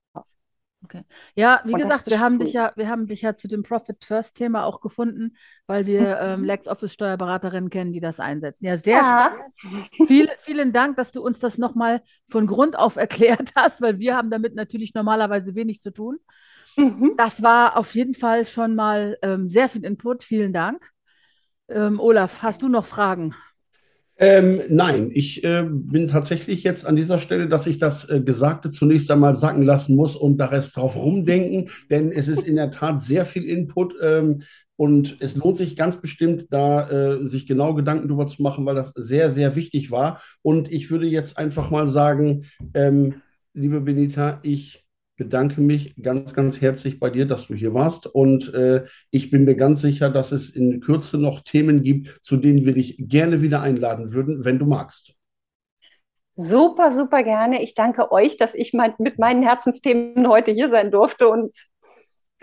Okay. 0.86 1.02
Ja, 1.34 1.62
wie 1.66 1.74
und 1.74 1.82
gesagt, 1.82 2.08
wir 2.12 2.20
haben, 2.20 2.38
dich 2.38 2.54
ja, 2.54 2.72
wir 2.76 2.88
haben 2.90 3.08
dich 3.08 3.24
ja 3.24 3.34
zu 3.34 3.48
dem 3.48 3.64
Profit 3.64 4.06
First 4.06 4.36
Thema 4.38 4.66
auch 4.66 4.82
gefunden, 4.82 5.36
weil 5.66 5.88
wir 5.88 6.20
ähm, 6.20 6.42
mhm. 6.42 6.46
LexOffice 6.46 6.94
Steuerberaterinnen 6.94 7.72
kennen, 7.72 7.92
die 7.92 8.00
das 8.00 8.20
einsetzen. 8.20 8.66
Ja, 8.66 8.78
sehr 8.78 8.98
ja. 8.98 9.36
Viel, 10.06 10.30
vielen 10.42 10.74
Dank, 10.74 10.96
dass 10.98 11.12
du 11.12 11.24
uns 11.24 11.40
das 11.40 11.58
nochmal 11.58 12.04
von 12.30 12.46
Grund 12.46 12.78
auf 12.78 12.96
erklärt 12.98 13.50
hast, 13.56 13.82
weil 13.82 13.98
wir 13.98 14.16
haben 14.16 14.30
damit 14.30 14.54
natürlich 14.54 14.94
normalerweise 14.94 15.56
wenig 15.56 15.80
zu 15.80 15.92
tun. 15.92 16.20
Mhm. 16.78 17.16
Das 17.18 17.42
war 17.42 17.78
auf 17.78 17.96
jeden 17.96 18.14
Fall 18.14 18.46
schon 18.46 18.76
mal 18.76 19.18
ähm, 19.24 19.48
sehr 19.48 19.70
viel 19.70 19.84
Input. 19.84 20.24
Vielen 20.24 20.54
Dank. 20.54 20.92
Ähm, 21.68 22.00
Olaf, 22.00 22.44
hast 22.44 22.62
du 22.62 22.68
noch 22.68 22.86
Fragen? 22.86 23.34
Ähm, 24.18 24.62
nein, 24.70 25.12
ich 25.14 25.44
äh, 25.44 25.66
bin 25.68 26.08
tatsächlich 26.08 26.64
jetzt 26.64 26.86
an 26.86 26.96
dieser 26.96 27.18
Stelle, 27.18 27.50
dass 27.50 27.68
ich 27.68 27.80
das 27.80 28.08
äh, 28.10 28.22
Gesagte 28.22 28.72
zunächst 28.72 29.12
einmal 29.12 29.36
sacken 29.36 29.64
lassen 29.64 29.96
muss 29.96 30.16
und 30.16 30.38
da 30.38 30.46
Rest 30.46 30.78
drauf 30.78 30.96
rumdenken, 30.96 31.70
denn 31.90 32.12
es 32.12 32.30
ist 32.30 32.48
in 32.48 32.56
der 32.56 32.72
Tat 32.72 33.02
sehr 33.02 33.26
viel 33.26 33.44
Input 33.44 33.94
ähm, 34.02 34.44
und 34.78 35.18
es 35.20 35.36
lohnt 35.36 35.58
sich 35.58 35.76
ganz 35.76 35.98
bestimmt, 35.98 36.48
da 36.50 36.90
äh, 36.90 37.28
sich 37.28 37.46
genau 37.46 37.74
Gedanken 37.74 38.08
drüber 38.08 38.28
zu 38.28 38.42
machen, 38.42 38.66
weil 38.66 38.76
das 38.76 38.94
sehr, 38.96 39.32
sehr 39.32 39.56
wichtig 39.56 39.92
war. 39.92 40.22
Und 40.42 40.72
ich 40.72 40.90
würde 40.90 41.08
jetzt 41.08 41.38
einfach 41.38 41.70
mal 41.70 41.90
sagen, 41.90 42.46
ähm, 42.74 43.16
liebe 43.54 43.82
Benita, 43.82 44.40
ich 44.44 44.85
bedanke 45.16 45.62
mich 45.62 45.96
ganz, 46.02 46.34
ganz 46.34 46.62
herzlich 46.62 47.00
bei 47.00 47.10
dir, 47.10 47.26
dass 47.26 47.48
du 47.48 47.56
hier 47.56 47.74
warst. 47.74 48.08
Und 48.08 48.54
äh, 48.54 48.86
ich 49.12 49.32
bin 49.32 49.46
mir 49.46 49.56
ganz 49.56 49.82
sicher, 49.82 50.10
dass 50.10 50.32
es 50.32 50.50
in 50.50 50.80
Kürze 50.82 51.18
noch 51.18 51.42
Themen 51.42 51.84
gibt, 51.84 52.20
zu 52.22 52.38
denen 52.38 52.66
wir 52.66 52.74
dich 52.74 52.98
gerne 53.00 53.42
wieder 53.42 53.62
einladen 53.62 54.12
würden, 54.12 54.46
wenn 54.46 54.60
du 54.60 54.66
magst. 54.66 55.14
Super, 56.36 56.92
super 56.92 57.24
gerne. 57.24 57.64
Ich 57.64 57.76
danke 57.76 58.12
euch, 58.12 58.36
dass 58.36 58.56
ich 58.56 58.74
mein, 58.74 58.94
mit 58.98 59.20
meinen 59.20 59.42
Herzensthemen 59.42 60.28
heute 60.28 60.52
hier 60.52 60.70
sein 60.70 60.92
durfte 60.92 61.30
und 61.30 61.56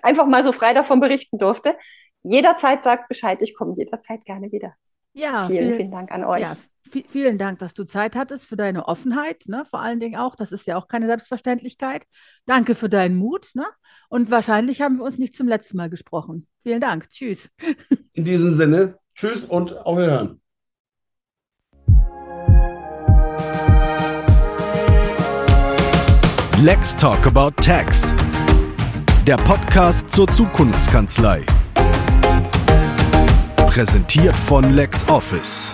einfach 0.02 0.26
mal 0.26 0.42
so 0.42 0.52
frei 0.52 0.72
davon 0.72 1.00
berichten 1.00 1.36
durfte. 1.38 1.76
Jederzeit 2.22 2.82
sagt 2.82 3.08
Bescheid, 3.08 3.42
ich 3.42 3.54
komme 3.54 3.74
jederzeit 3.76 4.24
gerne 4.24 4.50
wieder. 4.50 4.74
Ja, 5.12 5.46
vielen, 5.46 5.58
vielen, 5.58 5.76
vielen 5.76 5.90
Dank 5.90 6.10
an 6.10 6.24
euch. 6.24 6.40
Ja, 6.40 6.56
vielen 7.00 7.38
Dank, 7.38 7.58
dass 7.60 7.74
du 7.74 7.84
Zeit 7.84 8.14
hattest 8.14 8.46
für 8.46 8.56
deine 8.56 8.86
Offenheit, 8.86 9.44
ne? 9.46 9.64
vor 9.70 9.80
allen 9.80 10.00
Dingen 10.00 10.16
auch. 10.16 10.36
Das 10.36 10.52
ist 10.52 10.66
ja 10.66 10.76
auch 10.76 10.88
keine 10.88 11.06
Selbstverständlichkeit. 11.06 12.04
Danke 12.44 12.74
für 12.74 12.88
deinen 12.88 13.16
Mut. 13.16 13.48
Ne? 13.54 13.64
Und 14.08 14.30
wahrscheinlich 14.30 14.82
haben 14.82 14.98
wir 14.98 15.04
uns 15.04 15.18
nicht 15.18 15.36
zum 15.36 15.48
letzten 15.48 15.78
Mal 15.78 15.88
gesprochen. 15.88 16.46
Vielen 16.62 16.80
Dank. 16.80 17.08
Tschüss. 17.08 17.48
In 18.12 18.24
diesem 18.24 18.56
Sinne, 18.56 18.98
tschüss 19.14 19.44
und 19.44 19.74
auf 19.74 19.96
Wiederhören. 19.96 20.40
Let's 26.62 26.94
Talk 26.94 27.26
About 27.26 27.60
Tax. 27.62 28.02
Der 29.26 29.36
Podcast 29.36 30.08
zur 30.10 30.28
Zukunftskanzlei. 30.28 31.44
Präsentiert 33.56 34.36
von 34.36 34.74
LexOffice. 34.74 35.72